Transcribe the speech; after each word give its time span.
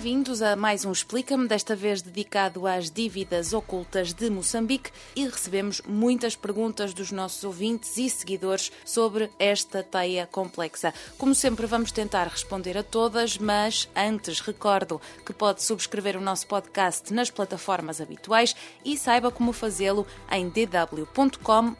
bem-vindos 0.00 0.40
a 0.40 0.56
mais 0.56 0.86
um 0.86 0.92
Explica-me, 0.92 1.46
desta 1.46 1.76
vez 1.76 2.00
dedicado 2.00 2.66
às 2.66 2.90
dívidas 2.90 3.52
ocultas 3.52 4.14
de 4.14 4.30
Moçambique 4.30 4.90
e 5.14 5.26
recebemos 5.28 5.82
muitas 5.86 6.34
perguntas 6.34 6.94
dos 6.94 7.12
nossos 7.12 7.44
ouvintes 7.44 7.98
e 7.98 8.08
seguidores 8.08 8.72
sobre 8.82 9.30
esta 9.38 9.82
teia 9.82 10.26
complexa. 10.26 10.94
Como 11.18 11.34
sempre, 11.34 11.66
vamos 11.66 11.92
tentar 11.92 12.28
responder 12.28 12.78
a 12.78 12.82
todas, 12.82 13.36
mas 13.36 13.90
antes 13.94 14.40
recordo 14.40 14.98
que 15.26 15.34
pode 15.34 15.62
subscrever 15.62 16.16
o 16.16 16.22
nosso 16.22 16.46
podcast 16.46 17.12
nas 17.12 17.30
plataformas 17.30 18.00
habituais 18.00 18.56
e 18.82 18.96
saiba 18.96 19.30
como 19.30 19.52
fazê-lo 19.52 20.06
em 20.32 20.48
dw.com 20.48 21.76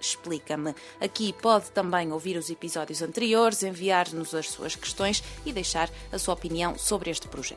explica-me. 0.00 0.74
Aqui 0.98 1.34
pode 1.34 1.70
também 1.72 2.10
ouvir 2.10 2.38
os 2.38 2.48
episódios 2.48 3.02
anteriores, 3.02 3.62
enviar-nos 3.62 4.34
as 4.34 4.48
suas 4.48 4.74
questões 4.74 5.22
e 5.44 5.52
deixar 5.52 5.90
a 6.10 6.18
sua 6.18 6.32
opinião 6.32 6.78
sobre 6.78 7.10
este 7.10 7.28
projeto. 7.28 7.49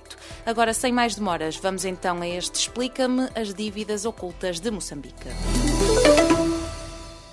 Agora, 0.45 0.73
sem 0.73 0.91
mais 0.91 1.15
demoras, 1.15 1.55
vamos 1.57 1.85
então 1.85 2.21
a 2.21 2.27
este 2.27 2.55
Explica-me 2.55 3.29
as 3.35 3.53
dívidas 3.53 4.05
ocultas 4.05 4.59
de 4.59 4.71
Moçambique. 4.71 5.27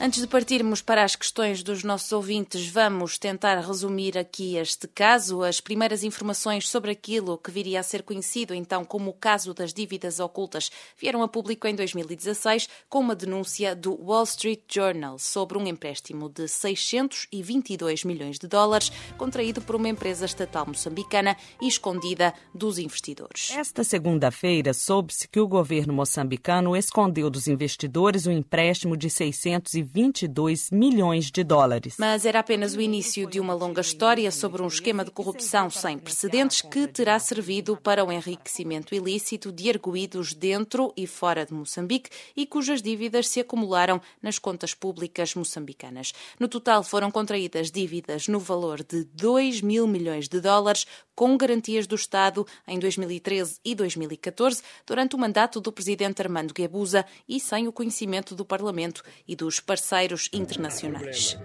Antes 0.02 0.22
de 0.22 0.26
partirmos 0.26 0.80
para 0.80 1.04
as 1.04 1.14
questões 1.14 1.62
dos 1.62 1.84
nossos 1.84 2.10
ouvintes, 2.10 2.66
vamos 2.68 3.18
tentar 3.18 3.60
resumir 3.60 4.16
aqui 4.16 4.56
este 4.56 4.88
caso. 4.88 5.42
As 5.42 5.60
primeiras 5.60 6.02
informações 6.02 6.66
sobre 6.66 6.90
aquilo 6.90 7.36
que 7.36 7.50
viria 7.50 7.80
a 7.80 7.82
ser 7.82 8.02
conhecido 8.02 8.54
então 8.54 8.82
como 8.82 9.10
o 9.10 9.12
caso 9.12 9.52
das 9.52 9.74
dívidas 9.74 10.18
ocultas 10.18 10.72
vieram 10.96 11.22
a 11.22 11.28
público 11.28 11.68
em 11.68 11.74
2016 11.74 12.66
com 12.88 13.00
uma 13.00 13.14
denúncia 13.14 13.76
do 13.76 13.92
Wall 14.02 14.22
Street 14.22 14.62
Journal 14.72 15.18
sobre 15.18 15.58
um 15.58 15.66
empréstimo 15.66 16.30
de 16.30 16.48
622 16.48 18.02
milhões 18.04 18.38
de 18.38 18.48
dólares 18.48 18.90
contraído 19.18 19.60
por 19.60 19.76
uma 19.76 19.90
empresa 19.90 20.24
estatal 20.24 20.64
moçambicana 20.66 21.36
e 21.60 21.68
escondida 21.68 22.32
dos 22.54 22.78
investidores. 22.78 23.50
Esta 23.50 23.84
segunda-feira 23.84 24.72
soube-se 24.72 25.28
que 25.28 25.40
o 25.40 25.46
governo 25.46 25.92
moçambicano 25.92 26.74
escondeu 26.74 27.28
dos 27.28 27.46
investidores 27.46 28.26
um 28.26 28.32
empréstimo 28.32 28.96
de 28.96 29.10
620 29.10 29.89
22 29.92 30.70
milhões 30.70 31.30
de 31.30 31.42
dólares. 31.42 31.96
Mas 31.98 32.24
era 32.24 32.38
apenas 32.38 32.74
o 32.74 32.80
início 32.80 33.28
de 33.28 33.40
uma 33.40 33.54
longa 33.54 33.80
história 33.80 34.30
sobre 34.30 34.62
um 34.62 34.68
esquema 34.68 35.04
de 35.04 35.10
corrupção 35.10 35.68
sem 35.68 35.98
precedentes 35.98 36.62
que 36.62 36.86
terá 36.86 37.18
servido 37.18 37.76
para 37.76 38.04
o 38.04 38.12
enriquecimento 38.12 38.94
ilícito 38.94 39.50
de 39.50 39.68
arguídos 39.68 40.32
dentro 40.32 40.92
e 40.96 41.06
fora 41.06 41.44
de 41.44 41.52
Moçambique 41.52 42.10
e 42.36 42.46
cujas 42.46 42.80
dívidas 42.80 43.28
se 43.28 43.40
acumularam 43.40 44.00
nas 44.22 44.38
contas 44.38 44.74
públicas 44.74 45.34
moçambicanas. 45.34 46.12
No 46.38 46.46
total 46.46 46.84
foram 46.84 47.10
contraídas 47.10 47.70
dívidas 47.70 48.28
no 48.28 48.38
valor 48.38 48.84
de 48.84 49.04
2 49.04 49.60
mil 49.60 49.86
milhões 49.86 50.28
de 50.28 50.40
dólares, 50.40 50.86
com 51.20 51.36
garantias 51.36 51.86
do 51.86 51.96
Estado 51.96 52.46
em 52.66 52.78
2013 52.78 53.60
e 53.62 53.74
2014, 53.74 54.62
durante 54.86 55.14
o 55.14 55.18
mandato 55.18 55.60
do 55.60 55.70
presidente 55.70 56.22
Armando 56.22 56.54
Guebuza 56.54 57.04
e 57.28 57.38
sem 57.38 57.68
o 57.68 57.72
conhecimento 57.72 58.34
do 58.34 58.42
Parlamento 58.42 59.02
e 59.28 59.36
dos 59.36 59.60
parceiros 59.60 60.30
internacionais. 60.32 61.36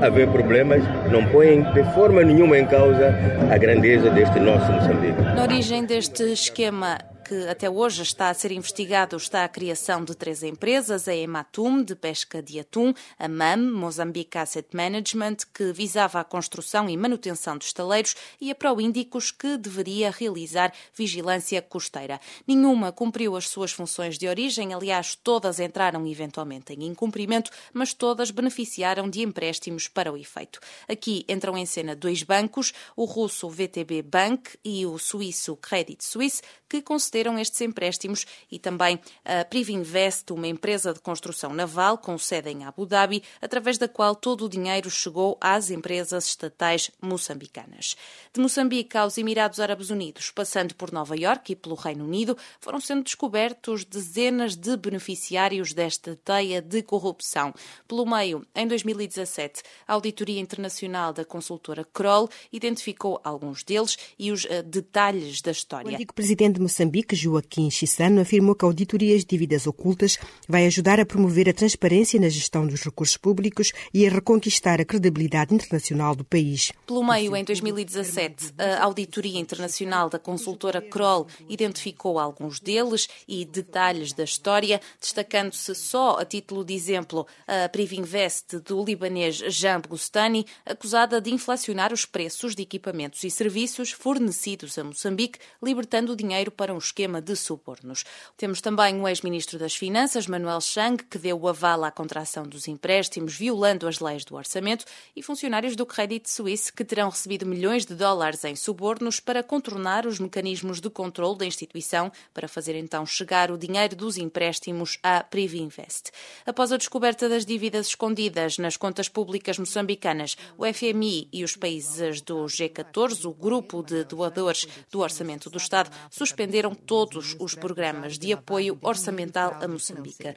Haver 0.00 0.30
problemas 0.30 0.84
não 1.10 1.28
põem 1.28 1.60
de 1.72 1.82
forma 1.92 2.22
nenhuma 2.22 2.56
em 2.56 2.64
causa 2.68 3.08
a 3.52 3.58
grandeza 3.58 4.10
deste 4.10 4.38
nosso 4.38 4.70
Moçambique. 4.70 5.20
Na 5.20 5.42
origem 5.42 5.84
deste 5.84 6.22
esquema 6.32 7.09
que 7.30 7.46
até 7.48 7.70
hoje 7.70 8.02
está 8.02 8.28
a 8.28 8.34
ser 8.34 8.50
investigado 8.50 9.16
está 9.16 9.44
a 9.44 9.48
criação 9.48 10.04
de 10.04 10.16
três 10.16 10.42
empresas, 10.42 11.06
a 11.06 11.14
Ematum, 11.14 11.80
de 11.80 11.94
pesca 11.94 12.42
de 12.42 12.58
atum, 12.58 12.92
a 13.16 13.28
MAM, 13.28 13.70
Mozambique 13.70 14.36
Asset 14.36 14.66
Management, 14.74 15.36
que 15.54 15.72
visava 15.72 16.18
a 16.18 16.24
construção 16.24 16.90
e 16.90 16.96
manutenção 16.96 17.56
de 17.56 17.66
estaleiros, 17.66 18.16
e 18.40 18.50
a 18.50 18.54
Proíndicos, 18.56 19.30
que 19.30 19.56
deveria 19.56 20.10
realizar 20.10 20.72
vigilância 20.92 21.62
costeira. 21.62 22.20
Nenhuma 22.48 22.90
cumpriu 22.90 23.36
as 23.36 23.46
suas 23.46 23.70
funções 23.70 24.18
de 24.18 24.26
origem, 24.26 24.74
aliás, 24.74 25.14
todas 25.14 25.60
entraram 25.60 26.04
eventualmente 26.08 26.72
em 26.72 26.82
incumprimento, 26.82 27.52
mas 27.72 27.94
todas 27.94 28.32
beneficiaram 28.32 29.08
de 29.08 29.22
empréstimos 29.22 29.86
para 29.86 30.12
o 30.12 30.16
efeito. 30.16 30.58
Aqui 30.88 31.24
entram 31.28 31.56
em 31.56 31.64
cena 31.64 31.94
dois 31.94 32.24
bancos, 32.24 32.72
o 32.96 33.04
russo 33.04 33.48
VTB 33.48 34.02
Bank 34.02 34.58
e 34.64 34.84
o 34.84 34.98
suíço 34.98 35.54
Credit 35.54 36.04
Suisse, 36.04 36.42
que 36.68 36.82
concederam 36.82 37.19
concederam 37.20 37.38
estes 37.38 37.60
empréstimos 37.60 38.26
e 38.50 38.58
também 38.58 38.98
a 39.24 39.44
Privinvest, 39.44 40.32
uma 40.32 40.46
empresa 40.46 40.92
de 40.92 41.00
construção 41.00 41.52
naval 41.52 41.98
com 41.98 42.16
sede 42.16 42.50
em 42.50 42.64
Abu 42.64 42.86
Dhabi, 42.86 43.22
através 43.40 43.78
da 43.78 43.88
qual 43.88 44.14
todo 44.14 44.46
o 44.46 44.48
dinheiro 44.48 44.90
chegou 44.90 45.36
às 45.40 45.70
empresas 45.70 46.26
estatais 46.26 46.90
moçambicanas. 47.00 47.96
De 48.32 48.40
Moçambique 48.40 48.96
aos 48.96 49.18
Emirados 49.18 49.60
Árabes 49.60 49.90
Unidos, 49.90 50.30
passando 50.30 50.74
por 50.74 50.92
Nova 50.92 51.16
Iorque 51.16 51.52
e 51.52 51.56
pelo 51.56 51.74
Reino 51.74 52.04
Unido, 52.04 52.36
foram 52.60 52.80
sendo 52.80 53.02
descobertos 53.02 53.84
dezenas 53.84 54.56
de 54.56 54.76
beneficiários 54.76 55.72
desta 55.72 56.16
teia 56.16 56.62
de 56.62 56.82
corrupção. 56.82 57.52
Pelo 57.86 58.06
meio, 58.06 58.46
em 58.54 58.66
2017, 58.66 59.62
a 59.86 59.94
Auditoria 59.94 60.40
Internacional 60.40 61.12
da 61.12 61.24
consultora 61.24 61.84
Kroll 61.92 62.28
identificou 62.52 63.20
alguns 63.22 63.62
deles 63.62 63.98
e 64.18 64.32
os 64.32 64.44
uh, 64.44 64.62
detalhes 64.64 65.42
da 65.42 65.50
história. 65.50 65.90
O 65.90 65.94
antigo 65.94 66.14
presidente 66.14 66.54
de 66.54 66.60
Moçambique 66.60 67.09
Moçambique, 67.10 67.16
Joaquim 67.16 67.70
Chissano, 67.70 68.20
afirmou 68.20 68.54
que 68.54 68.64
a 68.64 68.68
auditoria 68.68 69.18
de 69.18 69.24
dívidas 69.24 69.66
ocultas 69.66 70.18
vai 70.48 70.66
ajudar 70.66 71.00
a 71.00 71.06
promover 71.06 71.48
a 71.48 71.52
transparência 71.52 72.20
na 72.20 72.28
gestão 72.28 72.66
dos 72.66 72.82
recursos 72.82 73.16
públicos 73.16 73.72
e 73.92 74.06
a 74.06 74.10
reconquistar 74.10 74.80
a 74.80 74.84
credibilidade 74.84 75.54
internacional 75.54 76.14
do 76.14 76.24
país. 76.24 76.72
Pelo 76.86 77.04
meio, 77.04 77.34
em 77.36 77.44
2017, 77.44 78.54
a 78.58 78.84
Auditoria 78.84 79.38
Internacional 79.38 80.08
da 80.08 80.18
consultora 80.18 80.80
Kroll 80.80 81.26
identificou 81.48 82.18
alguns 82.18 82.60
deles 82.60 83.08
e 83.26 83.44
detalhes 83.44 84.12
da 84.12 84.24
história, 84.24 84.80
destacando-se 85.00 85.74
só 85.74 86.18
a 86.18 86.24
título 86.24 86.64
de 86.64 86.74
exemplo 86.74 87.26
a 87.46 87.68
Privinvest 87.68 88.58
do 88.60 88.84
libanês 88.84 89.36
Jean 89.48 89.80
Bustani, 89.80 90.46
acusada 90.64 91.20
de 91.20 91.32
inflacionar 91.32 91.92
os 91.92 92.04
preços 92.04 92.54
de 92.54 92.62
equipamentos 92.62 93.24
e 93.24 93.30
serviços 93.30 93.90
fornecidos 93.90 94.78
a 94.78 94.84
Moçambique, 94.84 95.38
libertando 95.62 96.16
dinheiro 96.16 96.50
para 96.50 96.74
um 96.74 96.78
esquema 96.78 96.99
esquema 97.00 97.22
de 97.22 97.34
subornos. 97.34 98.04
Temos 98.36 98.60
também 98.60 99.00
o 99.00 99.08
ex-ministro 99.08 99.58
das 99.58 99.74
Finanças, 99.74 100.26
Manuel 100.26 100.60
Chang, 100.60 101.02
que 101.02 101.16
deu 101.16 101.40
o 101.40 101.48
aval 101.48 101.82
à 101.84 101.90
contração 101.90 102.46
dos 102.46 102.68
empréstimos, 102.68 103.34
violando 103.34 103.88
as 103.88 104.00
leis 104.00 104.22
do 104.22 104.34
orçamento, 104.34 104.84
e 105.16 105.22
funcionários 105.22 105.74
do 105.74 105.86
Credit 105.86 106.28
Suisse, 106.30 106.70
que 106.70 106.84
terão 106.84 107.08
recebido 107.08 107.46
milhões 107.46 107.86
de 107.86 107.94
dólares 107.94 108.44
em 108.44 108.54
subornos 108.54 109.18
para 109.18 109.42
contornar 109.42 110.06
os 110.06 110.18
mecanismos 110.18 110.78
de 110.78 110.90
controle 110.90 111.38
da 111.38 111.46
instituição, 111.46 112.12
para 112.34 112.46
fazer 112.46 112.76
então 112.76 113.06
chegar 113.06 113.50
o 113.50 113.56
dinheiro 113.56 113.96
dos 113.96 114.18
empréstimos 114.18 114.98
à 115.02 115.22
Privinvest. 115.22 116.10
Após 116.44 116.70
a 116.70 116.76
descoberta 116.76 117.30
das 117.30 117.46
dívidas 117.46 117.86
escondidas 117.86 118.58
nas 118.58 118.76
contas 118.76 119.08
públicas 119.08 119.58
moçambicanas, 119.58 120.36
o 120.58 120.66
FMI 120.66 121.28
e 121.32 121.44
os 121.44 121.56
países 121.56 122.20
do 122.20 122.44
G14, 122.44 123.24
o 123.24 123.32
grupo 123.32 123.82
de 123.82 124.04
doadores 124.04 124.68
do 124.90 125.00
Orçamento 125.00 125.48
do 125.48 125.56
Estado, 125.56 125.90
suspenderam 126.10 126.74
todos 126.86 127.36
os 127.38 127.54
programas 127.54 128.18
de 128.18 128.32
apoio 128.32 128.78
orçamental 128.82 129.56
a 129.60 129.68
Moçambique. 129.68 130.34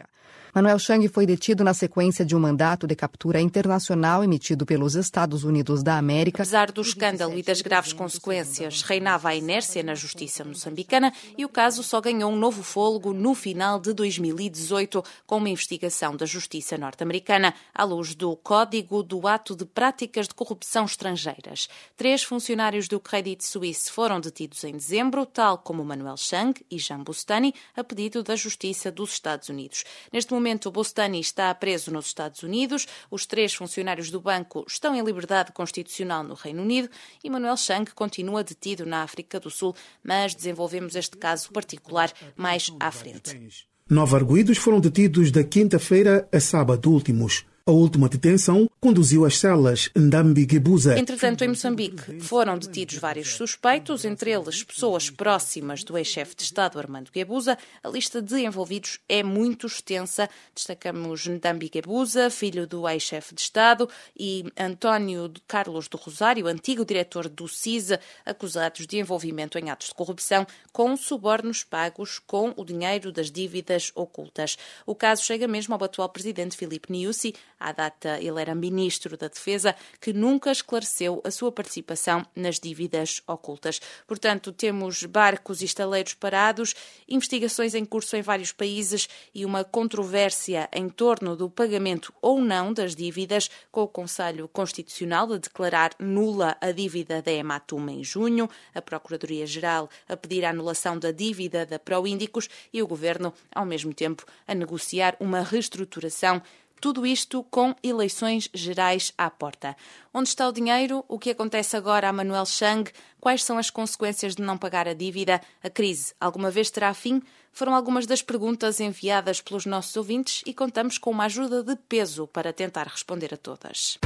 Manuel 0.56 0.78
Chang 0.78 1.08
foi 1.08 1.26
detido 1.26 1.64
na 1.64 1.74
sequência 1.74 2.24
de 2.24 2.36
um 2.36 2.40
mandato 2.40 2.86
de 2.86 2.96
captura 2.96 3.42
internacional 3.42 4.24
emitido 4.24 4.68
pelos 4.68 4.94
Estados 4.94 5.44
Unidos 5.44 5.82
da 5.82 5.98
América. 5.98 6.44
Apesar 6.44 6.72
do 6.72 6.80
escândalo 6.80 7.36
e 7.36 7.42
das 7.42 7.64
graves 7.64 7.92
consequências, 7.92 8.84
reinava 8.84 9.30
a 9.30 9.36
inércia 9.36 9.82
na 9.82 9.96
justiça 9.96 10.46
moçambicana 10.46 11.12
e 11.36 11.44
o 11.44 11.50
caso 11.50 11.82
só 11.82 12.00
ganhou 12.00 12.32
um 12.32 12.36
novo 12.36 12.62
fôlego 12.62 13.14
no 13.14 13.34
final 13.34 13.80
de 13.80 13.94
2018 13.94 15.04
com 15.26 15.38
uma 15.38 15.50
investigação 15.50 16.16
da 16.16 16.28
justiça 16.28 16.78
norte-americana 16.78 17.56
à 17.74 17.84
luz 17.84 18.14
do 18.14 18.36
Código 18.36 19.02
do 19.02 19.28
Ato 19.28 19.56
de 19.56 19.66
Práticas 19.66 20.28
de 20.28 20.36
Corrupção 20.36 20.86
Estrangeiras. 20.86 21.68
Três 21.98 22.22
funcionários 22.22 22.88
do 22.88 23.00
Credit 23.00 23.44
Suisse 23.44 23.90
foram 23.90 24.20
detidos 24.20 24.64
em 24.64 24.74
dezembro, 24.74 25.26
tal 25.26 25.58
como 25.58 25.84
Manuel 25.84 26.16
Chang 26.16 26.64
e 26.70 26.78
Jean 26.78 27.02
Bustani, 27.02 27.56
a 27.76 27.84
pedido 27.84 28.22
da 28.22 28.36
Justiça 28.36 28.92
dos 28.92 29.14
Estados 29.14 29.50
Unidos. 29.50 29.84
Neste 30.12 30.32
momento, 30.32 30.43
momento, 30.44 30.70
Bostani 30.70 31.22
está 31.22 31.56
preso 31.56 31.90
nos 31.90 32.08
Estados 32.08 32.44
Unidos, 32.44 32.86
os 33.10 33.26
três 33.26 33.54
funcionários 33.54 34.12
do 34.12 34.20
banco 34.20 34.66
estão 34.68 34.94
em 34.94 35.02
liberdade 35.02 35.54
constitucional 35.54 36.22
no 36.22 36.34
Reino 36.34 36.62
Unido 36.62 36.90
e 37.24 37.30
Manuel 37.30 37.56
Chang 37.56 37.90
continua 37.94 38.44
detido 38.44 38.86
na 38.86 39.04
África 39.04 39.40
do 39.40 39.50
Sul, 39.50 39.74
mas 40.04 40.36
desenvolvemos 40.36 40.96
este 40.96 41.18
caso 41.18 41.50
particular 41.54 42.12
mais 42.36 42.70
à 42.78 42.92
frente. 42.92 43.66
Nove 43.90 44.16
arguídos 44.16 44.58
foram 44.58 44.82
detidos 44.82 45.32
da 45.32 45.44
quinta-feira 45.46 46.28
a 46.32 46.40
sábado 46.42 46.92
últimos. 46.92 47.46
A 47.66 47.72
última 47.72 48.10
detenção 48.10 48.70
conduziu 48.78 49.24
às 49.24 49.40
celas 49.40 49.90
Ndambi 49.96 50.46
Gebuza. 50.52 51.00
Entretanto, 51.00 51.46
em 51.46 51.48
Moçambique 51.48 52.20
foram 52.20 52.58
detidos 52.58 52.98
vários 52.98 53.36
suspeitos, 53.36 54.04
entre 54.04 54.32
eles 54.32 54.62
pessoas 54.66 55.10
próximas 55.10 55.82
do 55.82 55.98
ex-chefe 55.98 56.36
de 56.36 56.44
Estado 56.44 56.78
Armando 56.78 57.10
Gebuza. 57.16 57.58
A 57.82 57.88
lista 57.88 58.22
de 58.22 58.42
envolvidos 58.42 59.00
é 59.08 59.24
muito 59.24 59.66
extensa. 59.66 60.30
Destacamos 60.54 61.26
Ndambi 61.26 61.72
Gebuza, 61.74 62.30
filho 62.30 62.68
do 62.68 62.86
ex-chefe 62.86 63.34
de 63.34 63.40
Estado, 63.40 63.88
e 64.14 64.44
António 64.60 65.32
Carlos 65.48 65.88
do 65.88 65.96
Rosário, 65.96 66.48
antigo 66.48 66.84
diretor 66.84 67.30
do 67.30 67.48
CISA, 67.48 67.98
acusados 68.26 68.86
de 68.86 68.98
envolvimento 68.98 69.58
em 69.58 69.70
atos 69.70 69.88
de 69.88 69.96
corrupção 69.96 70.46
com 70.74 70.98
subornos 70.98 71.64
pagos 71.64 72.20
com 72.20 72.54
o 72.58 72.66
dinheiro 72.66 73.10
das 73.10 73.32
dívidas 73.32 73.90
ocultas. 73.96 74.58
O 74.86 74.94
caso 74.94 75.24
chega 75.24 75.48
mesmo 75.48 75.74
ao 75.74 75.82
atual 75.82 76.10
presidente 76.10 76.58
Filipe 76.58 76.92
Niusi, 76.92 77.34
à 77.64 77.72
data 77.72 78.20
ele 78.20 78.42
era 78.42 78.54
ministro 78.54 79.18
da 79.18 79.28
Defesa, 79.28 79.76
que 80.00 80.12
nunca 80.12 80.52
esclareceu 80.52 81.22
a 81.24 81.32
sua 81.32 81.52
participação 81.52 82.26
nas 82.36 82.60
dívidas 82.60 83.22
ocultas. 83.26 83.80
Portanto, 84.06 84.52
temos 84.52 85.04
barcos 85.04 85.62
e 85.62 85.66
estaleiros 85.66 86.14
parados, 86.14 86.76
investigações 87.08 87.74
em 87.74 87.86
curso 87.86 88.16
em 88.18 88.22
vários 88.22 88.52
países 88.52 89.08
e 89.34 89.46
uma 89.46 89.64
controvérsia 89.64 90.70
em 90.74 90.90
torno 90.90 91.36
do 91.36 91.50
pagamento 91.50 92.14
ou 92.22 92.42
não 92.42 92.74
das 92.74 92.96
dívidas, 92.96 93.50
com 93.72 93.82
o 93.82 93.88
Conselho 93.88 94.48
Constitucional 94.48 95.32
a 95.32 95.38
declarar 95.38 95.92
nula 96.00 96.58
a 96.60 96.72
dívida 96.72 97.22
da 97.22 97.32
Ematum 97.32 97.90
em 97.90 98.04
junho, 98.04 98.50
a 98.76 98.82
Procuradoria-Geral 98.82 99.90
a 100.08 100.18
pedir 100.18 100.44
a 100.46 100.50
anulação 100.50 100.98
da 100.98 101.12
dívida 101.12 101.66
da 101.66 101.80
Proíndicos 101.80 102.50
e 102.72 102.82
o 102.82 102.88
Governo, 102.88 103.34
ao 103.54 103.66
mesmo 103.66 103.94
tempo, 103.94 104.26
a 104.48 104.54
negociar 104.54 105.16
uma 105.20 105.42
reestruturação 105.42 106.42
tudo 106.84 107.08
isto 107.08 107.44
com 107.44 107.74
eleições 107.82 108.50
gerais 108.54 109.14
à 109.18 109.30
porta. 109.30 109.74
Onde 110.14 110.28
está 110.28 110.50
o 110.50 110.52
dinheiro? 110.52 111.06
O 111.08 111.18
que 111.18 111.30
acontece 111.30 111.78
agora 111.78 112.10
a 112.10 112.12
Manuel 112.12 112.46
Chang? 112.46 112.92
Quais 113.22 113.42
são 113.42 113.58
as 113.58 113.70
consequências 113.70 114.36
de 114.36 114.42
não 114.42 114.58
pagar 114.58 114.86
a 114.86 114.94
dívida? 114.94 115.40
A 115.64 115.70
crise 115.70 116.14
alguma 116.20 116.52
vez 116.52 116.70
terá 116.70 116.94
fim? 116.94 117.22
Foram 117.54 117.74
algumas 117.74 118.06
das 118.06 118.22
perguntas 118.22 118.82
enviadas 118.82 119.40
pelos 119.40 119.66
nossos 119.66 119.96
ouvintes 119.96 120.44
e 120.46 120.54
contamos 120.54 120.98
com 120.98 121.10
uma 121.10 121.24
ajuda 121.24 121.64
de 121.64 121.78
peso 121.88 122.28
para 122.28 122.52
tentar 122.52 122.86
responder 122.86 123.34
a 123.34 123.38
todas. 123.38 123.98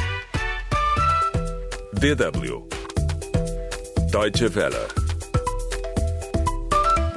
DW 1.94 2.68
Deutsche 4.12 4.46
Welle 4.56 5.07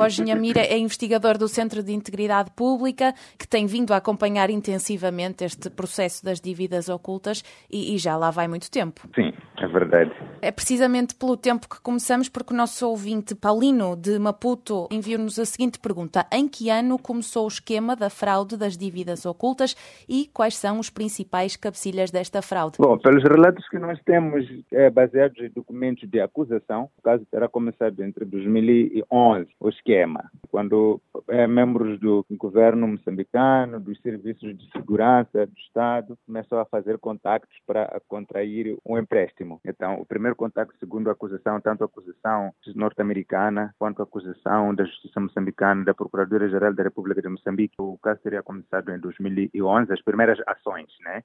Borges 0.01 0.35
Mira 0.35 0.63
é 0.63 0.79
investigador 0.79 1.37
do 1.37 1.47
Centro 1.47 1.83
de 1.83 1.93
Integridade 1.93 2.51
Pública, 2.53 3.13
que 3.39 3.47
tem 3.47 3.67
vindo 3.67 3.93
a 3.93 3.99
acompanhar 3.99 4.49
intensivamente 4.49 5.45
este 5.45 5.69
processo 5.69 6.25
das 6.25 6.41
dívidas 6.41 6.89
ocultas 6.89 7.45
e, 7.71 7.95
e 7.95 7.99
já 7.99 8.17
lá 8.17 8.31
vai 8.31 8.49
muito 8.49 8.71
tempo. 8.71 9.07
Sim, 9.15 9.31
é 9.59 9.67
verdade. 9.67 10.11
É 10.41 10.51
precisamente 10.51 11.15
pelo 11.15 11.37
tempo 11.37 11.69
que 11.69 11.79
começamos, 11.83 12.31
porque 12.31 12.55
o 12.55 12.57
nosso 12.57 12.89
ouvinte 12.89 13.35
Paulino 13.35 13.95
de 13.95 14.19
Maputo 14.19 14.89
enviou-nos 14.91 15.39
a 15.39 15.45
seguinte 15.45 15.79
pergunta: 15.79 16.27
Em 16.33 16.49
que 16.49 16.71
ano 16.71 16.99
começou 16.99 17.45
o 17.45 17.49
esquema 17.49 17.95
da 17.95 18.09
fraude 18.09 18.57
das 18.57 18.79
dívidas 18.79 19.27
ocultas 19.27 19.77
e 20.09 20.31
quais 20.33 20.57
são 20.57 20.79
os 20.79 20.89
principais 20.89 21.57
cabecilhas 21.57 22.11
desta 22.11 22.41
fraude? 22.41 22.79
Bom, 22.79 22.97
pelos 22.97 23.23
relatos 23.23 23.69
que 23.69 23.79
nós 23.79 24.01
temos, 24.07 24.47
é, 24.73 24.89
baseados 24.89 25.39
em 25.41 25.51
documentos 25.51 26.09
de 26.09 26.21
acusação, 26.23 26.89
o 26.99 27.03
caso 27.03 27.27
terá 27.31 27.47
começado 27.51 28.01
entre 28.03 28.25
2011. 28.25 29.47
O 29.61 29.69
esquema, 29.69 29.90
quando 30.51 31.01
é, 31.29 31.47
membros 31.47 31.99
do 32.01 32.27
governo 32.33 32.89
moçambicano, 32.89 33.79
dos 33.81 34.01
serviços 34.01 34.57
de 34.59 34.71
segurança 34.73 35.47
do 35.47 35.59
Estado, 35.59 36.19
começou 36.27 36.59
a 36.59 36.65
fazer 36.65 36.99
contactos 36.99 37.57
para 37.67 38.01
contrair 38.09 38.77
um 38.85 38.99
empréstimo. 38.99 39.61
Então, 39.65 40.01
o 40.01 40.05
primeiro 40.05 40.37
contacto, 40.37 40.77
segundo 40.79 41.09
a 41.09 41.13
acusação, 41.13 41.61
tanto 41.61 41.83
a 41.83 41.87
acusação 41.87 42.53
norte-americana 42.75 43.75
quanto 43.79 44.01
a 44.01 44.05
acusação 44.05 44.75
da 44.75 44.85
Justiça 44.85 45.21
moçambicana, 45.21 45.85
da 45.85 45.95
Procuradoria-Geral 45.95 46.75
da 46.75 46.83
República 46.83 47.23
de 47.23 47.29
Moçambique. 47.29 47.75
O 47.79 47.99
caso 47.99 48.21
teria 48.23 48.43
começado 48.43 48.91
em 48.91 48.99
2011, 48.99 49.93
as 49.93 50.03
primeiras 50.03 50.39
ações, 50.47 50.89
né? 51.05 51.23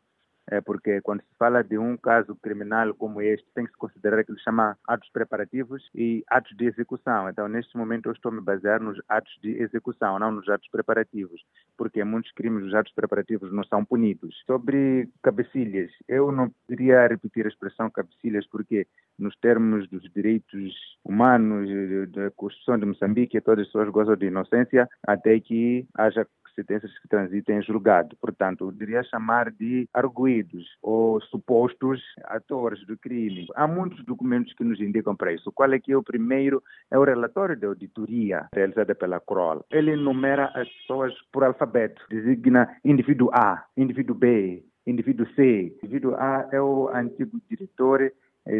É 0.49 0.61
porque 0.61 1.01
quando 1.01 1.21
se 1.21 1.37
fala 1.37 1.63
de 1.63 1.77
um 1.77 1.97
caso 1.97 2.35
criminal 2.35 2.93
como 2.93 3.21
este, 3.21 3.47
tem 3.53 3.65
que 3.65 3.71
se 3.71 3.77
considerar 3.77 4.23
que 4.23 4.31
ele 4.31 4.39
chama 4.39 4.77
atos 4.87 5.09
preparativos 5.09 5.89
e 5.93 6.23
atos 6.29 6.55
de 6.55 6.65
execução. 6.65 7.29
Então, 7.29 7.47
neste 7.47 7.75
momento, 7.77 8.07
eu 8.07 8.13
estou 8.13 8.31
a 8.31 8.35
me 8.35 8.41
basear 8.41 8.79
nos 8.79 9.01
atos 9.09 9.33
de 9.41 9.51
execução, 9.61 10.19
não 10.19 10.31
nos 10.31 10.47
atos 10.47 10.67
preparativos, 10.69 11.41
porque 11.77 12.03
muitos 12.03 12.31
crimes, 12.33 12.65
os 12.65 12.73
atos 12.73 12.93
preparativos 12.93 13.51
não 13.51 13.63
são 13.63 13.83
punidos. 13.83 14.35
Sobre 14.45 15.09
cabecilhas, 15.23 15.91
eu 16.07 16.31
não 16.31 16.49
poderia 16.49 17.07
repetir 17.07 17.45
a 17.45 17.49
expressão 17.49 17.89
cabecilhas, 17.89 18.45
porque 18.47 18.87
nos 19.17 19.35
termos 19.37 19.89
dos 19.89 20.03
direitos 20.13 20.73
humanos, 21.03 21.69
da 22.11 22.29
Constituição 22.31 22.77
de 22.77 22.85
Moçambique, 22.85 23.41
todas 23.41 23.61
as 23.61 23.67
pessoas 23.67 23.89
gozam 23.89 24.15
de 24.15 24.27
inocência 24.27 24.87
até 25.07 25.39
que 25.39 25.87
haja 25.95 26.27
sentenças 26.55 26.97
que 26.99 27.07
transitem 27.07 27.57
em 27.57 27.61
julgado. 27.61 28.15
Portanto, 28.19 28.65
eu 28.65 28.71
diria 28.71 29.03
chamar 29.03 29.51
de 29.51 29.87
arguídos 29.93 30.65
ou 30.81 31.21
supostos 31.21 32.01
atores 32.23 32.85
do 32.85 32.97
crime. 32.97 33.47
Há 33.55 33.67
muitos 33.67 34.03
documentos 34.05 34.53
que 34.53 34.63
nos 34.63 34.79
indicam 34.79 35.15
para 35.15 35.33
isso. 35.33 35.51
Qual 35.51 35.71
é 35.71 35.79
que 35.79 35.91
é 35.91 35.97
o 35.97 36.03
primeiro? 36.03 36.63
É 36.89 36.97
o 36.97 37.03
relatório 37.03 37.55
de 37.55 37.65
auditoria 37.65 38.47
realizada 38.53 38.95
pela 38.95 39.19
CROL. 39.19 39.65
Ele 39.71 39.91
enumera 39.91 40.51
as 40.55 40.67
pessoas 40.69 41.13
por 41.31 41.43
alfabeto, 41.43 42.01
designa 42.09 42.75
indivíduo 42.83 43.29
A, 43.33 43.65
indivíduo 43.77 44.15
B, 44.15 44.63
indivíduo 44.87 45.27
C. 45.35 45.75
Indivíduo 45.83 46.15
A 46.15 46.47
é 46.51 46.61
o 46.61 46.89
antigo 46.89 47.39
diretor 47.49 48.11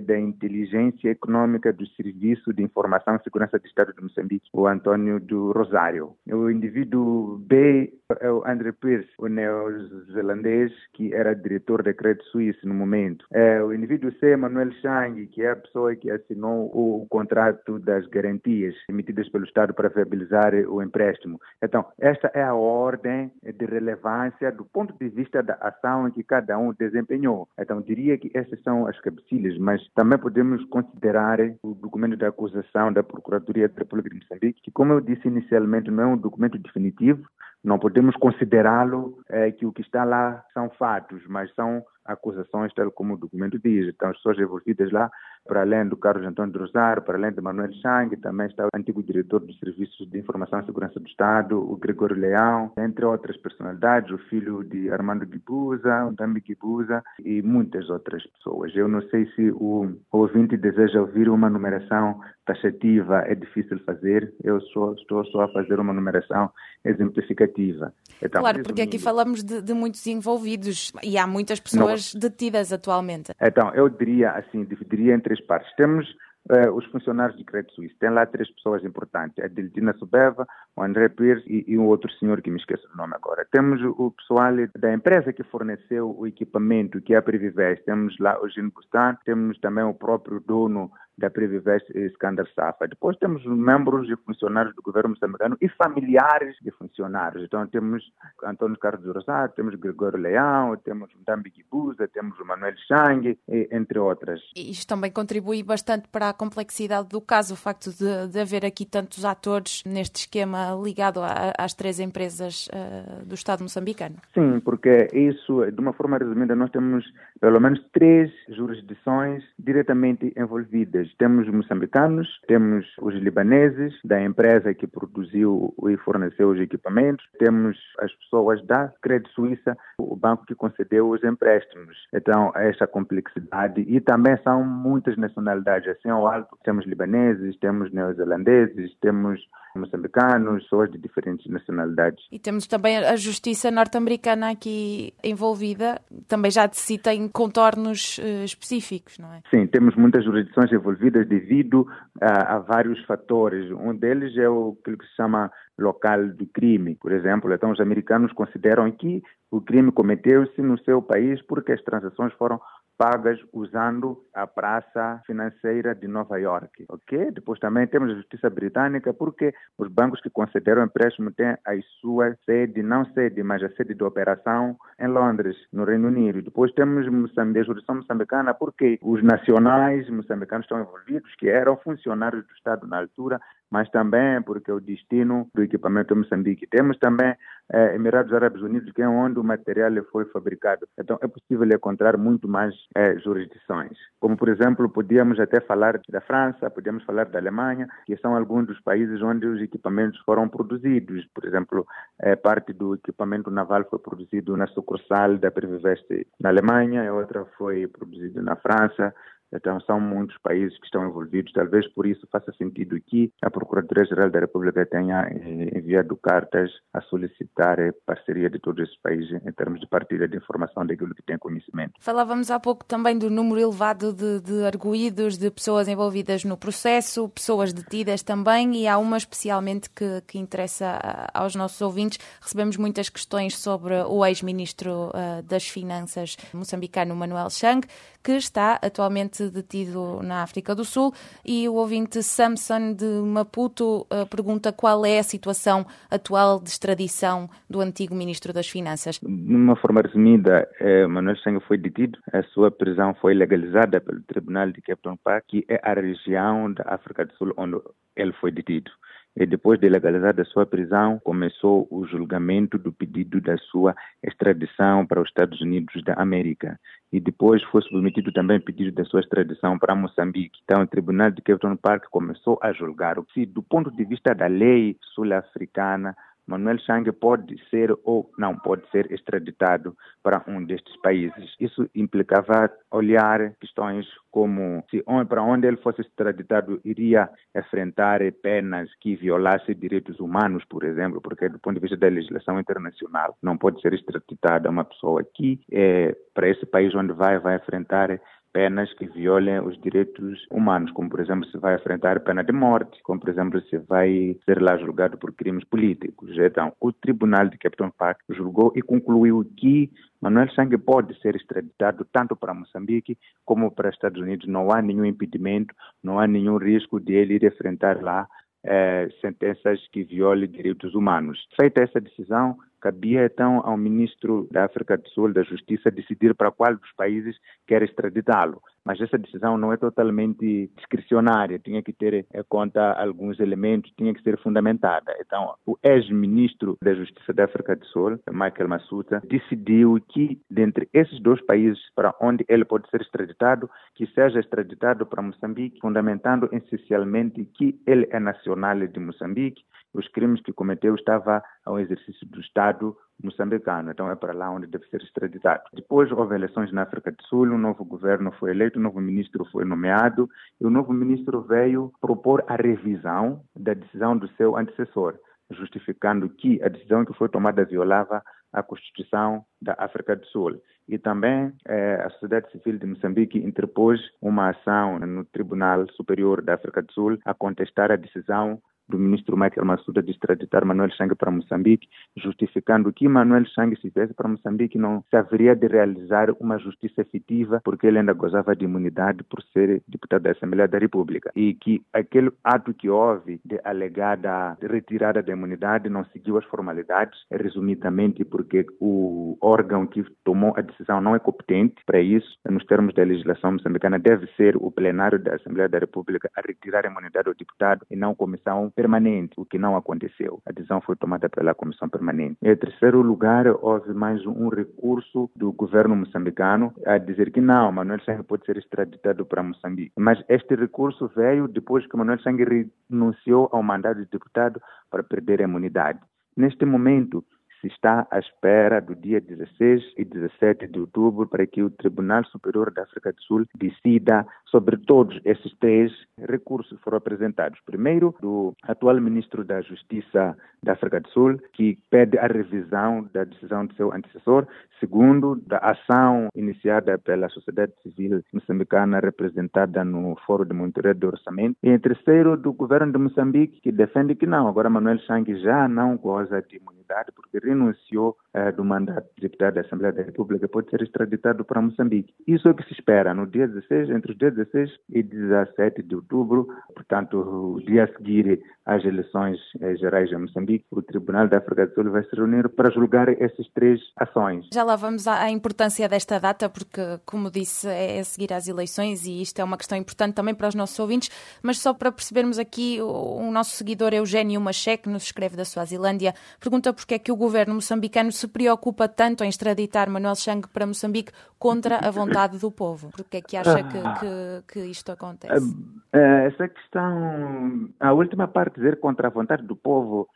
da 0.04 0.18
Inteligência 0.20 1.10
Econômica 1.10 1.72
do 1.72 1.86
Serviço 1.90 2.54
de 2.54 2.64
Informação 2.64 3.16
e 3.16 3.24
Segurança 3.24 3.60
do 3.60 3.66
Estado 3.66 3.94
de 3.94 4.02
Moçambique, 4.02 4.50
o 4.54 4.68
Antônio 4.68 5.20
do 5.20 5.52
Rosário. 5.52 6.14
O 6.28 6.50
indivíduo 6.50 7.38
B 7.40 7.94
é 8.20 8.32
o 8.32 8.46
André 8.46 8.72
Pierce, 8.72 9.10
o 9.18 9.28
neozelandês, 9.28 10.72
que 10.94 11.14
era 11.14 11.36
diretor 11.36 11.82
da 11.82 11.94
Credit 11.94 12.24
Suisse 12.30 12.66
no 12.66 12.74
momento. 12.74 13.26
É 13.32 13.62
o 13.64 13.74
indivíduo 13.74 14.12
C, 14.20 14.36
Manuel 14.36 14.72
Chang, 14.82 15.26
que 15.28 15.42
é 15.42 15.52
a 15.52 15.56
pessoa 15.56 15.96
que 15.96 16.12
assinou 16.12 16.66
o 16.74 17.06
contrato 17.10 17.80
das 17.80 18.06
garantias 18.08 18.76
emitidas 18.90 19.30
pelo 19.30 19.46
Estado 19.46 19.74
para 19.74 19.90
viabilizar 19.90 20.54
o 20.68 20.82
empréstimo. 20.82 21.40
Então, 21.64 21.86
esta 22.00 22.30
é 22.34 22.44
a 22.44 22.54
ordem 22.54 23.32
de 23.44 23.66
relevância 23.66 24.52
do 24.52 24.66
ponto 24.66 24.94
de 25.00 25.10
vista 25.10 25.42
da 25.42 25.56
ação 25.56 26.10
que 26.12 26.24
cada 26.24 26.58
um 26.58 26.74
desempenhou. 26.74 27.48
Então, 27.60 27.82
diria 27.82 28.18
que 28.18 28.32
essas 28.34 28.62
são 28.62 28.88
as 28.88 29.00
cabecilhas, 29.02 29.58
mas 29.58 29.75
mas 29.76 29.86
também 29.90 30.18
podemos 30.18 30.64
considerar 30.68 31.38
o 31.62 31.74
documento 31.76 32.16
da 32.16 32.30
acusação 32.30 32.94
da 32.94 33.04
Procuradoria 33.04 33.68
da 33.68 33.80
República 33.80 34.10
de 34.10 34.16
Moçambique, 34.16 34.62
que, 34.62 34.72
como 34.72 34.94
eu 34.94 35.02
disse 35.02 35.28
inicialmente, 35.28 35.92
não 35.92 36.04
é 36.04 36.08
um 36.08 36.18
documento 36.18 36.58
definitivo, 36.58 37.28
não 37.62 37.78
podemos 37.78 38.16
considerá-lo 38.16 39.20
é, 39.28 39.52
que 39.52 39.66
o 39.66 39.74
que 39.74 39.82
está 39.82 40.06
lá 40.06 40.46
são 40.54 40.70
fatos, 40.70 41.22
mas 41.28 41.54
são 41.56 41.84
acusações, 42.06 42.74
tal 42.74 42.90
como 42.90 43.16
o 43.16 43.18
documento 43.18 43.60
diz. 43.60 43.94
Então, 43.94 44.12
as 44.12 44.16
pessoas 44.16 44.40
envolvidas 44.40 44.90
lá, 44.94 45.12
para 45.48 45.62
além 45.62 45.88
do 45.88 45.96
Carlos 45.96 46.26
Antônio 46.26 46.52
de 46.52 46.60
Rosário, 46.60 47.02
para 47.02 47.18
além 47.18 47.32
de 47.32 47.42
Manuel 47.42 47.72
Chang, 47.82 48.16
também 48.18 48.48
está 48.48 48.66
o 48.66 48.70
antigo 48.76 49.04
diretor 49.04 49.40
dos 49.40 49.58
Serviços 49.60 50.10
de 50.10 50.20
Informação 50.20 50.60
e 50.60 50.66
Segurança 50.66 51.00
do 51.00 51.08
Estado, 51.08 51.60
o 51.60 51.78
Gregório 51.78 52.16
Leão, 52.16 52.72
entre 52.78 53.06
outras 53.06 53.38
personalidades, 53.38 54.12
o 54.12 54.18
filho 54.30 54.64
de 54.64 54.90
Armando 54.90 55.26
Guibuza, 55.26 56.06
o 56.06 56.12
Dami 56.12 56.42
Guibuza 56.42 57.04
e 57.24 57.42
muitas 57.42 57.90
outras 57.90 58.26
pessoas. 58.28 58.76
Eu 58.76 58.88
não 58.88 59.02
sei 59.10 59.26
se 59.36 59.52
o 59.52 59.94
ouvinte 60.12 60.58
deseja 60.58 61.00
ouvir 61.00 61.30
uma 61.30 61.50
numeração 61.50 62.20
taxativa, 62.46 63.24
é 63.26 63.34
difícil 63.34 63.80
fazer, 63.86 64.32
eu 64.44 64.62
só, 64.62 64.94
estou 64.94 65.26
só 65.26 65.42
a 65.42 65.52
fazer 65.52 65.80
uma 65.80 65.94
numeração 65.94 66.52
exemplificativa. 66.84 67.92
Então, 68.22 68.42
claro, 68.42 68.62
porque 68.62 68.84
aqui 68.84 69.00
falamos 69.00 69.44
de, 69.44 69.62
de 69.64 69.74
muitos 69.74 70.06
envolvidos 70.06 70.92
e 71.04 71.18
há 71.18 71.26
muitas 71.26 71.60
pessoas 71.60 71.76
pessoas 71.76 72.14
detidas 72.14 72.72
atualmente? 72.72 73.32
Então, 73.42 73.74
eu 73.74 73.90
diria 73.90 74.32
assim, 74.32 74.64
dividiria 74.64 75.16
em 75.16 75.20
três 75.36 75.42
partes. 75.42 75.74
Temos 75.76 76.10
uh, 76.50 76.72
os 76.74 76.86
funcionários 76.86 77.38
de 77.38 77.44
Crédito 77.44 77.74
Suíço. 77.74 77.96
Tem 78.00 78.10
lá 78.10 78.26
três 78.26 78.50
pessoas 78.52 78.84
importantes, 78.84 79.44
a 79.44 79.48
Dilitina 79.48 79.94
Subeva, 79.98 80.48
o 80.76 80.82
André 80.82 81.10
Pires 81.10 81.44
e, 81.46 81.66
e, 81.68 81.78
um 81.78 81.86
outro 81.86 82.12
senhor 82.14 82.42
que 82.42 82.50
me 82.50 82.58
esqueço 82.58 82.88
do 82.90 82.98
nome 82.98 83.14
agora. 83.16 83.46
Temos 83.52 83.82
o 83.84 84.12
pessoal 84.12 84.54
da 84.78 84.94
empresa 84.94 85.34
que 85.34 85.44
forneceu 85.44 86.16
o 86.18 86.26
equipamento, 86.26 87.02
que 87.02 87.14
é 87.14 87.18
a 87.18 87.22
Previvest. 87.22 87.84
Temos 87.84 88.18
lá 88.20 88.40
o 88.42 88.50
Gino 88.50 88.72
Bustan, 88.72 89.18
temos 89.26 89.60
também 89.60 89.84
o 89.84 89.94
próprio 89.94 90.40
dono 90.40 90.92
da 91.18 91.30
Previvest 91.30 91.90
e 91.94 92.08
Skander 92.08 92.48
Safa. 92.54 92.88
Depois 92.88 93.18
temos 93.18 93.46
membros 93.46 94.10
e 94.10 94.16
funcionários 94.18 94.76
do 94.76 94.82
governo 94.82 95.12
moçambicano 95.12 95.58
e 95.62 95.70
familiares 95.70 96.56
de 96.62 96.72
funcionários. 96.72 97.44
Então 97.44 97.66
temos 97.68 98.04
Antônio 98.44 98.78
Carlos 98.78 99.06
Rosado, 99.06 99.54
temos 99.56 99.76
Gregório 99.76 100.20
Leão, 100.20 100.76
temos 100.78 101.10
Ndambi 101.22 101.50
Guibuza, 101.50 102.08
temos 102.08 102.38
Manuel 102.46 102.76
Chang, 102.88 103.38
entre 103.48 104.00
outras. 104.00 104.42
Isto 104.56 104.88
também 104.88 105.12
contribui 105.12 105.64
bastante 105.64 106.08
para 106.10 106.30
a 106.30 106.34
complexidade 106.34 107.10
do 107.10 107.22
caso, 107.22 107.54
o 107.54 107.58
facto 107.58 107.90
de, 107.92 108.28
de 108.28 108.40
haver 108.40 108.66
aqui 108.66 108.86
tantos 108.86 109.24
atores 109.26 109.84
neste 109.86 110.22
esquema 110.22 110.78
ligado 110.84 111.22
a, 111.22 111.54
às 111.58 111.74
três 111.74 112.00
empresas 112.00 112.68
uh, 112.68 113.26
do 113.26 113.36
Estado 113.36 113.62
moçambicano. 113.62 114.16
Sim, 114.34 114.60
porque 114.60 115.08
isso, 115.14 115.72
de 115.72 115.80
uma 115.80 115.94
forma 115.94 116.18
resumida, 116.18 116.56
nós 116.56 116.70
temos 116.72 117.06
pelo 117.40 117.60
menos 117.60 117.84
três 117.92 118.32
jurisdições 118.50 119.44
diretamente 119.58 120.34
envolvidas. 120.38 121.14
Temos 121.18 121.48
os 121.48 121.54
moçambicanos, 121.54 122.28
temos 122.48 122.86
os 123.02 123.14
libaneses, 123.16 123.94
da 124.04 124.22
empresa 124.22 124.74
que 124.74 124.88
produziu 124.88 125.74
e 125.88 125.98
forneceu 125.98 126.50
os 126.50 126.60
equipamentos, 126.60 127.26
temos 127.40 127.78
as 128.00 128.14
pessoas 128.16 128.66
da 128.66 128.94
Credit 129.02 129.32
Suíça, 129.34 129.78
o 129.98 130.16
banco 130.16 130.46
que 130.46 130.56
concedeu 130.56 131.10
os 131.10 131.24
empréstimos. 131.24 131.98
Então, 132.14 132.52
essa 132.56 132.88
complexidade 132.88 133.82
e 133.82 134.00
também 134.00 134.38
são 134.44 134.64
muitas 134.64 135.18
nacionalidades. 135.18 135.90
Assim 135.90 136.10
ao 136.10 136.28
alto, 136.28 136.58
temos 136.64 136.86
libaneses, 136.86 137.58
temos 137.60 137.92
neozelandeses, 137.92 138.96
temos 139.02 139.42
moçambicanos, 139.76 140.64
pessoas 140.64 140.92
de 140.92 140.98
diferentes 140.98 141.46
nacionalidades. 141.52 142.26
E 142.32 142.40
temos 142.40 142.68
também 142.68 142.98
a 142.98 143.16
justiça 143.16 143.70
norte-americana 143.70 144.52
aqui 144.52 145.14
envolvida, 145.24 146.02
também 146.28 146.50
já 146.50 146.68
se 146.72 146.96
cita 146.96 147.14
contornos 147.28 148.18
uh, 148.18 148.44
específicos, 148.44 149.18
não 149.18 149.34
é? 149.34 149.42
Sim, 149.50 149.68
temos 149.68 149.96
muitas 149.96 150.24
jurisdições 150.24 150.72
envolvidas 150.72 151.28
devido 151.28 151.88
a, 152.22 152.56
a 152.56 152.60
vários 152.60 153.04
fatores. 153.06 153.70
Um 153.72 153.96
deles 153.96 154.38
é 154.38 154.50
o 154.50 154.78
que 154.84 154.92
se 154.92 155.16
chama 155.16 155.52
local 155.78 156.28
do 156.30 156.46
crime, 156.48 156.96
por 156.96 157.12
exemplo. 157.12 157.54
Então, 157.54 157.72
os 157.72 157.80
americanos 157.80 158.32
consideram 158.34 158.90
que 158.92 159.22
o 159.52 159.62
crime 159.62 159.92
cometeu-se 159.92 160.62
no 160.62 160.78
seu 160.84 161.02
país 161.02 161.42
porque 161.42 161.72
as 161.74 161.82
transações 161.84 162.34
foram 162.34 162.60
pagas 162.98 163.40
usando 163.52 164.24
a 164.34 164.48
praça 164.48 165.22
financeira 165.26 165.94
de 165.94 166.08
Nova 166.08 166.38
York, 166.38 166.86
ok? 166.90 167.32
Depois 167.32 167.60
também 167.60 167.88
temos 167.88 168.12
a 168.12 168.16
justiça 168.16 168.50
britânica 168.50 169.14
porque 169.14 169.54
os 169.78 169.90
bancos 169.90 170.22
que 170.22 170.30
concederam 170.30 170.84
empréstimo 170.84 171.32
têm 171.32 171.48
a 171.48 171.82
sua 172.00 172.36
sede, 172.46 172.82
não 172.82 173.06
sede, 173.14 173.44
mas 173.44 173.62
a 173.64 173.70
sede 173.70 173.94
de 173.94 174.04
operação 174.04 174.78
em 175.00 175.08
Londres, 175.08 175.56
no 175.72 175.84
Reino 175.84 176.08
Unido. 176.08 176.42
Depois 176.42 176.72
temos 176.74 177.08
Moçambique, 177.08 177.60
a 177.60 177.64
jurisdição 177.64 177.96
moçambicana 177.96 178.54
porque 178.54 178.98
os 179.02 179.24
nacionais 179.24 180.10
moçambicanos 180.10 180.66
estão 180.66 180.82
envolvidos, 180.82 181.34
que 181.36 181.50
eram 181.50 181.78
funcionários 181.78 182.46
do 182.46 182.54
Estado 182.54 182.88
na 182.88 183.00
altura, 183.00 183.40
mas 183.72 183.90
também 183.90 184.42
porque 184.42 184.72
o 184.72 184.80
destino 184.80 185.48
do 185.54 185.64
equipamento 185.64 186.14
é 186.14 186.18
Moçambique. 186.18 186.68
Temos 186.68 186.98
também 187.00 187.36
eh, 187.72 187.96
Emirados 187.96 188.32
Árabes 188.34 188.62
Unidos, 188.62 188.92
que 188.94 189.02
é 189.02 189.08
onde 189.08 189.40
o 189.40 189.44
material 189.44 189.92
foi 190.12 190.26
fabricado. 190.26 190.88
Então 190.98 191.18
é 191.22 191.28
possível 191.28 191.68
encontrar 191.68 192.18
muito 192.18 192.48
mais 192.48 192.76
eh, 192.96 193.18
jurisdições. 193.20 193.98
Como, 194.20 194.38
por 194.38 194.50
exemplo, 194.50 194.88
podíamos 194.90 195.40
até 195.40 195.60
falar 195.62 196.00
da 196.10 196.22
França, 196.22 196.70
podíamos 196.70 197.04
falar 197.04 197.26
da 197.26 197.40
Alemanha, 197.40 197.88
que 198.06 198.16
são 198.18 198.36
alguns 198.36 198.68
dos 198.68 198.80
países 198.82 199.22
onde 199.22 199.48
os 199.48 199.62
equipamentos 199.62 200.20
foram 200.20 200.48
produzidos. 200.48 201.26
Por 201.34 201.46
exemplo, 201.46 201.86
eh, 202.22 202.36
parte 202.36 202.72
do 202.72 202.96
equipamento 202.96 203.50
naval 203.50 203.84
foi 203.90 204.00
produzido 204.00 204.56
na 204.56 204.68
sucursal 204.68 205.38
da 205.38 205.50
Previvest 205.50 206.06
na 206.40 206.50
Alemanha, 206.50 207.04
e 207.04 207.10
outra 207.10 207.46
foi 207.58 207.88
produzida 207.88 208.42
na 208.42 208.56
França. 208.56 209.14
Então, 209.56 209.80
são 209.82 210.00
muitos 210.00 210.38
países 210.40 210.78
que 210.80 210.86
estão 210.86 211.08
envolvidos. 211.08 211.52
Talvez 211.54 211.88
por 211.94 212.06
isso 212.06 212.28
faça 212.32 212.52
sentido 212.58 213.00
que 213.06 213.32
a 213.42 213.50
Procuradoria-Geral 213.50 214.30
da 214.30 214.40
República 214.40 214.86
tenha 214.86 215.28
eh, 215.30 215.78
enviado 215.78 216.16
cartas 216.18 216.72
a 216.94 217.02
solicitar 217.02 217.80
a 217.80 217.94
parceria 218.06 218.50
de 218.50 218.60
todos 218.60 218.84
esses 218.84 219.00
países 219.02 219.32
em 219.32 219.52
termos 219.52 219.80
de 219.80 219.88
partilha 219.88 220.28
de 220.28 220.38
informação 220.38 220.86
daquilo 220.86 221.16
que 221.16 221.24
tem 221.24 221.38
conhecimento. 221.38 221.94
Falávamos 222.00 222.52
há 222.52 222.60
pouco 222.60 222.84
também 222.86 223.18
do 223.18 223.30
número 223.30 223.60
elevado 223.60 224.14
de, 224.14 224.42
de 224.42 224.66
arguídos, 224.66 225.38
de 225.38 225.50
pessoas 225.50 225.88
envolvidas 225.88 226.44
no 226.44 226.58
processo, 226.58 227.30
pessoas 227.30 227.72
detidas 227.72 228.22
também, 228.24 228.76
e 228.76 228.88
há 228.88 228.98
uma 228.98 229.18
especialmente 229.18 229.90
que, 229.90 230.22
que 230.28 230.38
interessa 230.38 231.30
aos 231.34 231.56
nossos 231.56 231.82
ouvintes. 231.82 232.20
Recebemos 232.42 232.78
muitas 232.78 233.10
questões 233.10 233.58
sobre 233.58 233.96
o 234.08 234.26
ex-ministro 234.26 235.10
uh, 235.10 235.42
das 235.44 235.68
Finanças 235.68 236.38
moçambicano 236.54 237.16
Manuel 237.16 237.50
Chang, 237.50 237.88
que 238.24 238.32
está 238.34 238.80
atualmente 238.82 239.45
detido 239.50 240.22
na 240.24 240.44
África 240.44 240.76
do 240.76 240.84
Sul. 240.84 241.14
E 241.46 241.68
o 241.68 241.74
ouvinte 241.74 242.22
Samson 242.24 242.94
de 242.94 243.06
Maputo 243.06 244.08
uh, 244.12 244.26
pergunta 244.30 244.72
qual 244.72 245.06
é 245.06 245.20
a 245.20 245.24
situação 245.24 245.86
atual 246.10 246.60
de 246.60 246.70
extradição 246.70 247.50
do 247.70 247.82
antigo 247.82 248.16
Ministro 248.16 248.54
das 248.54 248.68
Finanças. 248.68 249.20
De 249.20 249.56
uma 249.56 249.76
forma 249.76 250.02
resumida, 250.02 250.68
eh, 250.80 251.08
Manuel 251.08 251.36
Chang 251.38 251.60
foi 251.68 251.78
detido. 251.78 252.18
A 252.32 252.44
sua 252.44 252.72
prisão 252.72 253.14
foi 253.16 253.34
legalizada 253.34 254.00
pelo 254.00 254.22
Tribunal 254.22 254.72
de 254.72 254.82
Cape 254.82 255.02
Town 255.02 255.18
Park, 255.24 255.46
que 255.48 255.66
é 255.68 255.80
a 255.84 255.94
região 255.94 256.72
da 256.72 256.84
África 256.88 257.26
do 257.26 257.34
Sul 257.36 257.54
onde 257.58 257.80
ele 258.16 258.34
foi 258.34 258.52
detido. 258.52 258.92
E 259.38 259.46
depois 259.46 259.78
de 259.80 259.90
legalizada 259.90 260.42
a 260.42 260.46
sua 260.46 260.66
prisão, 260.66 261.20
começou 261.20 261.86
o 261.92 262.06
julgamento 262.08 262.78
do 262.78 262.94
pedido 262.94 263.42
da 263.42 263.58
sua 263.58 263.94
extradição 264.24 265.06
para 265.06 265.22
os 265.22 265.28
Estados 265.28 265.60
Unidos 265.60 266.02
da 266.04 266.14
América. 266.14 266.80
E 267.12 267.20
depois 267.20 267.62
foi 267.64 267.82
submetido 267.82 268.32
também 268.32 268.62
pedido 268.62 268.94
da 268.94 269.04
sua 269.04 269.20
extradição 269.20 269.78
para 269.78 269.94
Moçambique. 269.94 270.60
Então, 270.64 270.84
o 270.84 270.88
Tribunal 270.88 271.32
de 271.32 271.42
Cape 271.42 271.78
Park 271.82 272.06
começou 272.10 272.58
a 272.62 272.72
julgar. 272.72 273.18
Se, 273.34 273.46
do 273.46 273.62
ponto 273.62 273.92
de 273.92 274.06
vista 274.06 274.34
da 274.34 274.48
lei 274.48 274.98
sul-africana, 275.14 276.16
Manuel 276.48 276.78
Chang 276.80 277.12
pode 277.12 277.58
ser 277.70 277.92
ou 278.04 278.30
não 278.38 278.58
pode 278.58 278.90
ser 278.92 279.12
extraditado 279.12 279.96
para 280.22 280.44
um 280.48 280.64
destes 280.64 280.96
países. 281.02 281.56
Isso 281.60 281.90
implicava 281.96 282.72
olhar 282.92 283.54
questões 283.60 284.06
como 284.32 284.84
se 284.90 285.04
para 285.28 285.42
onde 285.42 285.68
ele 285.68 285.78
fosse 285.78 286.02
extraditado 286.02 286.80
iria 286.84 287.30
enfrentar 287.56 288.20
penas 288.42 288.90
que 289.00 289.16
violassem 289.16 289.76
direitos 289.76 290.20
humanos, 290.20 290.64
por 290.66 290.84
exemplo, 290.84 291.22
porque 291.22 291.50
do 291.50 291.60
ponto 291.60 291.76
de 291.76 291.82
vista 291.82 291.98
da 291.98 292.08
legislação 292.08 292.60
internacional 292.60 293.38
não 293.42 293.58
pode 293.58 293.82
ser 293.82 293.94
extraditada 293.94 294.70
uma 294.70 294.84
pessoa 294.84 295.24
que 295.24 295.60
é, 295.72 296.16
para 296.34 296.50
esse 296.50 296.66
país 296.66 296.94
onde 296.94 297.14
vai 297.14 297.40
vai 297.40 297.56
enfrentar 297.56 298.20
penas 298.56 298.94
que 298.94 299.06
violem 299.06 299.60
os 299.60 299.78
direitos 299.82 300.48
humanos, 300.50 300.90
como 300.94 301.10
por 301.10 301.20
exemplo 301.20 301.46
se 301.50 301.58
vai 301.58 301.76
enfrentar 301.76 302.22
pena 302.22 302.42
de 302.42 302.54
morte, 302.54 303.04
como 303.04 303.20
por 303.20 303.30
exemplo 303.30 303.62
se 303.64 303.78
vai 303.80 304.38
ser 304.46 304.62
lá 304.62 304.78
julgado 304.78 305.18
por 305.18 305.34
crimes 305.34 305.66
políticos. 305.66 306.30
Então, 306.38 306.72
o 306.80 306.94
Tribunal 306.94 307.50
de 307.50 307.58
Capitão 307.58 307.92
Park 307.92 308.20
julgou 308.30 308.72
e 308.74 308.82
concluiu 308.82 309.44
que 309.58 309.92
Manuel 310.22 310.48
Chang 310.56 310.78
pode 310.78 311.20
ser 311.20 311.36
extraditado 311.36 312.08
tanto 312.14 312.34
para 312.34 312.54
Moçambique 312.54 313.18
como 313.44 313.70
para 313.70 313.90
Estados 313.90 314.22
Unidos. 314.22 314.48
Não 314.48 314.72
há 314.72 314.82
nenhum 314.82 315.04
impedimento, 315.04 315.76
não 316.02 316.18
há 316.18 316.26
nenhum 316.26 316.56
risco 316.56 316.98
de 316.98 317.14
ele 317.14 317.34
ir 317.34 317.44
enfrentar 317.44 318.02
lá 318.02 318.26
eh, 318.64 319.10
sentenças 319.20 319.86
que 319.92 320.06
violem 320.06 320.50
direitos 320.50 320.96
humanos. 320.96 321.46
Feita 321.60 321.82
essa 321.82 322.00
decisão, 322.00 322.58
Cabia 322.86 323.26
então 323.26 323.62
ao 323.66 323.76
ministro 323.76 324.48
da 324.52 324.66
África 324.66 324.96
do 324.96 325.10
Sul 325.10 325.34
da 325.34 325.42
Justiça 325.42 325.90
decidir 325.90 326.36
para 326.36 326.52
qual 326.52 326.76
dos 326.76 326.92
países 326.92 327.36
quer 327.66 327.82
extraditá-lo. 327.82 328.62
Mas 328.86 329.02
essa 329.02 329.18
decisão 329.18 329.58
não 329.58 329.74
é 329.74 329.78
totalmente 329.78 330.70
discricionária, 330.78 331.58
tinha 331.58 331.82
que 331.82 331.92
ter 331.92 332.14
em 332.14 332.44
conta 332.48 332.94
alguns 332.94 333.40
elementos, 333.40 333.92
tinha 333.98 334.14
que 334.14 334.22
ser 334.22 334.38
fundamentada. 334.38 335.16
Então, 335.20 335.56
o 335.66 335.76
ex-ministro 335.84 336.78
da 336.82 336.94
Justiça 336.94 337.34
da 337.34 337.46
África 337.46 337.76
do 337.76 337.86
Sul, 337.88 338.20
Michael 338.32 338.70
Massuta, 338.70 339.22
decidiu 339.28 340.00
que, 340.10 340.40
dentre 340.50 340.88
esses 340.94 341.20
dois 341.20 341.44
países 341.46 341.80
para 341.96 342.14
onde 342.22 342.46
ele 342.48 342.64
pode 342.64 342.88
ser 342.90 343.02
extraditado, 343.02 343.70
que 343.96 344.06
seja 344.08 344.40
extraditado 344.40 345.06
para 345.06 345.22
Moçambique, 345.22 345.80
fundamentando 345.82 346.48
essencialmente 346.52 347.44
que 347.56 347.80
ele 347.88 348.08
é 348.12 348.20
nacional 348.20 348.76
de 348.76 349.00
Moçambique, 349.00 349.64
os 349.94 350.08
crimes 350.10 350.42
que 350.42 350.54
cometeu 350.54 350.94
estava 350.94 351.42
ao 351.66 351.80
exercício 351.80 352.28
do 352.28 352.40
Estado 352.42 352.96
moçambicano, 353.24 353.92
então 353.92 354.10
é 354.12 354.16
para 354.16 354.34
lá 354.34 354.52
onde 354.52 354.68
deve 354.68 354.86
ser 354.88 355.02
extraditado. 355.02 355.64
Depois 355.74 356.12
houve 356.12 356.36
eleições 356.36 356.72
na 356.72 356.84
África 356.84 357.12
do 357.12 357.24
Sul, 357.24 357.48
um 357.48 357.58
novo 357.58 357.84
governo 357.86 358.32
foi 358.34 358.52
eleito, 358.52 358.80
um 358.80 358.84
novo 358.84 359.00
ministro 359.00 359.46
foi 359.46 359.66
nomeado 359.66 360.30
e 360.60 360.66
o 360.66 360.70
novo 360.70 360.94
ministro 360.94 361.42
veio 361.42 361.92
propor 362.02 362.44
a 362.48 362.56
revisão 362.56 363.42
da 363.56 363.74
decisão 363.74 364.18
do 364.18 364.28
seu 364.36 364.58
antecessor, 364.58 365.16
justificando 365.52 366.30
que 366.30 366.62
a 366.64 366.70
decisão 366.70 367.06
que 367.06 367.14
foi 367.14 367.30
tomada 367.30 367.64
violava 367.66 368.22
a 368.52 368.64
Constituição 368.64 369.44
da 369.62 369.76
África 369.78 370.16
do 370.16 370.26
Sul. 370.28 370.62
E 370.88 370.98
também 370.98 371.52
eh, 371.68 372.02
a 372.06 372.10
sociedade 372.12 372.50
civil 372.52 372.78
de 372.78 372.86
Moçambique 372.86 373.40
interpôs 373.40 374.00
uma 374.22 374.52
ação 374.52 375.00
no 375.00 375.26
Tribunal 375.26 375.86
Superior 375.92 376.42
da 376.42 376.54
África 376.54 376.82
do 376.82 376.92
Sul 376.94 377.18
a 377.26 377.34
contestar 377.34 377.92
a 377.92 377.96
decisão 377.96 378.62
do 378.88 378.98
ministro 378.98 379.38
Michael 379.38 379.66
Massuda 379.66 380.02
de 380.02 380.12
extraditar 380.12 380.66
Manuel 380.66 380.92
Chang 380.92 381.14
para 381.16 381.32
Moçambique, 381.32 381.88
justificando 382.18 382.92
que 382.94 383.08
Manuel 383.08 383.46
Chang, 383.48 383.76
se 383.80 383.90
viesse 383.90 384.14
para 384.14 384.30
Moçambique, 384.30 384.78
não 384.78 385.04
se 385.10 385.16
haveria 385.16 385.56
de 385.56 385.68
realizar 385.68 386.30
uma 386.40 386.58
justiça 386.60 387.02
efetiva, 387.02 387.62
porque 387.64 387.88
ele 387.88 388.00
ainda 388.00 388.14
gozava 388.14 388.56
de 388.56 388.66
imunidade 388.66 389.24
por 389.24 389.42
ser 389.54 389.82
deputado 389.88 390.24
da 390.24 390.32
Assembleia 390.32 390.68
da 390.68 390.78
República. 390.78 391.32
E 391.36 391.54
que 391.54 391.84
aquele 391.94 392.32
ato 392.44 392.74
que 392.74 392.90
houve 392.90 393.40
de 393.44 393.60
alegada 393.64 394.58
retirada 394.62 395.22
da 395.22 395.32
imunidade 395.32 395.90
não 395.90 396.06
seguiu 396.06 396.38
as 396.38 396.46
formalidades, 396.46 397.20
resumidamente 397.32 398.24
porque 398.24 398.66
o 398.80 399.38
órgão 399.42 399.86
que 399.88 400.04
tomou 400.24 400.54
a 400.56 400.62
decisão 400.62 401.02
não 401.02 401.16
é 401.16 401.20
competente 401.20 401.76
para 401.86 402.00
isso, 402.00 402.38
nos 402.50 402.66
termos 402.66 402.94
da 402.94 403.04
legislação 403.04 403.54
moçambicana, 403.54 404.00
deve 404.00 404.28
ser 404.36 404.56
o 404.58 404.72
plenário 404.72 405.20
da 405.20 405.36
Assembleia 405.36 405.70
da 405.70 405.80
República 405.80 406.30
a 406.36 406.42
retirar 406.42 406.86
a 406.86 406.90
imunidade 406.90 407.26
do 407.26 407.36
deputado 407.36 407.86
e 407.90 407.96
não 407.96 408.12
a 408.12 408.16
comissão 408.16 408.72
permanente, 408.76 409.34
o 409.38 409.46
que 409.46 409.58
não 409.58 409.76
aconteceu. 409.76 410.42
A 410.46 410.52
decisão 410.52 410.82
foi 410.82 410.96
tomada 410.96 411.30
pela 411.30 411.56
comissão 411.56 411.88
permanente. 411.88 412.38
Em 412.42 412.56
terceiro 412.56 413.02
lugar, 413.02 413.48
houve 413.48 413.94
mais 413.94 414.26
um 414.26 414.50
recurso 414.50 415.30
do 415.36 415.52
governo 415.52 415.96
moçambicano 415.96 416.74
a 416.86 416.98
dizer 416.98 417.32
que 417.32 417.42
não, 417.42 417.72
Manuel 417.72 418.00
Chang 418.00 418.24
pode 418.24 418.46
ser 418.46 418.58
extraditado 418.58 419.26
para 419.26 419.42
Moçambique. 419.44 419.92
Mas 419.98 420.24
este 420.28 420.56
recurso 420.56 421.10
veio 421.16 421.48
depois 421.48 421.88
que 421.88 421.98
Manuel 421.98 422.20
Chang 422.20 422.44
renunciou 422.90 423.50
ao 423.52 423.64
mandato 423.64 423.98
de 424.00 424.06
deputado 424.10 424.62
para 424.90 425.04
perder 425.04 425.42
a 425.42 425.46
imunidade. 425.46 426.00
Neste 426.36 426.66
momento, 426.66 427.24
se 427.66 427.68
está 427.68 428.08
à 428.12 428.20
espera 428.20 428.80
do 428.80 428.96
dia 428.96 429.20
16 429.20 429.82
e 429.98 430.06
17 430.06 430.68
de 430.68 430.80
outubro 430.80 431.28
para 431.28 431.48
que 431.48 431.64
o 431.64 431.70
Tribunal 431.70 432.24
Superior 432.26 432.72
da 432.72 432.84
África 432.84 433.12
do 433.12 433.22
Sul 433.24 433.46
decida 433.56 434.26
sobre 434.46 434.78
todos 434.78 435.20
esses 435.26 435.52
três 435.58 435.92
recursos 436.20 436.78
que 436.78 436.84
foram 436.84 436.98
apresentados. 436.98 437.60
Primeiro, 437.66 438.16
do 438.22 438.54
atual 438.64 439.02
ministro 439.02 439.44
da 439.44 439.62
Justiça 439.62 440.38
da 440.62 440.74
África 440.74 441.00
do 441.00 441.10
Sul, 441.10 441.40
que 441.54 441.78
pede 441.90 442.18
a 442.18 442.28
revisão 442.28 443.10
da 443.12 443.24
decisão 443.24 443.66
de 443.66 443.76
seu 443.76 443.92
antecessor. 443.92 444.48
Segundo, 444.80 445.36
da 445.48 445.58
ação 445.58 446.28
iniciada 446.36 446.98
pela 447.00 447.30
sociedade 447.30 447.74
civil 447.82 448.22
moçambicana 448.32 449.00
representada 449.00 449.84
no 449.84 450.16
Fórum 450.26 450.46
de 450.46 450.54
Monitoria 450.54 450.94
do 450.94 451.08
Orçamento. 451.08 451.58
E 451.64 451.70
em 451.70 451.80
terceiro, 451.80 452.38
do 452.38 452.54
governo 452.54 452.92
de 452.92 453.00
Moçambique, 453.00 453.62
que 453.62 453.72
defende 453.72 454.16
que 454.16 454.28
não, 454.28 454.48
agora 454.48 454.70
Manuel 454.70 455.00
Chang 455.00 455.34
já 455.42 455.68
não 455.68 455.98
goza 455.98 456.42
de 456.42 456.58
imunidade 456.58 457.12
porque 457.16 457.40
renunciou 457.56 458.10
eh, 458.12 458.25
do 458.56 458.64
mandato 458.64 459.08
de 459.16 459.22
deputado 459.22 459.56
da 459.56 459.62
Assembleia 459.62 459.94
da 459.94 460.04
República, 460.04 460.48
pode 460.48 460.70
ser 460.70 460.82
extraditado 460.82 461.46
para 461.46 461.62
Moçambique. 461.62 462.14
Isso 462.28 462.48
é 462.48 462.52
o 462.52 462.56
que 462.56 462.66
se 462.66 462.74
espera 462.74 463.14
no 463.14 463.26
dia 463.26 463.48
16, 463.48 463.90
entre 463.90 464.12
os 464.12 464.18
dias 464.18 464.36
16 464.36 464.70
e 464.90 465.04
17 465.04 465.84
de 465.84 465.96
outubro, 465.96 466.48
portanto, 466.74 467.18
o 467.18 467.62
dia 467.62 467.86
a 467.86 467.88
seguir 467.88 468.42
às 468.66 468.84
eleições 468.84 469.38
eh, 469.62 469.76
gerais 469.76 470.12
em 470.12 470.18
Moçambique, 470.18 470.66
o 470.72 470.82
Tribunal 470.82 471.28
da 471.28 471.38
África 471.38 471.68
do 471.68 471.74
Sul 471.74 471.92
vai 471.92 472.04
se 472.04 472.16
reunir 472.16 472.50
para 472.50 472.72
julgar 472.72 473.10
essas 473.22 473.48
três 473.54 473.80
ações. 473.96 474.48
Já 474.52 474.64
lá 474.64 474.76
vamos 474.76 475.08
à 475.08 475.30
importância 475.30 475.88
desta 475.88 476.20
data, 476.20 476.50
porque, 476.50 476.82
como 477.06 477.30
disse, 477.30 477.68
é 477.68 478.00
a 478.00 478.04
seguir 478.04 478.34
às 478.34 478.48
eleições 478.48 479.06
e 479.06 479.22
isto 479.22 479.40
é 479.40 479.44
uma 479.44 479.58
questão 479.58 479.78
importante 479.78 480.16
também 480.16 480.34
para 480.34 480.48
os 480.48 480.56
nossos 480.56 480.78
ouvintes, 480.80 481.10
mas 481.44 481.60
só 481.60 481.74
para 481.74 481.92
percebermos 481.92 482.40
aqui, 482.40 482.80
o 482.82 483.32
nosso 483.32 483.52
seguidor 483.52 483.94
Eugênio 483.94 484.42
Machek, 484.42 484.90
nos 484.90 485.04
escreve 485.04 485.38
da 485.38 485.46
Suazilândia, 485.46 486.14
pergunta 486.40 486.74
porque 486.74 486.96
é 486.96 487.00
que 487.00 487.12
o 487.12 487.16
governo 487.16 487.56
moçambicano 487.56 488.12
se 488.12 488.25
preocupa 488.28 488.88
tanto 488.88 489.24
em 489.24 489.30
extraditar 489.30 489.90
Manuel 489.90 490.16
Chang 490.16 490.48
para 490.48 490.66
Moçambique 490.66 491.12
contra 491.38 491.78
a 491.78 491.92
vontade 491.92 492.38
do 492.38 492.52
povo. 492.52 492.90
Porque 492.92 493.18
é 493.18 493.22
que 493.22 493.38
acha 493.38 493.64
que, 493.64 493.78
ah. 493.78 493.98
que, 494.00 494.54
que 494.54 494.66
isto 494.66 494.92
acontece? 494.92 495.56
Eh, 495.94 496.28
essa 496.28 496.48
questão, 496.48 497.70
a 497.80 497.94
última 497.94 498.28
parte, 498.28 498.56
dizer 498.56 498.80
contra 498.80 499.08
a 499.08 499.12
vontade 499.12 499.44
do 499.44 499.56
povo, 499.56 500.08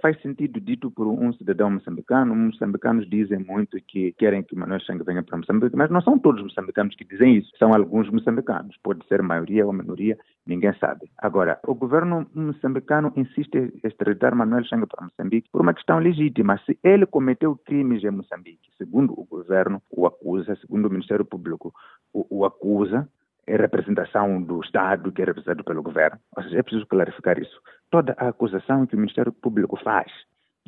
faz 0.00 0.20
sentido 0.22 0.58
dito 0.60 0.90
por 0.90 1.06
um 1.06 1.32
cidadão 1.34 1.70
moçambicano. 1.70 2.32
Os 2.32 2.54
moçambicanos 2.54 3.08
dizem 3.08 3.38
muito 3.38 3.76
que 3.86 4.12
querem 4.12 4.42
que 4.42 4.56
Manuel 4.56 4.80
Chang 4.80 5.04
venha 5.04 5.22
para 5.22 5.36
Moçambique, 5.36 5.76
mas 5.76 5.90
não 5.90 6.00
são 6.00 6.18
todos 6.18 6.40
os 6.40 6.48
moçambicanos 6.48 6.94
que 6.96 7.04
dizem 7.04 7.36
isso. 7.36 7.52
São 7.58 7.74
alguns 7.74 8.08
moçambicanos. 8.10 8.76
Pode 8.82 9.06
ser 9.06 9.22
maioria 9.22 9.66
ou 9.66 9.72
minoria, 9.72 10.16
ninguém 10.46 10.72
sabe. 10.78 11.10
Agora, 11.18 11.58
o 11.66 11.74
governo 11.74 12.26
moçambicano 12.34 13.12
insiste 13.14 13.56
em 13.56 13.86
extraditar 13.86 14.34
Manuel 14.34 14.64
Chang 14.64 14.86
para 14.86 15.04
Moçambique 15.04 15.50
por 15.52 15.60
uma 15.60 15.74
questão 15.74 15.98
legítima. 15.98 16.58
Se 16.64 16.78
ele 16.82 17.04
cometeu 17.04 17.54
crimes 17.56 18.02
em 18.02 18.10
Moçambique, 18.10 18.70
segundo 18.78 19.12
o 19.12 19.24
governo 19.24 19.82
o 19.90 20.06
acusa, 20.06 20.56
segundo 20.56 20.86
o 20.86 20.90
Ministério 20.90 21.26
Público 21.26 21.74
o, 22.12 22.26
o 22.30 22.44
acusa, 22.46 23.06
é 23.46 23.56
representação 23.56 24.42
do 24.42 24.60
Estado 24.60 25.12
que 25.12 25.22
é 25.22 25.24
representado 25.24 25.64
pelo 25.64 25.82
governo. 25.82 26.18
Ou 26.36 26.42
seja, 26.42 26.58
é 26.58 26.62
preciso 26.62 26.86
clarificar 26.86 27.38
isso. 27.38 27.60
Toda 27.90 28.14
a 28.18 28.28
acusação 28.28 28.86
que 28.86 28.94
o 28.94 28.98
Ministério 28.98 29.32
Público 29.32 29.76
faz 29.82 30.10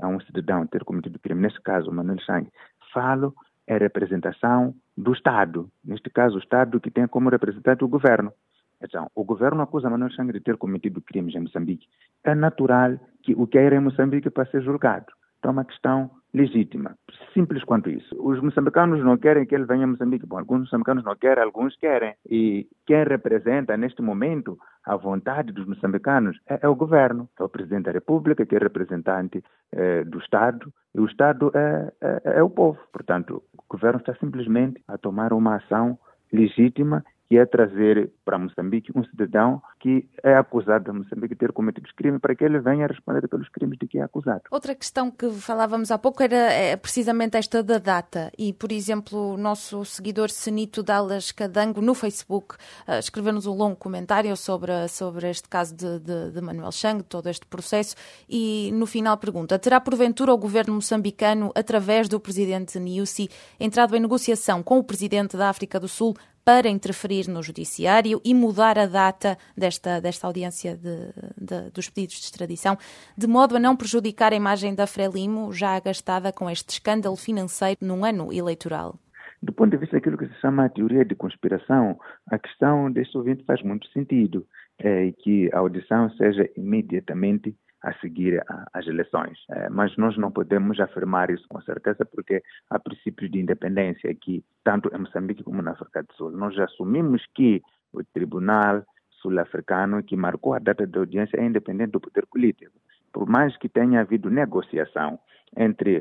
a 0.00 0.08
um 0.08 0.20
cidadão 0.20 0.66
ter 0.66 0.84
cometido 0.84 1.18
crime, 1.18 1.40
nesse 1.40 1.60
caso, 1.60 1.90
Manuel 1.90 2.20
Chang, 2.20 2.48
falo 2.92 3.34
é 3.66 3.76
representação 3.78 4.74
do 4.96 5.12
Estado. 5.12 5.68
Neste 5.84 6.08
caso, 6.08 6.36
o 6.36 6.38
Estado 6.38 6.80
que 6.80 6.90
tem 6.90 7.06
como 7.08 7.30
representante 7.30 7.84
o 7.84 7.88
governo. 7.88 8.32
Então, 8.80 9.10
o 9.14 9.24
governo 9.24 9.62
acusa 9.62 9.90
Manuel 9.90 10.10
Chang 10.12 10.32
de 10.32 10.40
ter 10.40 10.56
cometido 10.56 11.00
crimes 11.00 11.34
em 11.34 11.40
Moçambique. 11.40 11.88
É 12.22 12.34
natural 12.34 12.98
que 13.22 13.34
o 13.34 13.46
queira 13.46 13.74
em 13.74 13.80
Moçambique 13.80 14.30
para 14.30 14.46
ser 14.46 14.62
julgado. 14.62 15.06
Então, 15.38 15.50
é 15.50 15.52
uma 15.52 15.64
questão 15.64 16.10
legítima. 16.36 16.94
Simples 17.32 17.64
quanto 17.64 17.88
isso. 17.88 18.14
Os 18.20 18.40
moçambicanos 18.42 19.02
não 19.02 19.16
querem 19.16 19.46
que 19.46 19.54
ele 19.54 19.64
venha 19.64 19.84
a 19.84 19.86
Moçambique. 19.86 20.26
Bom, 20.26 20.38
alguns 20.38 20.60
moçambicanos 20.60 21.02
não 21.02 21.16
querem, 21.16 21.42
alguns 21.42 21.74
querem. 21.76 22.14
E 22.28 22.66
quem 22.86 23.04
representa, 23.04 23.76
neste 23.76 24.02
momento, 24.02 24.58
a 24.84 24.96
vontade 24.96 25.52
dos 25.52 25.66
moçambicanos 25.66 26.38
é, 26.46 26.60
é 26.62 26.68
o 26.68 26.74
governo. 26.74 27.28
É 27.40 27.42
o 27.42 27.48
presidente 27.48 27.84
da 27.84 27.92
República, 27.92 28.44
que 28.44 28.54
é 28.54 28.58
representante 28.58 29.42
é, 29.72 30.04
do 30.04 30.18
Estado, 30.18 30.72
e 30.94 31.00
o 31.00 31.06
Estado 31.06 31.50
é, 31.54 31.92
é, 32.02 32.38
é 32.38 32.42
o 32.42 32.50
povo. 32.50 32.78
Portanto, 32.92 33.42
o 33.56 33.62
governo 33.68 34.00
está 34.00 34.14
simplesmente 34.16 34.82
a 34.86 34.98
tomar 34.98 35.32
uma 35.32 35.56
ação 35.56 35.98
legítima 36.32 37.02
que 37.28 37.36
é 37.36 37.44
trazer 37.44 38.10
para 38.24 38.38
Moçambique 38.38 38.92
um 38.94 39.04
cidadão 39.04 39.60
que 39.80 40.08
é 40.22 40.34
acusado 40.36 40.90
de 40.90 40.98
Moçambique 40.98 41.34
ter 41.34 41.52
cometido 41.52 41.88
crime 41.96 42.18
para 42.18 42.34
que 42.34 42.44
ele 42.44 42.58
venha 42.60 42.86
responder 42.86 43.26
pelos 43.28 43.48
crimes 43.48 43.78
de 43.78 43.86
que 43.86 43.98
é 43.98 44.02
acusado. 44.02 44.42
Outra 44.50 44.74
questão 44.74 45.10
que 45.10 45.30
falávamos 45.30 45.90
há 45.90 45.98
pouco 45.98 46.22
era 46.22 46.36
é, 46.36 46.76
precisamente 46.76 47.36
esta 47.36 47.62
da 47.62 47.78
data 47.78 48.30
e, 48.38 48.52
por 48.52 48.70
exemplo, 48.70 49.34
o 49.34 49.36
nosso 49.36 49.84
seguidor 49.84 50.30
Senito 50.30 50.82
Dallas 50.82 51.32
Cadango 51.32 51.80
no 51.80 51.94
Facebook 51.94 52.54
uh, 52.86 52.98
escreveu-nos 52.98 53.46
um 53.46 53.54
longo 53.54 53.76
comentário 53.76 54.36
sobre, 54.36 54.86
sobre 54.88 55.28
este 55.30 55.48
caso 55.48 55.74
de, 55.74 55.98
de, 56.00 56.30
de 56.32 56.40
Manuel 56.40 56.72
Chang, 56.72 57.02
todo 57.02 57.28
este 57.28 57.46
processo 57.46 57.96
e 58.28 58.70
no 58.72 58.86
final 58.86 59.16
pergunta, 59.16 59.58
terá 59.58 59.80
porventura 59.80 60.32
o 60.32 60.38
governo 60.38 60.74
moçambicano, 60.74 61.50
através 61.54 62.08
do 62.08 62.20
presidente 62.20 62.78
Niusi, 62.78 63.28
entrado 63.58 63.96
em 63.96 64.00
negociação 64.00 64.62
com 64.62 64.78
o 64.78 64.84
presidente 64.84 65.36
da 65.36 65.48
África 65.48 65.80
do 65.80 65.88
Sul 65.88 66.14
para 66.46 66.68
interferir 66.68 67.26
no 67.28 67.42
judiciário 67.42 68.20
e 68.24 68.32
mudar 68.32 68.78
a 68.78 68.86
data 68.86 69.36
desta, 69.56 70.00
desta 70.00 70.28
audiência 70.28 70.76
de, 70.76 71.08
de, 71.36 71.70
dos 71.70 71.90
pedidos 71.90 72.20
de 72.20 72.26
extradição, 72.26 72.78
de 73.18 73.26
modo 73.26 73.56
a 73.56 73.58
não 73.58 73.74
prejudicar 73.74 74.32
a 74.32 74.36
imagem 74.36 74.72
da 74.72 74.86
Frelimo, 74.86 75.52
já 75.52 75.74
agastada 75.74 76.32
com 76.32 76.48
este 76.48 76.68
escândalo 76.70 77.16
financeiro 77.16 77.78
num 77.82 78.04
ano 78.04 78.32
eleitoral. 78.32 78.96
Do 79.42 79.52
ponto 79.52 79.72
de 79.72 79.76
vista 79.76 79.96
daquilo 79.96 80.16
que 80.16 80.28
se 80.28 80.40
chama 80.40 80.66
a 80.66 80.68
teoria 80.68 81.04
de 81.04 81.16
conspiração, 81.16 81.98
a 82.30 82.38
questão 82.38 82.92
deste 82.92 83.18
ouvinte 83.18 83.42
faz 83.44 83.60
muito 83.64 83.88
sentido, 83.88 84.46
é 84.78 85.12
que 85.18 85.50
a 85.52 85.58
audição 85.58 86.08
seja 86.10 86.48
imediatamente 86.56 87.56
a 87.86 87.92
seguir 88.00 88.42
às 88.72 88.84
eleições. 88.88 89.38
É, 89.48 89.70
mas 89.70 89.96
nós 89.96 90.18
não 90.18 90.32
podemos 90.32 90.80
afirmar 90.80 91.30
isso 91.30 91.46
com 91.48 91.60
certeza 91.60 92.04
porque 92.04 92.42
há 92.68 92.80
princípios 92.80 93.30
de 93.30 93.38
independência 93.38 94.10
aqui, 94.10 94.44
tanto 94.64 94.90
em 94.92 94.98
Moçambique 94.98 95.44
como 95.44 95.62
na 95.62 95.70
África 95.70 96.02
do 96.02 96.12
Sul. 96.14 96.32
Nós 96.32 96.58
assumimos 96.58 97.24
que 97.32 97.62
o 97.92 98.02
Tribunal 98.02 98.82
Sul-Africano, 99.22 100.02
que 100.02 100.16
marcou 100.16 100.54
a 100.54 100.58
data 100.58 100.84
da 100.84 100.98
audiência, 100.98 101.38
é 101.40 101.46
independente 101.46 101.92
do 101.92 102.00
poder 102.00 102.26
político. 102.26 102.72
Por 103.12 103.24
mais 103.28 103.56
que 103.56 103.68
tenha 103.68 104.00
havido 104.00 104.28
negociação 104.30 105.20
entre 105.56 105.98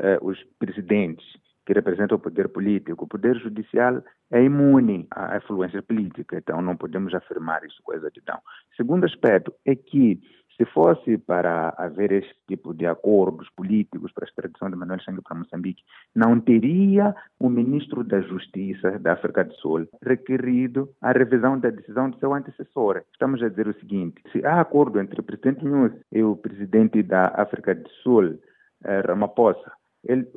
uh, 0.00 0.26
os 0.26 0.42
presidentes 0.58 1.26
que 1.66 1.74
representam 1.74 2.16
o 2.16 2.20
poder 2.20 2.48
político, 2.48 3.04
o 3.04 3.08
poder 3.08 3.36
judicial 3.36 4.02
é 4.30 4.42
imune 4.42 5.06
à 5.10 5.36
influência 5.36 5.82
política, 5.82 6.38
então 6.38 6.62
não 6.62 6.76
podemos 6.76 7.12
afirmar 7.12 7.62
isso 7.64 7.82
com 7.82 7.92
exatidão. 7.92 8.38
Segundo 8.76 9.04
aspecto 9.04 9.52
é 9.66 9.74
que 9.74 10.20
se 10.56 10.64
fosse 10.64 11.18
para 11.18 11.70
haver 11.76 12.12
este 12.12 12.34
tipo 12.48 12.72
de 12.72 12.86
acordos 12.86 13.48
políticos 13.50 14.10
para 14.12 14.24
a 14.24 14.28
extradição 14.28 14.70
de 14.70 14.76
Manuel 14.76 15.00
Chang 15.00 15.20
para 15.22 15.36
Moçambique, 15.36 15.84
não 16.14 16.40
teria 16.40 17.14
o 17.38 17.48
ministro 17.48 18.02
da 18.02 18.20
Justiça 18.22 18.98
da 18.98 19.12
África 19.12 19.44
do 19.44 19.54
Sul 19.54 19.86
requerido 20.02 20.88
a 21.00 21.12
revisão 21.12 21.58
da 21.58 21.70
decisão 21.70 22.10
de 22.10 22.18
seu 22.18 22.32
antecessor. 22.32 23.02
Estamos 23.12 23.42
a 23.42 23.48
dizer 23.48 23.68
o 23.68 23.78
seguinte: 23.78 24.22
se 24.32 24.44
há 24.46 24.60
acordo 24.60 24.98
entre 24.98 25.20
o 25.20 25.24
presidente 25.24 25.64
Nunes 25.64 26.00
e 26.10 26.22
o 26.22 26.36
presidente 26.36 27.02
da 27.02 27.28
África 27.36 27.74
do 27.74 27.88
Sul, 28.02 28.38
eh, 28.84 29.00
Ramaphosa, 29.00 29.72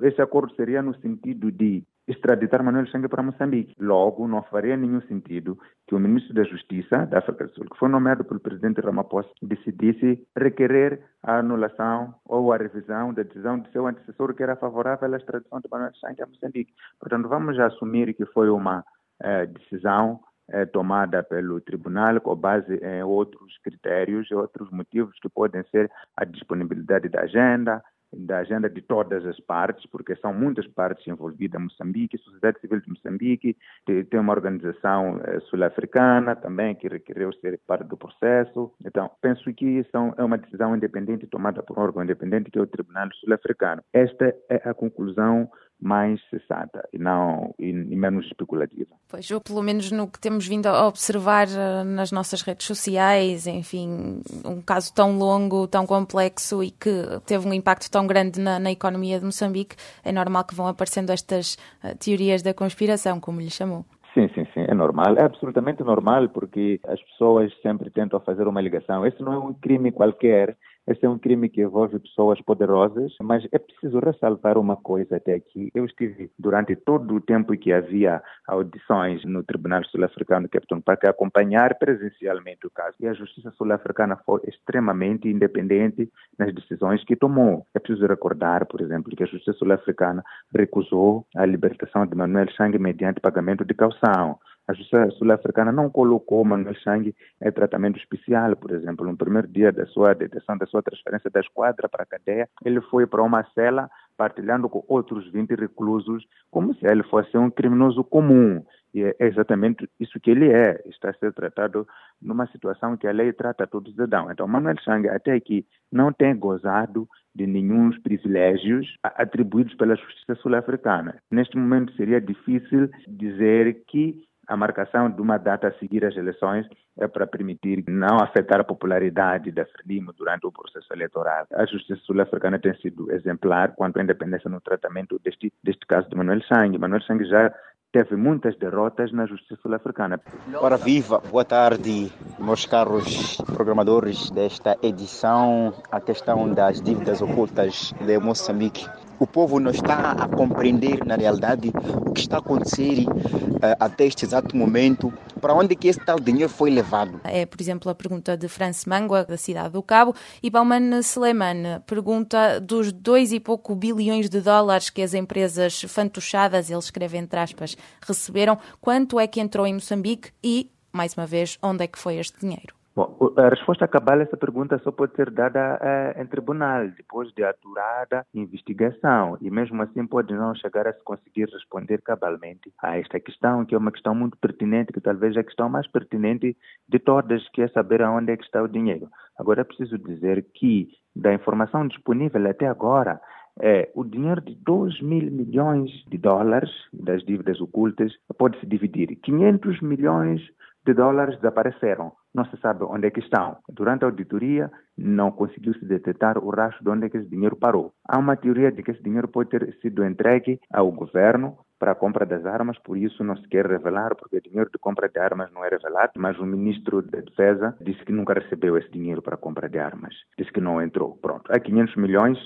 esse 0.01 0.21
acordo 0.21 0.53
seria 0.55 0.81
no 0.81 0.95
sentido 0.99 1.51
de 1.51 1.83
extraditar 2.09 2.63
Manuel 2.63 2.87
Chang 2.87 3.07
para 3.07 3.23
Moçambique. 3.23 3.75
Logo, 3.79 4.27
não 4.27 4.41
faria 4.43 4.75
nenhum 4.75 5.01
sentido 5.01 5.57
que 5.87 5.93
o 5.93 5.99
ministro 5.99 6.33
da 6.33 6.43
Justiça 6.43 7.05
da 7.05 7.19
África 7.19 7.45
do 7.45 7.53
Sul, 7.53 7.65
que 7.65 7.77
foi 7.77 7.87
nomeado 7.87 8.25
pelo 8.25 8.39
presidente 8.39 8.81
Ramaphosa, 8.81 9.29
decidisse 9.41 10.27
requerer 10.35 11.01
a 11.23 11.37
anulação 11.37 12.15
ou 12.25 12.51
a 12.51 12.57
revisão 12.57 13.13
da 13.13 13.23
decisão 13.23 13.59
de 13.59 13.71
seu 13.71 13.85
antecessor 13.85 14.33
que 14.33 14.43
era 14.43 14.55
favorável 14.55 15.13
à 15.13 15.17
extradição 15.17 15.59
de 15.59 15.69
Manuel 15.71 15.91
Chang 16.01 16.21
a 16.21 16.25
Moçambique. 16.25 16.73
Portanto, 16.99 17.29
vamos 17.29 17.59
assumir 17.59 18.13
que 18.15 18.25
foi 18.25 18.49
uma 18.49 18.83
eh, 19.21 19.45
decisão 19.45 20.19
é 20.51 20.65
tomada 20.65 21.21
pelo 21.21 21.61
tribunal 21.61 22.19
com 22.21 22.35
base 22.35 22.73
em 22.81 23.03
outros 23.03 23.57
critérios, 23.63 24.31
outros 24.31 24.71
motivos 24.71 25.15
que 25.21 25.29
podem 25.29 25.63
ser 25.69 25.91
a 26.17 26.25
disponibilidade 26.25 27.07
da 27.07 27.21
agenda, 27.21 27.83
da 28.11 28.39
agenda 28.39 28.69
de 28.69 28.81
todas 28.81 29.25
as 29.25 29.39
partes, 29.39 29.85
porque 29.85 30.15
são 30.15 30.33
muitas 30.33 30.67
partes 30.67 31.05
envolvidas, 31.07 31.61
Moçambique, 31.61 32.17
sociedade 32.17 32.59
civil 32.59 32.81
de 32.81 32.89
Moçambique, 32.89 33.57
tem 33.85 34.19
uma 34.19 34.33
organização 34.33 35.19
eh, 35.23 35.39
sul-africana 35.41 36.35
também 36.35 36.75
que 36.75 36.87
requereu 36.87 37.31
ser 37.33 37.59
parte 37.67 37.87
do 37.87 37.97
processo. 37.97 38.71
Então, 38.83 39.09
penso 39.21 39.53
que 39.53 39.83
são, 39.91 40.13
é 40.17 40.23
uma 40.23 40.37
decisão 40.37 40.75
independente 40.75 41.27
tomada 41.27 41.61
por 41.61 41.77
um 41.77 41.81
órgão 41.81 42.03
independente 42.03 42.49
que 42.49 42.57
é 42.57 42.61
o 42.61 42.67
Tribunal 42.67 43.09
Sul-Africano. 43.19 43.83
Esta 43.93 44.35
é 44.49 44.69
a 44.69 44.73
conclusão 44.73 45.49
mais 45.81 46.19
sensata 46.29 46.87
e 46.91 46.99
não 46.99 47.53
e, 47.57 47.71
menos 47.71 48.25
especulativa. 48.25 48.89
Pois, 49.07 49.29
ou 49.31 49.39
pelo 49.39 49.61
menos 49.63 49.91
no 49.91 50.07
que 50.07 50.19
temos 50.19 50.47
vindo 50.47 50.67
a 50.67 50.87
observar 50.87 51.47
eh, 51.47 51.83
nas 51.83 52.11
nossas 52.11 52.41
redes 52.41 52.67
sociais, 52.67 53.47
enfim, 53.47 54.21
um 54.45 54.61
caso 54.61 54.93
tão 54.93 55.17
longo, 55.17 55.67
tão 55.67 55.85
complexo 55.85 56.61
e 56.63 56.71
que 56.71 56.91
teve 57.25 57.47
um 57.47 57.53
impacto 57.53 57.89
tão 57.89 58.05
grande 58.05 58.39
na, 58.39 58.59
na 58.59 58.71
economia 58.71 59.19
de 59.19 59.25
Moçambique, 59.25 59.75
é 60.03 60.11
normal 60.11 60.43
que 60.43 60.55
vão 60.55 60.67
aparecendo 60.67 61.11
estas 61.11 61.55
uh, 61.83 61.97
teorias 61.97 62.41
da 62.41 62.53
conspiração, 62.53 63.19
como 63.19 63.39
lhe 63.39 63.49
chamou. 63.49 63.85
Sim, 64.13 64.27
sim, 64.33 64.45
sim, 64.53 64.65
é 64.67 64.73
normal, 64.73 65.15
é 65.17 65.23
absolutamente 65.23 65.83
normal, 65.83 66.29
porque 66.29 66.79
as 66.87 67.01
pessoas 67.03 67.53
sempre 67.61 67.91
tentam 67.91 68.19
fazer 68.19 68.47
uma 68.47 68.59
ligação. 68.59 69.05
Esse 69.05 69.21
não 69.21 69.33
é 69.33 69.37
um 69.37 69.53
crime 69.53 69.91
qualquer, 69.91 70.57
esse 70.89 71.05
é 71.05 71.09
um 71.09 71.19
crime 71.19 71.47
que 71.47 71.61
envolve 71.61 71.99
pessoas 71.99 72.41
poderosas, 72.41 73.13
mas 73.21 73.47
é 73.51 73.59
preciso 73.59 73.99
ressalvar 73.99 74.57
uma 74.57 74.75
coisa 74.75 75.17
até 75.17 75.35
aqui. 75.35 75.69
Eu 75.75 75.85
estive 75.85 76.31
durante 76.37 76.75
todo 76.75 77.13
o 77.13 77.21
tempo 77.21 77.55
que 77.55 77.71
havia 77.71 78.23
audições 78.47 79.23
no 79.23 79.43
Tribunal 79.43 79.85
Sul-Africano 79.85 80.47
de 80.47 80.51
Capitão 80.51 80.81
Park 80.81 81.05
acompanhar 81.05 81.77
presencialmente 81.77 82.65
o 82.65 82.71
caso. 82.71 82.95
E 82.99 83.07
a 83.07 83.13
justiça 83.13 83.51
sul-africana 83.51 84.17
foi 84.25 84.41
extremamente 84.47 85.27
independente 85.27 86.09
nas 86.39 86.53
decisões 86.55 87.03
que 87.03 87.15
tomou. 87.15 87.67
É 87.75 87.79
preciso 87.79 88.07
recordar, 88.07 88.65
por 88.65 88.81
exemplo, 88.81 89.15
que 89.15 89.23
a 89.23 89.27
justiça 89.27 89.53
sul-africana 89.53 90.23
recusou 90.55 91.27
a 91.35 91.45
libertação 91.45 92.03
de 92.07 92.15
Manuel 92.15 92.49
Chang 92.57 92.75
mediante 92.79 93.21
pagamento 93.21 93.63
de 93.63 93.75
caução. 93.75 94.39
A 94.69 94.73
justiça 94.73 95.09
sul-africana 95.17 95.71
não 95.71 95.89
colocou 95.89 96.45
Manuel 96.45 96.75
Chang 96.75 97.15
em 97.41 97.51
tratamento 97.51 97.97
especial, 97.97 98.55
por 98.55 98.69
exemplo. 98.69 99.03
No 99.03 99.17
primeiro 99.17 99.47
dia 99.47 99.71
da 99.71 99.83
sua 99.87 100.13
detenção, 100.13 100.55
da 100.59 100.67
sua 100.67 100.83
transferência 100.83 101.27
da 101.31 101.39
esquadra 101.39 101.89
para 101.89 102.03
a 102.03 102.05
cadeia, 102.05 102.47
ele 102.63 102.79
foi 102.81 103.07
para 103.07 103.23
uma 103.23 103.43
cela 103.55 103.89
partilhando 104.15 104.69
com 104.69 104.85
outros 104.87 105.27
20 105.31 105.55
reclusos, 105.55 106.23
como 106.51 106.75
se 106.75 106.85
ele 106.85 107.01
fosse 107.01 107.35
um 107.35 107.49
criminoso 107.49 108.03
comum. 108.03 108.63
E 108.93 109.01
é 109.01 109.15
exatamente 109.21 109.89
isso 109.99 110.19
que 110.19 110.29
ele 110.29 110.51
é. 110.51 110.79
Está 110.85 111.09
a 111.09 111.13
ser 111.13 111.33
tratado 111.33 111.87
numa 112.21 112.45
situação 112.47 112.95
que 112.95 113.07
a 113.07 113.11
lei 113.11 113.33
trata 113.33 113.65
todos 113.65 113.89
de 113.89 113.95
cidadãos. 113.95 114.31
Então, 114.31 114.47
Manuel 114.47 114.79
Chang, 114.83 115.09
até 115.09 115.33
aqui, 115.33 115.65
não 115.91 116.13
tem 116.13 116.37
gozado 116.37 117.09
de 117.33 117.47
nenhum 117.47 117.89
privilégios 118.01 118.97
atribuídos 119.01 119.73
pela 119.75 119.95
justiça 119.95 120.35
sul-africana. 120.35 121.15
Neste 121.31 121.57
momento, 121.57 121.91
seria 121.93 122.21
difícil 122.21 122.87
dizer 123.07 123.83
que 123.87 124.28
a 124.49 124.57
marcação 124.57 125.11
de 125.11 125.21
uma 125.21 125.37
data 125.37 125.67
a 125.67 125.73
seguir 125.73 126.03
às 126.03 126.17
eleições 126.17 126.67
é 126.97 127.07
para 127.07 127.27
permitir 127.27 127.83
não 127.87 128.17
afetar 128.19 128.59
a 128.59 128.63
popularidade 128.63 129.51
da 129.51 129.63
Frelimo 129.65 130.11
durante 130.11 130.47
o 130.47 130.51
processo 130.51 130.91
eleitoral. 130.91 131.45
A 131.53 131.65
justiça 131.65 132.01
sul-africana 132.03 132.57
tem 132.57 132.73
sido 132.77 133.11
exemplar 133.11 133.75
quanto 133.75 133.99
à 133.99 134.03
independência 134.03 134.49
no 134.49 134.59
tratamento 134.59 135.19
deste, 135.23 135.53
deste 135.63 135.85
caso 135.85 136.09
de 136.09 136.15
Manuel 136.15 136.41
Sang. 136.43 136.75
Manuel 136.77 137.01
Sang 137.03 137.23
já 137.25 137.53
teve 137.91 138.15
muitas 138.15 138.55
derrotas 138.57 139.11
na 139.11 139.25
justiça 139.25 139.59
sul-africana. 139.61 140.21
Ora 140.55 140.77
viva, 140.77 141.21
boa 141.31 141.43
tarde, 141.43 142.11
meus 142.37 142.65
caros 142.65 143.37
programadores 143.47 144.29
desta 144.29 144.77
edição, 144.83 145.73
a 145.91 145.99
questão 145.99 146.53
das 146.53 146.81
dívidas 146.81 147.21
ocultas 147.21 147.93
de 148.01 148.19
Moçambique. 148.19 148.87
O 149.19 149.25
povo 149.25 149.59
não 149.59 149.71
está 149.71 150.11
a 150.11 150.27
compreender 150.27 151.03
na 151.05 151.15
realidade 151.15 151.73
o 152.05 152.13
que 152.13 152.21
está 152.21 152.37
a 152.37 152.39
acontecer 152.39 153.05
uh, 153.07 153.75
até 153.79 154.05
este 154.05 154.23
exato 154.23 154.55
momento, 154.55 155.11
para 155.39 155.53
onde 155.53 155.75
que 155.75 155.87
esse 155.87 155.99
tal 155.99 156.19
dinheiro 156.19 156.49
foi 156.49 156.69
levado. 156.69 157.19
É, 157.23 157.45
por 157.45 157.59
exemplo, 157.59 157.89
a 157.89 157.95
pergunta 157.95 158.35
de 158.35 158.47
France 158.47 158.87
Mangua, 158.87 159.25
da 159.25 159.37
cidade 159.37 159.73
do 159.73 159.83
Cabo, 159.83 160.15
e 160.41 160.49
Bauman 160.49 161.01
Seleman 161.01 161.81
pergunta 161.85 162.59
dos 162.59 162.91
dois 162.91 163.31
e 163.31 163.39
pouco 163.39 163.75
bilhões 163.75 164.29
de 164.29 164.41
dólares 164.41 164.89
que 164.89 165.01
as 165.01 165.13
empresas 165.13 165.81
fantochadas, 165.81 166.69
ele 166.69 166.79
escreve 166.79 167.17
entre 167.17 167.39
aspas, 167.39 167.75
receberam, 168.01 168.57
quanto 168.79 169.19
é 169.19 169.27
que 169.27 169.39
entrou 169.39 169.65
em 169.65 169.73
Moçambique 169.73 170.31
e, 170.43 170.71
mais 170.91 171.13
uma 171.15 171.25
vez, 171.25 171.57
onde 171.61 171.83
é 171.83 171.87
que 171.87 171.99
foi 171.99 172.17
este 172.17 172.39
dinheiro? 172.39 172.78
Bom, 172.95 173.33
a 173.37 173.49
resposta 173.49 173.87
cabal 173.87 174.19
a 174.19 174.23
essa 174.23 174.35
pergunta 174.35 174.79
só 174.79 174.91
pode 174.91 175.15
ser 175.15 175.29
dada 175.29 175.79
eh, 175.81 176.21
em 176.21 176.25
tribunal, 176.25 176.87
depois 176.89 177.31
de 177.33 177.43
aturada 177.43 178.25
investigação. 178.33 179.37
E 179.39 179.49
mesmo 179.49 179.81
assim 179.83 180.05
pode 180.07 180.33
não 180.33 180.55
chegar 180.55 180.87
a 180.87 180.93
se 180.93 181.03
conseguir 181.03 181.47
responder 181.49 182.01
cabalmente 182.01 182.73
a 182.81 182.97
esta 182.97 183.19
questão, 183.19 183.63
que 183.63 183.75
é 183.75 183.77
uma 183.77 183.91
questão 183.91 184.15
muito 184.15 184.37
pertinente, 184.37 184.91
que 184.91 184.99
talvez 184.99 185.35
é 185.37 185.39
a 185.39 185.43
questão 185.43 185.69
mais 185.69 185.87
pertinente 185.87 186.57
de 186.87 186.99
todas, 186.99 187.47
que 187.49 187.61
é 187.61 187.67
saber 187.69 188.01
aonde 188.01 188.31
é 188.31 188.37
que 188.37 188.43
está 188.43 188.61
o 188.61 188.67
dinheiro. 188.67 189.07
Agora 189.37 189.61
é 189.61 189.63
preciso 189.63 189.97
dizer 189.97 190.45
que, 190.53 190.89
da 191.15 191.33
informação 191.33 191.87
disponível 191.87 192.49
até 192.49 192.67
agora, 192.67 193.21
é, 193.61 193.89
o 193.93 194.03
dinheiro 194.03 194.41
de 194.41 194.55
2 194.55 195.01
mil 195.01 195.31
milhões 195.31 195.89
de 196.07 196.17
dólares 196.17 196.71
das 196.91 197.23
dívidas 197.23 197.61
ocultas 197.61 198.11
pode 198.37 198.59
se 198.59 198.65
dividir. 198.65 199.15
500 199.21 199.81
milhões 199.81 200.41
de 200.85 200.93
dólares 200.93 201.35
desapareceram. 201.35 202.13
Não 202.33 202.45
se 202.45 202.57
sabe 202.57 202.83
onde 202.83 203.07
é 203.07 203.11
que 203.11 203.19
estão. 203.19 203.57
Durante 203.69 204.03
a 204.03 204.07
auditoria, 204.07 204.71
não 204.97 205.31
conseguiu 205.31 205.73
se 205.73 205.85
detectar 205.85 206.37
o 206.37 206.49
rastro 206.49 206.83
de 206.83 206.89
onde 206.89 207.05
é 207.05 207.09
que 207.09 207.17
esse 207.17 207.29
dinheiro 207.29 207.55
parou. 207.55 207.93
Há 208.07 208.17
uma 208.17 208.35
teoria 208.35 208.71
de 208.71 208.83
que 208.83 208.91
esse 208.91 209.01
dinheiro 209.01 209.27
pode 209.27 209.49
ter 209.49 209.77
sido 209.81 210.05
entregue 210.05 210.59
ao 210.71 210.91
governo 210.91 211.57
para 211.79 211.93
a 211.93 211.95
compra 211.95 212.25
das 212.25 212.45
armas, 212.45 212.77
por 212.79 212.97
isso 212.97 213.23
não 213.23 213.37
se 213.37 213.47
quer 213.47 213.65
revelar, 213.65 214.13
porque 214.15 214.37
o 214.37 214.41
dinheiro 214.41 214.69
de 214.69 214.77
compra 214.77 215.07
de 215.07 215.17
armas 215.17 215.49
não 215.53 215.63
é 215.63 215.69
revelado, 215.69 216.11
mas 216.17 216.37
o 216.37 216.45
ministro 216.45 217.01
da 217.01 217.21
Defesa 217.21 217.75
disse 217.81 218.03
que 218.03 218.11
nunca 218.11 218.33
recebeu 218.33 218.77
esse 218.77 218.91
dinheiro 218.91 219.21
para 219.21 219.35
a 219.35 219.37
compra 219.37 219.69
de 219.69 219.79
armas. 219.79 220.13
Disse 220.37 220.51
que 220.51 220.59
não 220.59 220.81
entrou. 220.81 221.17
Pronto. 221.21 221.49
Há 221.49 221.59
500 221.59 221.95
milhões 221.95 222.37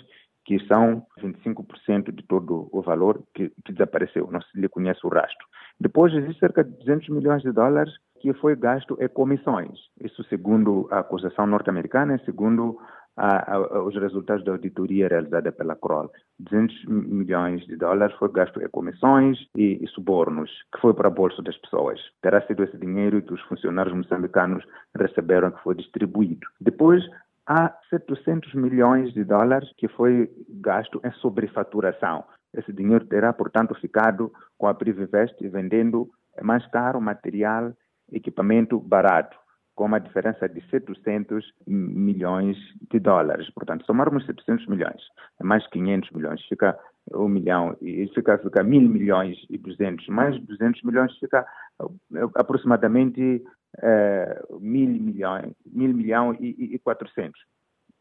que 0.45 0.59
são 0.67 1.05
25% 1.19 2.11
de 2.11 2.23
todo 2.23 2.69
o 2.71 2.81
valor 2.81 3.23
que, 3.33 3.49
que, 3.65 3.71
desapareceu, 3.71 4.29
não 4.29 4.41
se 4.41 4.59
lhe 4.59 4.67
conhece 4.67 4.99
o 5.03 5.09
rastro. 5.09 5.47
Depois 5.79 6.13
existe 6.13 6.39
cerca 6.39 6.63
de 6.63 6.71
200 6.71 7.09
milhões 7.09 7.41
de 7.41 7.51
dólares 7.51 7.93
que 8.23 8.33
foi 8.35 8.55
gasto 8.55 8.97
em 9.01 9.09
comissões. 9.09 9.77
Isso 10.01 10.23
segundo 10.29 10.87
a 10.89 10.99
acusação 10.99 11.45
norte-americana 11.45 12.17
segundo 12.23 12.77
a, 13.17 13.53
a, 13.53 13.83
os 13.83 13.93
resultados 13.95 14.45
da 14.45 14.53
auditoria 14.53 15.09
realizada 15.09 15.51
pela 15.51 15.75
Kroll. 15.75 16.09
200 16.39 16.85
milhões 16.85 17.65
de 17.67 17.75
dólares 17.75 18.15
foi 18.15 18.31
gasto 18.31 18.61
em 18.61 18.69
comissões 18.69 19.37
e, 19.57 19.77
e, 19.83 19.87
subornos, 19.89 20.49
que 20.73 20.79
foi 20.79 20.93
para 20.93 21.09
a 21.09 21.11
bolsa 21.11 21.41
das 21.41 21.57
pessoas. 21.57 21.99
Terá 22.21 22.41
sido 22.47 22.63
esse 22.63 22.77
dinheiro 22.77 23.21
que 23.21 23.33
os 23.33 23.41
funcionários 23.41 23.93
moçambicanos 23.93 24.63
receberam 24.97 25.51
que 25.51 25.61
foi 25.61 25.75
distribuído. 25.75 26.47
Depois, 26.61 27.03
há 27.45 27.77
700 27.89 28.53
milhões 28.53 29.13
de 29.13 29.25
dólares 29.25 29.69
que 29.77 29.89
foi 29.89 30.31
gasto 30.61 31.01
em 31.03 31.11
sobrefaturação. 31.19 32.23
Esse 32.53 32.71
dinheiro 32.71 33.05
terá, 33.05 33.33
portanto, 33.33 33.75
ficado 33.75 34.31
com 34.57 34.67
a 34.67 34.73
Privivest 34.73 35.35
vendendo 35.41 36.09
mais 36.41 36.65
caro 36.67 37.01
material 37.01 37.73
equipamento 38.13 38.79
barato, 38.79 39.37
com 39.75 39.85
uma 39.85 39.99
diferença 39.99 40.47
de 40.47 40.61
700 40.69 41.43
milhões 41.67 42.57
de 42.91 42.99
dólares. 42.99 43.49
Portanto, 43.51 43.85
somarmos 43.85 44.25
700 44.25 44.67
milhões, 44.67 45.01
é 45.41 45.43
mais 45.43 45.65
500 45.67 46.11
milhões, 46.11 46.45
fica 46.47 46.77
um 47.13 47.27
milhão, 47.27 47.75
e 47.81 48.07
fica, 48.13 48.37
fica 48.37 48.63
mil 48.63 48.87
milhões 48.87 49.37
e 49.49 49.57
200, 49.57 50.07
mais 50.07 50.39
200 50.45 50.83
milhões 50.83 51.17
fica 51.17 51.45
eh, 51.81 52.29
aproximadamente 52.35 53.43
é, 53.81 54.41
mil 54.59 54.89
milhões, 54.89 55.53
mil 55.65 55.93
milhão 55.93 56.35
e, 56.39 56.75
e 56.75 56.79
400. 56.79 57.39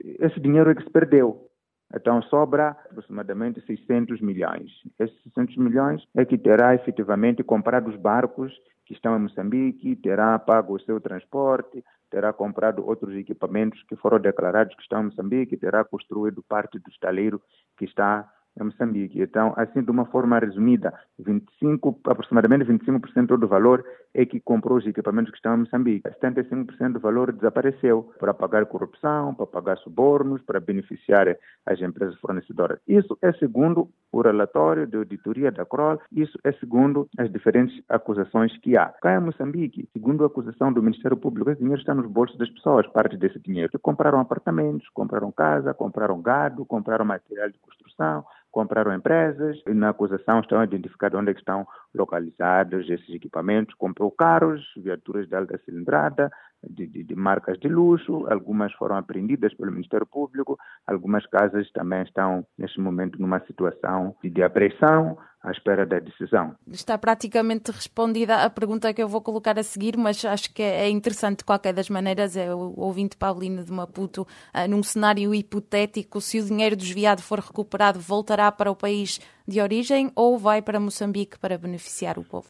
Esse 0.00 0.38
dinheiro 0.40 0.70
é 0.70 0.74
que 0.74 0.82
se 0.82 0.90
perdeu. 0.90 1.48
Então 1.94 2.22
sobra 2.22 2.70
aproximadamente 2.90 3.60
600 3.66 4.20
milhões. 4.20 4.70
Esses 4.98 5.22
600 5.24 5.56
milhões 5.56 6.02
é 6.16 6.24
que 6.24 6.38
terá 6.38 6.74
efetivamente 6.74 7.42
comprado 7.42 7.88
os 7.90 7.96
barcos 7.96 8.52
que 8.92 8.96
estão 8.96 9.16
em 9.16 9.20
Moçambique, 9.20 9.96
terá 9.96 10.38
pago 10.38 10.74
o 10.74 10.80
seu 10.80 11.00
transporte, 11.00 11.82
terá 12.10 12.30
comprado 12.30 12.86
outros 12.86 13.16
equipamentos 13.16 13.82
que 13.84 13.96
foram 13.96 14.20
declarados 14.20 14.74
que 14.76 14.82
estão 14.82 15.00
em 15.00 15.04
Moçambique, 15.06 15.56
terá 15.56 15.82
construído 15.82 16.42
parte 16.42 16.78
do 16.78 16.90
estaleiro 16.90 17.40
que 17.78 17.86
está 17.86 18.30
em 18.60 18.64
Moçambique. 18.64 19.20
Então, 19.20 19.52
assim, 19.56 19.82
de 19.82 19.90
uma 19.90 20.04
forma 20.06 20.38
resumida, 20.38 20.92
25, 21.18 22.00
aproximadamente 22.06 22.64
25% 22.64 23.36
do 23.36 23.48
valor 23.48 23.84
é 24.14 24.26
que 24.26 24.40
comprou 24.40 24.78
os 24.78 24.86
equipamentos 24.86 25.30
que 25.30 25.38
estão 25.38 25.54
em 25.54 25.60
Moçambique. 25.60 26.08
75% 26.08 26.92
do 26.92 27.00
valor 27.00 27.32
desapareceu 27.32 28.12
para 28.18 28.34
pagar 28.34 28.66
corrupção, 28.66 29.34
para 29.34 29.46
pagar 29.46 29.78
subornos, 29.78 30.42
para 30.42 30.60
beneficiar 30.60 31.36
as 31.64 31.80
empresas 31.80 32.18
fornecedoras. 32.20 32.78
Isso 32.86 33.16
é 33.22 33.32
segundo 33.32 33.88
o 34.10 34.20
relatório 34.20 34.86
de 34.86 34.96
auditoria 34.96 35.50
da 35.50 35.64
CROL, 35.64 35.98
isso 36.12 36.38
é 36.44 36.52
segundo 36.52 37.08
as 37.18 37.32
diferentes 37.32 37.82
acusações 37.88 38.56
que 38.58 38.76
há. 38.76 38.86
Cá 39.00 39.16
em 39.16 39.20
Moçambique, 39.20 39.88
segundo 39.92 40.24
a 40.24 40.26
acusação 40.26 40.72
do 40.72 40.82
Ministério 40.82 41.16
Público, 41.16 41.50
esse 41.50 41.60
dinheiro 41.60 41.80
está 41.80 41.94
nos 41.94 42.06
bolsos 42.06 42.36
das 42.36 42.50
pessoas, 42.50 42.86
parte 42.88 43.16
desse 43.16 43.38
dinheiro. 43.38 43.70
Que 43.70 43.78
compraram 43.78 44.20
apartamentos, 44.20 44.86
compraram 44.90 45.32
casa, 45.32 45.72
compraram 45.72 46.20
gado, 46.20 46.66
compraram 46.66 47.04
material 47.04 47.48
de 47.50 47.58
construção, 47.58 48.24
compraram 48.52 48.94
empresas, 48.94 49.60
e 49.66 49.72
na 49.72 49.88
acusação 49.88 50.40
estão 50.40 50.62
identificados 50.62 51.18
onde 51.18 51.30
é 51.30 51.34
estão 51.34 51.66
localizados 51.94 52.88
esses 52.88 53.08
equipamentos, 53.08 53.74
comprou 53.74 54.10
carros, 54.10 54.62
viaturas 54.76 55.26
de 55.26 55.34
alta 55.34 55.58
cilindrada, 55.64 56.30
de, 56.68 56.86
de, 56.86 57.04
de, 57.04 57.14
marcas 57.14 57.58
de 57.58 57.68
luxo, 57.68 58.26
algumas 58.30 58.72
foram 58.74 58.96
apreendidas 58.96 59.54
pelo 59.54 59.72
Ministério 59.72 60.06
Público, 60.06 60.58
algumas 60.86 61.26
casas 61.26 61.70
também 61.72 62.02
estão, 62.02 62.46
neste 62.56 62.80
momento, 62.80 63.20
numa 63.20 63.40
situação 63.46 64.14
de, 64.22 64.30
de 64.30 64.42
apreensão, 64.42 65.18
à 65.42 65.50
espera 65.50 65.84
da 65.84 65.98
decisão. 65.98 66.54
Está 66.70 66.96
praticamente 66.96 67.72
respondida 67.72 68.44
a 68.44 68.50
pergunta 68.50 68.92
que 68.94 69.02
eu 69.02 69.08
vou 69.08 69.20
colocar 69.20 69.58
a 69.58 69.62
seguir, 69.62 69.96
mas 69.96 70.24
acho 70.24 70.54
que 70.54 70.62
é 70.62 70.88
interessante 70.88 71.38
de 71.38 71.44
qualquer 71.44 71.74
das 71.74 71.90
maneiras. 71.90 72.36
É 72.36 72.54
o 72.54 72.74
ouvinte 72.76 73.16
Paulino 73.16 73.64
de 73.64 73.72
Maputo, 73.72 74.26
num 74.68 74.82
cenário 74.82 75.34
hipotético, 75.34 76.20
se 76.20 76.38
o 76.38 76.44
dinheiro 76.44 76.76
desviado 76.76 77.22
for 77.22 77.40
recuperado, 77.40 77.98
voltará 77.98 78.52
para 78.52 78.70
o 78.70 78.76
país 78.76 79.20
de 79.46 79.60
origem 79.60 80.12
ou 80.14 80.38
vai 80.38 80.62
para 80.62 80.78
Moçambique 80.78 81.38
para 81.38 81.58
beneficiar 81.58 82.18
o 82.18 82.24
povo? 82.24 82.48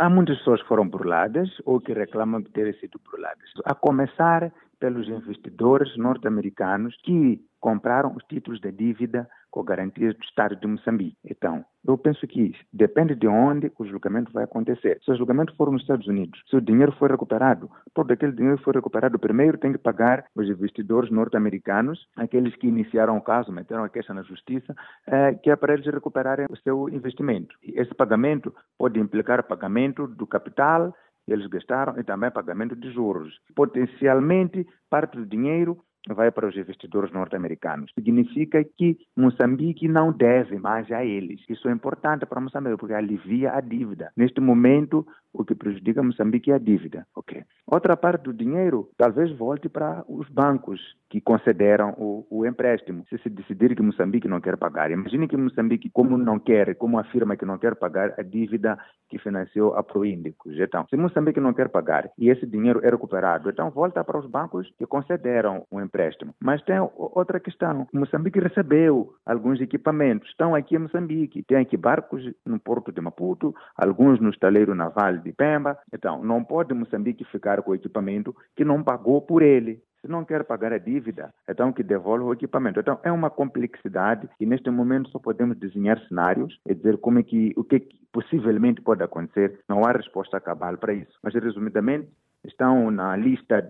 Há 0.00 0.08
muitas 0.08 0.38
pessoas 0.38 0.62
que 0.62 0.68
foram 0.68 0.88
burladas 0.88 1.50
ou 1.64 1.80
que 1.80 1.92
reclamam 1.92 2.40
de 2.40 2.50
terem 2.50 2.72
sido 2.74 3.00
burladas. 3.04 3.50
A 3.64 3.74
começar 3.74 4.52
pelos 4.78 5.08
investidores 5.08 5.96
norte-americanos 5.96 6.96
que 7.02 7.40
compraram 7.58 8.14
os 8.14 8.22
títulos 8.28 8.60
de 8.60 8.70
dívida 8.70 9.28
com 9.50 9.62
garantias 9.62 10.14
do 10.14 10.24
Estado 10.24 10.56
de 10.56 10.66
Moçambique. 10.66 11.16
Então, 11.24 11.64
eu 11.86 11.96
penso 11.96 12.26
que 12.26 12.54
depende 12.72 13.14
de 13.14 13.26
onde 13.26 13.72
o 13.78 13.84
julgamento 13.86 14.32
vai 14.32 14.44
acontecer. 14.44 14.98
Se 15.04 15.10
o 15.10 15.16
julgamento 15.16 15.54
for 15.56 15.70
nos 15.70 15.82
Estados 15.82 16.06
Unidos, 16.06 16.40
se 16.48 16.56
o 16.56 16.60
dinheiro 16.60 16.92
for 16.92 17.10
recuperado, 17.10 17.70
todo 17.94 18.10
aquele 18.12 18.32
dinheiro 18.32 18.58
foi 18.58 18.74
recuperado, 18.74 19.18
primeiro 19.18 19.58
tem 19.58 19.72
que 19.72 19.78
pagar 19.78 20.24
os 20.34 20.48
investidores 20.48 21.10
norte-americanos, 21.10 22.06
aqueles 22.16 22.54
que 22.56 22.66
iniciaram 22.66 23.16
o 23.16 23.22
caso, 23.22 23.52
meteram 23.52 23.84
a 23.84 23.88
queixa 23.88 24.12
na 24.12 24.22
justiça, 24.22 24.74
eh, 25.06 25.34
que 25.34 25.50
é 25.50 25.56
para 25.56 25.74
eles 25.74 25.86
recuperarem 25.86 26.46
o 26.50 26.56
seu 26.56 26.88
investimento. 26.88 27.56
E 27.62 27.80
esse 27.80 27.94
pagamento 27.94 28.54
pode 28.76 29.00
implicar 29.00 29.42
pagamento 29.46 30.06
do 30.06 30.26
capital 30.26 30.92
eles 31.32 31.46
gastaram 31.46 31.98
e 31.98 32.04
também 32.04 32.30
pagamento 32.30 32.74
de 32.74 32.90
juros. 32.90 33.38
Potencialmente, 33.54 34.66
parte 34.88 35.16
do 35.16 35.26
dinheiro 35.26 35.78
vai 36.14 36.30
para 36.30 36.48
os 36.48 36.56
investidores 36.56 37.12
norte-americanos. 37.12 37.90
Significa 37.94 38.62
que 38.64 38.98
Moçambique 39.16 39.88
não 39.88 40.12
deve 40.12 40.58
mais 40.58 40.90
a 40.90 41.04
eles. 41.04 41.40
Isso 41.48 41.68
é 41.68 41.72
importante 41.72 42.26
para 42.26 42.40
Moçambique, 42.40 42.78
porque 42.78 42.94
alivia 42.94 43.52
a 43.52 43.60
dívida. 43.60 44.10
Neste 44.16 44.40
momento, 44.40 45.06
o 45.32 45.44
que 45.44 45.54
prejudica 45.54 46.02
Moçambique 46.02 46.50
é 46.50 46.54
a 46.54 46.58
dívida. 46.58 47.06
Okay. 47.14 47.44
Outra 47.70 47.96
parte 47.98 48.22
do 48.22 48.32
dinheiro 48.32 48.88
talvez 48.96 49.30
volte 49.36 49.68
para 49.68 50.02
os 50.08 50.26
bancos 50.30 50.80
que 51.10 51.20
concederam 51.20 51.94
o, 51.98 52.26
o, 52.30 52.46
empréstimo. 52.46 53.04
Se 53.08 53.18
se 53.18 53.28
decidir 53.28 53.74
que 53.74 53.82
Moçambique 53.82 54.28
não 54.28 54.40
quer 54.40 54.56
pagar, 54.56 54.90
imagine 54.90 55.28
que 55.28 55.36
Moçambique, 55.36 55.90
como 55.90 56.16
não 56.16 56.38
quer, 56.38 56.74
como 56.76 56.98
afirma 56.98 57.36
que 57.36 57.44
não 57.44 57.58
quer 57.58 57.74
pagar 57.76 58.14
a 58.18 58.22
dívida 58.22 58.78
que 59.08 59.18
financiou 59.18 59.74
a 59.74 59.82
Proíndicos. 59.82 60.58
Então, 60.58 60.86
se 60.88 60.96
Moçambique 60.96 61.40
não 61.40 61.54
quer 61.54 61.68
pagar 61.68 62.10
e 62.18 62.28
esse 62.28 62.46
dinheiro 62.46 62.80
é 62.82 62.90
recuperado, 62.90 63.48
então 63.50 63.70
volta 63.70 64.02
para 64.04 64.18
os 64.18 64.26
bancos 64.26 64.70
que 64.78 64.86
concederam 64.86 65.66
o 65.70 65.80
empréstimo. 65.80 66.34
Mas 66.40 66.62
tem 66.62 66.76
outra 66.96 67.40
questão. 67.40 67.86
Moçambique 67.92 68.38
recebeu 68.38 69.14
alguns 69.24 69.60
equipamentos, 69.60 70.28
estão 70.28 70.54
aqui 70.54 70.76
em 70.76 70.80
Moçambique. 70.80 71.42
Tem 71.42 71.58
aqui 71.58 71.76
barcos 71.76 72.22
no 72.44 72.58
porto 72.58 72.92
de 72.92 73.00
Maputo, 73.00 73.54
alguns 73.76 74.20
no 74.20 74.30
estaleiro 74.30 74.74
naval 74.74 75.18
de 75.18 75.32
Pemba. 75.32 75.78
Então, 75.92 76.22
não 76.22 76.44
pode 76.44 76.74
Moçambique 76.74 77.24
ficar 77.24 77.57
com 77.62 77.72
o 77.72 77.74
equipamento 77.74 78.34
que 78.56 78.64
não 78.64 78.82
pagou 78.82 79.22
por 79.22 79.42
ele. 79.42 79.82
Se 80.00 80.06
não 80.06 80.24
quer 80.24 80.44
pagar 80.44 80.72
a 80.72 80.78
dívida, 80.78 81.34
então 81.48 81.72
que 81.72 81.82
devolva 81.82 82.24
o 82.24 82.32
equipamento. 82.32 82.78
Então 82.78 83.00
é 83.02 83.10
uma 83.10 83.30
complexidade 83.30 84.28
e 84.38 84.46
neste 84.46 84.70
momento 84.70 85.10
só 85.10 85.18
podemos 85.18 85.58
desenhar 85.58 85.98
cenários 86.06 86.56
e 86.68 86.74
dizer 86.74 86.98
como 86.98 87.18
é 87.18 87.22
que 87.24 87.52
o 87.56 87.64
que 87.64 87.88
possivelmente 88.12 88.80
pode 88.80 89.02
acontecer. 89.02 89.58
Não 89.68 89.84
há 89.84 89.92
resposta 89.92 90.40
cabal 90.40 90.78
para 90.78 90.92
isso. 90.92 91.18
Mas 91.22 91.34
resumidamente 91.34 92.08
estão 92.44 92.90
na 92.92 93.16
lista 93.16 93.68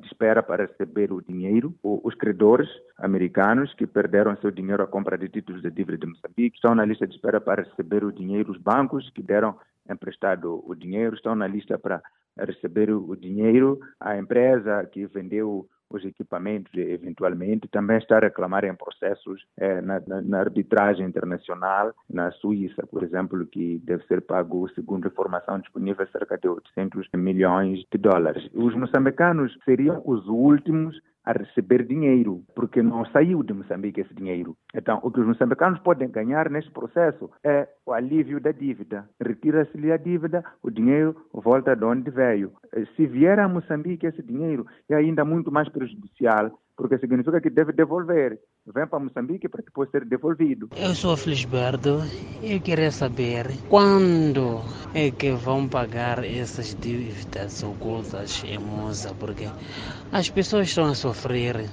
de 0.00 0.06
espera 0.06 0.42
para 0.42 0.66
receber 0.66 1.12
o 1.12 1.22
dinheiro. 1.22 1.74
Os 1.82 2.14
credores 2.14 2.68
americanos 2.96 3.72
que 3.74 3.86
perderam 3.86 4.36
seu 4.38 4.50
dinheiro 4.50 4.82
à 4.82 4.86
compra 4.86 5.16
de 5.16 5.28
títulos 5.28 5.62
de 5.62 5.70
dívida 5.70 5.98
de 5.98 6.06
Moçambique 6.06 6.56
estão 6.56 6.74
na 6.74 6.84
lista 6.84 7.06
de 7.06 7.14
espera 7.14 7.40
para 7.40 7.62
receber 7.62 8.04
o 8.04 8.12
dinheiro. 8.12 8.50
Os 8.52 8.58
bancos 8.58 9.10
que 9.10 9.22
deram 9.22 9.56
emprestado 9.88 10.62
o 10.66 10.74
dinheiro 10.74 11.14
estão 11.14 11.34
na 11.34 11.46
lista 11.46 11.78
para 11.78 12.02
receber 12.38 12.90
o 12.90 13.16
dinheiro. 13.16 13.78
A 14.00 14.18
empresa 14.18 14.84
que 14.92 15.06
vendeu 15.06 15.68
os 15.90 16.04
equipamentos, 16.04 16.72
eventualmente, 16.74 17.68
também 17.68 17.98
está 17.98 18.16
a 18.16 18.20
reclamar 18.20 18.64
em 18.64 18.74
processos 18.74 19.44
eh, 19.56 19.80
na, 19.80 20.00
na, 20.06 20.20
na, 20.22 20.40
arbitragem 20.40 21.06
internacional, 21.06 21.94
na 22.08 22.30
Suíça, 22.32 22.86
por 22.86 23.02
exemplo, 23.02 23.46
que 23.46 23.80
deve 23.84 24.04
ser 24.06 24.20
pago, 24.22 24.68
segundo 24.74 25.08
informação 25.08 25.58
disponível, 25.58 26.06
cerca 26.08 26.36
de 26.36 26.48
800 26.48 27.08
milhões 27.14 27.84
de 27.90 27.98
dólares. 27.98 28.48
Os 28.54 28.74
moçambicanos 28.74 29.56
seriam 29.64 30.02
os 30.04 30.26
últimos 30.26 31.00
a 31.28 31.32
receber 31.32 31.84
dinheiro, 31.84 32.42
porque 32.54 32.82
não 32.82 33.04
saiu 33.04 33.42
de 33.42 33.52
Moçambique 33.52 34.00
esse 34.00 34.14
dinheiro. 34.14 34.56
Então, 34.74 34.98
o 35.02 35.10
que 35.10 35.20
os 35.20 35.26
moçambicanos 35.26 35.78
podem 35.80 36.08
ganhar 36.08 36.48
neste 36.48 36.70
processo 36.70 37.30
é 37.44 37.68
o 37.84 37.92
alívio 37.92 38.40
da 38.40 38.50
dívida. 38.50 39.06
Retira-se-lhe 39.20 39.92
a 39.92 39.98
dívida, 39.98 40.42
o 40.62 40.70
dinheiro 40.70 41.14
volta 41.34 41.76
de 41.76 41.84
onde 41.84 42.10
veio. 42.10 42.52
Se 42.96 43.06
vier 43.06 43.38
a 43.38 43.46
Moçambique 43.46 44.06
esse 44.06 44.22
dinheiro, 44.22 44.66
é 44.88 44.94
ainda 44.94 45.22
muito 45.22 45.52
mais 45.52 45.68
prejudicial 45.68 46.50
porque 46.78 46.96
significa 46.96 47.40
que 47.40 47.50
deve 47.50 47.72
devolver. 47.72 48.38
Vem 48.72 48.86
para 48.86 49.00
Moçambique 49.00 49.48
para 49.48 49.62
depois 49.62 49.90
ser 49.90 50.04
devolvido. 50.04 50.70
Eu 50.76 50.94
sou 50.94 51.16
Felisberto 51.16 52.04
e 52.40 52.60
queria 52.60 52.92
saber 52.92 53.58
quando 53.68 54.62
é 54.94 55.10
que 55.10 55.32
vão 55.32 55.68
pagar 55.68 56.22
essas 56.24 56.76
dívidas 56.76 57.64
ocultas 57.64 58.44
em 58.44 58.58
Moça, 58.58 59.12
porque 59.18 59.48
as 60.12 60.30
pessoas 60.30 60.68
estão 60.68 60.84
a 60.84 60.94
sofrer 60.94 61.68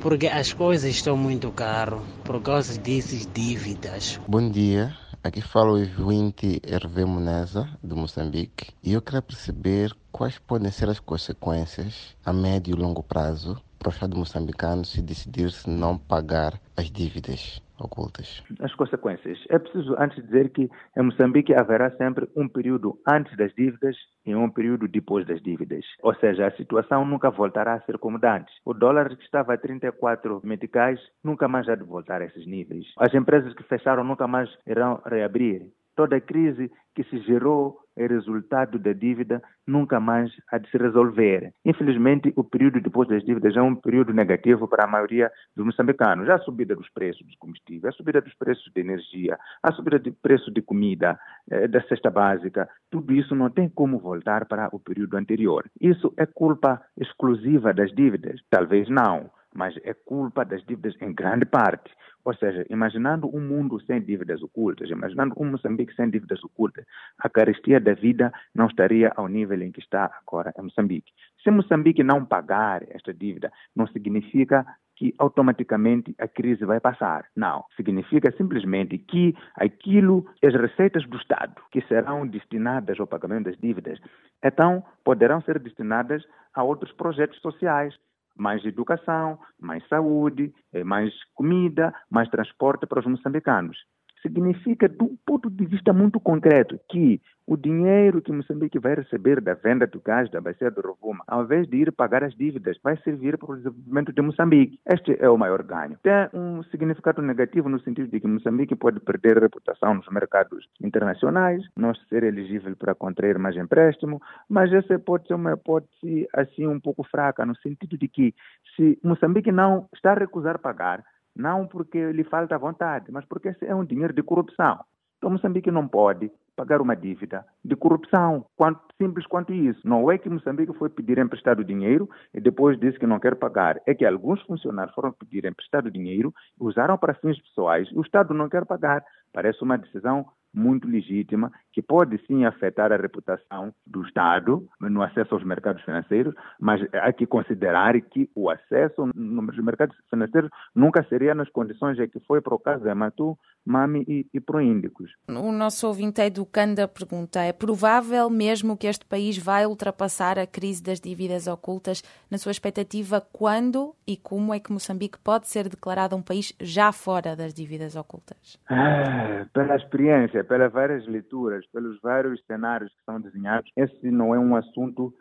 porque 0.00 0.26
as 0.26 0.52
coisas 0.52 0.90
estão 0.90 1.16
muito 1.16 1.52
caras 1.52 2.00
por 2.24 2.42
causa 2.42 2.76
dessas 2.80 3.24
dívidas. 3.32 4.18
Bom 4.26 4.50
dia, 4.50 4.96
aqui 5.22 5.40
fala 5.40 5.72
o 5.72 5.78
Evinte 5.78 6.60
Hervé 6.64 7.04
Moneza, 7.04 7.68
de 7.82 7.94
Moçambique, 7.94 8.74
e 8.82 8.92
eu 8.92 9.00
queria 9.00 9.22
perceber 9.22 9.94
quais 10.10 10.36
podem 10.38 10.70
ser 10.70 10.88
as 10.88 10.98
consequências 10.98 12.16
a 12.24 12.32
médio 12.32 12.74
e 12.74 12.80
longo 12.80 13.02
prazo 13.04 13.62
para 13.78 13.88
o 13.88 13.92
Estado 13.92 14.16
moçambicano 14.16 14.84
se 14.84 15.00
decidir 15.00 15.52
se 15.52 15.70
não 15.70 15.96
pagar 15.96 16.60
as 16.76 16.90
dívidas 16.90 17.60
ocultas? 17.84 18.42
As 18.60 18.74
consequências. 18.74 19.38
É 19.48 19.58
preciso 19.58 19.94
antes 19.98 20.22
dizer 20.24 20.50
que 20.50 20.70
em 20.96 21.02
Moçambique 21.02 21.54
haverá 21.54 21.90
sempre 21.96 22.28
um 22.36 22.48
período 22.48 22.98
antes 23.06 23.36
das 23.36 23.52
dívidas 23.54 23.96
e 24.24 24.34
um 24.34 24.48
período 24.48 24.88
depois 24.88 25.26
das 25.26 25.42
dívidas. 25.42 25.84
Ou 26.02 26.14
seja, 26.14 26.46
a 26.46 26.52
situação 26.52 27.04
nunca 27.04 27.30
voltará 27.30 27.74
a 27.74 27.80
ser 27.82 27.98
como 27.98 28.18
antes. 28.22 28.54
O 28.64 28.72
dólar 28.72 29.16
que 29.16 29.24
estava 29.24 29.54
a 29.54 29.58
34 29.58 30.40
meticais 30.44 31.00
nunca 31.22 31.48
mais 31.48 31.68
há 31.68 31.74
de 31.74 31.84
voltar 31.84 32.22
a 32.22 32.26
esses 32.26 32.46
níveis. 32.46 32.86
As 32.96 33.12
empresas 33.14 33.52
que 33.54 33.62
fecharam 33.64 34.04
nunca 34.04 34.26
mais 34.26 34.48
irão 34.66 35.00
reabrir. 35.04 35.66
Toda 35.94 36.16
a 36.16 36.20
crise 36.20 36.70
que 36.94 37.04
se 37.04 37.18
gerou 37.18 37.78
é 37.96 38.06
resultado 38.06 38.78
da 38.78 38.92
dívida 38.92 39.42
nunca 39.66 40.00
mais 40.00 40.30
há 40.50 40.58
de 40.58 40.70
se 40.70 40.78
resolver. 40.78 41.52
Infelizmente, 41.64 42.32
o 42.36 42.44
período 42.44 42.80
depois 42.80 43.08
das 43.08 43.22
dívidas 43.24 43.56
é 43.56 43.62
um 43.62 43.74
período 43.74 44.12
negativo 44.12 44.66
para 44.66 44.84
a 44.84 44.86
maioria 44.86 45.30
dos 45.54 45.66
moçambicanos. 45.66 46.28
A 46.28 46.38
subida 46.38 46.74
dos 46.74 46.88
preços 46.90 47.26
dos 47.26 47.36
combustíveis, 47.36 47.94
a 47.94 47.96
subida 47.96 48.20
dos 48.20 48.34
preços 48.34 48.70
de 48.72 48.80
energia, 48.80 49.38
a 49.62 49.72
subida 49.72 49.98
de 49.98 50.10
preço 50.10 50.50
de 50.50 50.62
comida, 50.62 51.18
eh, 51.50 51.68
da 51.68 51.82
cesta 51.82 52.10
básica, 52.10 52.68
tudo 52.90 53.12
isso 53.12 53.34
não 53.34 53.50
tem 53.50 53.68
como 53.68 53.98
voltar 53.98 54.46
para 54.46 54.68
o 54.72 54.80
período 54.80 55.16
anterior. 55.16 55.64
Isso 55.80 56.12
é 56.16 56.26
culpa 56.26 56.80
exclusiva 56.98 57.72
das 57.72 57.92
dívidas? 57.92 58.40
Talvez 58.50 58.88
não 58.88 59.30
mas 59.54 59.74
é 59.84 59.92
culpa 59.92 60.44
das 60.44 60.64
dívidas 60.64 60.94
em 61.00 61.12
grande 61.12 61.44
parte. 61.44 61.92
Ou 62.24 62.34
seja, 62.34 62.64
imaginando 62.70 63.28
um 63.34 63.40
mundo 63.40 63.80
sem 63.80 64.00
dívidas 64.00 64.42
ocultas, 64.42 64.90
imaginando 64.90 65.34
um 65.38 65.50
Moçambique 65.50 65.94
sem 65.94 66.08
dívidas 66.08 66.42
ocultas, 66.44 66.84
a 67.18 67.28
carestia 67.28 67.80
da 67.80 67.94
vida 67.94 68.32
não 68.54 68.66
estaria 68.66 69.12
ao 69.16 69.28
nível 69.28 69.60
em 69.62 69.72
que 69.72 69.80
está 69.80 70.10
agora 70.20 70.52
em 70.58 70.62
Moçambique. 70.62 71.12
Se 71.42 71.50
Moçambique 71.50 72.02
não 72.02 72.24
pagar 72.24 72.82
esta 72.90 73.12
dívida, 73.12 73.50
não 73.74 73.86
significa 73.88 74.64
que 74.94 75.14
automaticamente 75.18 76.14
a 76.18 76.28
crise 76.28 76.64
vai 76.64 76.78
passar. 76.78 77.26
Não. 77.34 77.64
Significa 77.76 78.30
simplesmente 78.36 78.98
que 78.98 79.34
aquilo, 79.56 80.24
as 80.44 80.54
receitas 80.54 81.04
do 81.08 81.16
Estado 81.16 81.60
que 81.72 81.80
serão 81.82 82.26
destinadas 82.26 83.00
ao 83.00 83.06
pagamento 83.06 83.46
das 83.46 83.58
dívidas, 83.58 83.98
então 84.44 84.84
poderão 85.04 85.40
ser 85.42 85.58
destinadas 85.58 86.22
a 86.54 86.62
outros 86.62 86.92
projetos 86.92 87.40
sociais. 87.40 87.94
Mais 88.36 88.64
educação, 88.64 89.38
mais 89.60 89.86
saúde, 89.88 90.52
eh, 90.72 90.84
mais 90.84 91.12
comida, 91.34 91.94
mais 92.10 92.28
transporte 92.28 92.86
para 92.86 93.00
os 93.00 93.06
moçambicanos 93.06 93.76
significa, 94.22 94.88
de 94.88 95.02
um 95.02 95.16
ponto 95.26 95.50
de 95.50 95.66
vista 95.66 95.92
muito 95.92 96.18
concreto, 96.20 96.78
que 96.88 97.20
o 97.46 97.56
dinheiro 97.56 98.22
que 98.22 98.32
Moçambique 98.32 98.78
vai 98.78 98.94
receber 98.94 99.40
da 99.40 99.54
venda 99.54 99.86
do 99.86 100.00
gás 100.00 100.30
da 100.30 100.40
bacia 100.40 100.70
do 100.70 100.80
Rovuma, 100.80 101.24
ao 101.26 101.42
invés 101.42 101.68
de 101.68 101.76
ir 101.76 101.92
pagar 101.92 102.22
as 102.22 102.34
dívidas, 102.34 102.78
vai 102.82 102.96
servir 102.98 103.36
para 103.36 103.52
o 103.52 103.56
desenvolvimento 103.56 104.12
de 104.12 104.22
Moçambique. 104.22 104.78
Este 104.86 105.16
é 105.20 105.28
o 105.28 105.36
maior 105.36 105.62
ganho. 105.62 105.98
Tem 106.02 106.28
um 106.32 106.62
significado 106.64 107.20
negativo 107.20 107.68
no 107.68 107.80
sentido 107.80 108.08
de 108.08 108.20
que 108.20 108.28
Moçambique 108.28 108.76
pode 108.76 109.00
perder 109.00 109.38
reputação 109.38 109.94
nos 109.94 110.08
mercados 110.08 110.66
internacionais, 110.80 111.62
não 111.76 111.92
ser 112.08 112.22
elegível 112.22 112.74
para 112.76 112.94
contrair 112.94 113.38
mais 113.38 113.56
empréstimo, 113.56 114.22
mas 114.48 114.72
essa 114.72 114.98
pode 114.98 115.26
ser 115.26 115.34
uma 115.34 115.52
hipótese 115.52 116.28
assim 116.34 116.66
um 116.66 116.78
pouco 116.78 117.02
fraca, 117.02 117.44
no 117.44 117.56
sentido 117.56 117.98
de 117.98 118.08
que 118.08 118.34
se 118.76 118.98
Moçambique 119.02 119.50
não 119.50 119.88
está 119.92 120.12
a 120.12 120.18
recusar 120.18 120.60
pagar, 120.60 121.04
não 121.34 121.66
porque 121.66 122.12
lhe 122.12 122.24
falta 122.24 122.58
vontade, 122.58 123.10
mas 123.10 123.24
porque 123.24 123.48
esse 123.48 123.64
é 123.66 123.74
um 123.74 123.84
dinheiro 123.84 124.12
de 124.12 124.22
corrupção. 124.22 124.78
Então 125.18 125.30
Moçambique 125.30 125.70
não 125.70 125.86
pode 125.86 126.32
pagar 126.56 126.80
uma 126.80 126.96
dívida 126.96 127.46
de 127.64 127.76
corrupção, 127.76 128.44
quanto, 128.56 128.80
simples 129.00 129.26
quanto 129.26 129.52
isso. 129.52 129.80
Não 129.86 130.10
é 130.10 130.18
que 130.18 130.28
Moçambique 130.28 130.72
foi 130.74 130.90
pedir 130.90 131.18
emprestado 131.18 131.64
dinheiro 131.64 132.10
e 132.34 132.40
depois 132.40 132.78
disse 132.78 132.98
que 132.98 133.06
não 133.06 133.20
quer 133.20 133.36
pagar. 133.36 133.80
É 133.86 133.94
que 133.94 134.04
alguns 134.04 134.42
funcionários 134.42 134.94
foram 134.94 135.12
pedir 135.12 135.44
emprestado 135.44 135.90
dinheiro, 135.90 136.34
usaram 136.58 136.98
para 136.98 137.14
fins 137.14 137.40
pessoais 137.40 137.88
e 137.90 137.96
o 137.96 138.02
Estado 138.02 138.34
não 138.34 138.48
quer 138.48 138.66
pagar. 138.66 139.04
Parece 139.32 139.62
uma 139.62 139.78
decisão 139.78 140.26
muito 140.52 140.86
legítima, 140.88 141.50
que 141.72 141.80
pode 141.80 142.18
sim 142.26 142.44
afetar 142.44 142.92
a 142.92 142.96
reputação 142.96 143.72
do 143.86 144.02
Estado 144.02 144.66
no 144.80 145.02
acesso 145.02 145.34
aos 145.34 145.44
mercados 145.44 145.82
financeiros, 145.82 146.34
mas 146.60 146.80
há 146.92 147.12
que 147.12 147.26
considerar 147.26 147.98
que 148.00 148.28
o 148.34 148.50
acesso 148.50 149.08
nos 149.14 149.56
mercados 149.58 149.96
financeiros 150.10 150.50
nunca 150.74 151.02
seria 151.04 151.34
nas 151.34 151.48
condições 151.48 151.98
em 151.98 152.08
que 152.08 152.20
foi 152.20 152.40
para 152.40 152.54
o 152.54 152.58
caso 152.58 152.84
de 152.84 152.94
Matu, 152.94 153.38
Mami 153.64 154.04
e, 154.08 154.26
e 154.34 154.40
Proíndicos. 154.40 155.12
O 155.28 155.52
nosso 155.52 155.86
ouvinte 155.86 156.20
educanda 156.20 156.88
pergunta: 156.88 157.40
é 157.40 157.52
provável 157.52 158.28
mesmo 158.28 158.76
que 158.76 158.86
este 158.86 159.06
país 159.06 159.38
vai 159.38 159.66
ultrapassar 159.66 160.38
a 160.38 160.46
crise 160.46 160.82
das 160.82 161.00
dívidas 161.00 161.46
ocultas? 161.46 162.02
Na 162.30 162.38
sua 162.38 162.52
expectativa, 162.52 163.20
quando 163.32 163.94
e 164.06 164.16
como 164.16 164.52
é 164.52 164.58
que 164.58 164.72
Moçambique 164.72 165.18
pode 165.18 165.48
ser 165.48 165.68
declarado 165.68 166.16
um 166.16 166.22
país 166.22 166.52
já 166.60 166.92
fora 166.92 167.36
das 167.36 167.54
dívidas 167.54 167.94
ocultas? 167.96 168.58
Ah, 168.68 169.46
pela 169.52 169.76
experiência, 169.76 170.41
pelas 170.44 170.72
várias 170.72 171.06
leituras, 171.06 171.66
pelos 171.72 172.00
vários 172.00 172.42
cenários 172.46 172.92
que 172.92 173.04
são 173.04 173.20
desenhados, 173.20 173.70
esse 173.76 174.10
não 174.10 174.34
é 174.34 174.38
um 174.38 174.56
assunto 174.56 175.14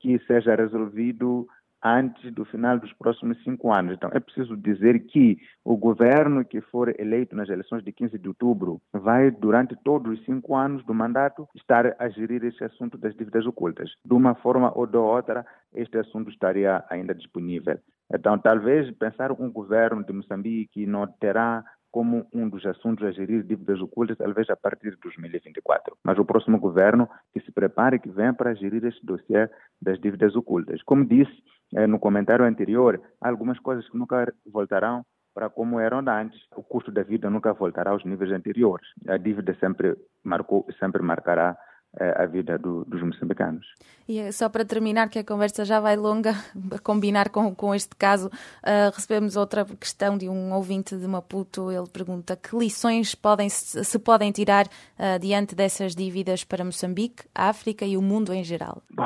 que 0.00 0.18
seja 0.26 0.54
resolvido 0.54 1.46
antes 1.84 2.32
do 2.32 2.44
final 2.44 2.78
dos 2.78 2.92
próximos 2.94 3.40
cinco 3.44 3.72
anos. 3.72 3.94
Então, 3.94 4.10
é 4.12 4.18
preciso 4.18 4.56
dizer 4.56 4.98
que 5.06 5.38
o 5.64 5.76
governo 5.76 6.44
que 6.44 6.60
for 6.60 6.92
eleito 6.98 7.36
nas 7.36 7.48
eleições 7.48 7.84
de 7.84 7.92
15 7.92 8.18
de 8.18 8.28
outubro 8.28 8.80
vai, 8.92 9.30
durante 9.30 9.76
todos 9.84 10.18
os 10.18 10.24
cinco 10.24 10.56
anos 10.56 10.84
do 10.84 10.94
mandato, 10.94 11.48
estar 11.54 11.94
a 11.98 12.08
gerir 12.08 12.44
esse 12.44 12.64
assunto 12.64 12.98
das 12.98 13.14
dívidas 13.14 13.46
ocultas. 13.46 13.90
De 14.04 14.14
uma 14.14 14.34
forma 14.34 14.72
ou 14.76 14.86
de 14.86 14.96
outra, 14.96 15.46
este 15.74 15.98
assunto 15.98 16.30
estaria 16.30 16.84
ainda 16.90 17.14
disponível. 17.14 17.78
Então, 18.12 18.38
talvez 18.38 18.90
pensar 18.96 19.32
um 19.32 19.50
governo 19.52 20.02
de 20.02 20.12
Moçambique 20.12 20.86
não 20.86 21.06
terá 21.06 21.62
como 21.90 22.26
um 22.32 22.48
dos 22.48 22.64
assuntos 22.66 23.06
a 23.06 23.12
gerir 23.12 23.44
dívidas 23.44 23.80
ocultas, 23.80 24.18
talvez 24.18 24.48
a 24.50 24.56
partir 24.56 24.90
de 24.90 25.00
2024. 25.02 25.96
Mas 26.02 26.18
o 26.18 26.24
próximo 26.24 26.58
governo 26.58 27.08
que 27.32 27.40
se 27.40 27.52
prepare, 27.52 27.98
que 27.98 28.10
venha 28.10 28.34
para 28.34 28.54
gerir 28.54 28.84
este 28.84 29.04
dossiê 29.04 29.48
das 29.80 30.00
dívidas 30.00 30.36
ocultas. 30.36 30.82
Como 30.82 31.04
disse 31.04 31.32
eh, 31.74 31.86
no 31.86 31.98
comentário 31.98 32.44
anterior, 32.44 33.00
há 33.20 33.28
algumas 33.28 33.58
coisas 33.60 33.88
que 33.88 33.96
nunca 33.96 34.32
voltarão 34.46 35.04
para 35.34 35.48
como 35.48 35.78
eram 35.78 36.00
antes. 36.08 36.40
O 36.56 36.62
custo 36.62 36.90
da 36.90 37.02
vida 37.02 37.30
nunca 37.30 37.52
voltará 37.52 37.92
aos 37.92 38.04
níveis 38.04 38.32
anteriores. 38.32 38.88
A 39.06 39.16
dívida 39.16 39.54
sempre 39.60 39.96
marcou, 40.24 40.66
sempre 40.80 41.00
marcará 41.02 41.56
a 41.96 42.26
vida 42.26 42.58
do, 42.58 42.84
dos 42.84 43.02
moçambicanos. 43.02 43.66
E 44.08 44.18
eh, 44.18 44.32
só 44.32 44.48
para 44.48 44.64
terminar, 44.64 45.08
que 45.08 45.18
a 45.18 45.24
conversa 45.24 45.64
já 45.64 45.80
vai 45.80 45.96
longa, 45.96 46.30
a 46.72 46.78
combinar 46.78 47.28
com, 47.30 47.54
com 47.54 47.74
este 47.74 47.94
caso, 47.96 48.28
uh, 48.28 48.90
recebemos 48.94 49.36
outra 49.36 49.64
questão 49.64 50.16
de 50.16 50.28
um 50.28 50.52
ouvinte 50.52 50.96
de 50.96 51.06
Maputo. 51.06 51.70
Ele 51.70 51.88
pergunta 51.92 52.36
que 52.36 52.56
lições 52.56 53.14
podem, 53.14 53.48
se 53.48 53.98
podem 53.98 54.32
tirar 54.32 54.66
uh, 54.66 55.18
diante 55.20 55.54
dessas 55.54 55.94
dívidas 55.94 56.44
para 56.44 56.64
Moçambique, 56.64 57.24
a 57.34 57.48
África 57.48 57.84
e 57.84 57.96
o 57.96 58.02
mundo 58.02 58.32
em 58.32 58.44
geral? 58.44 58.82
Bom, 58.90 59.04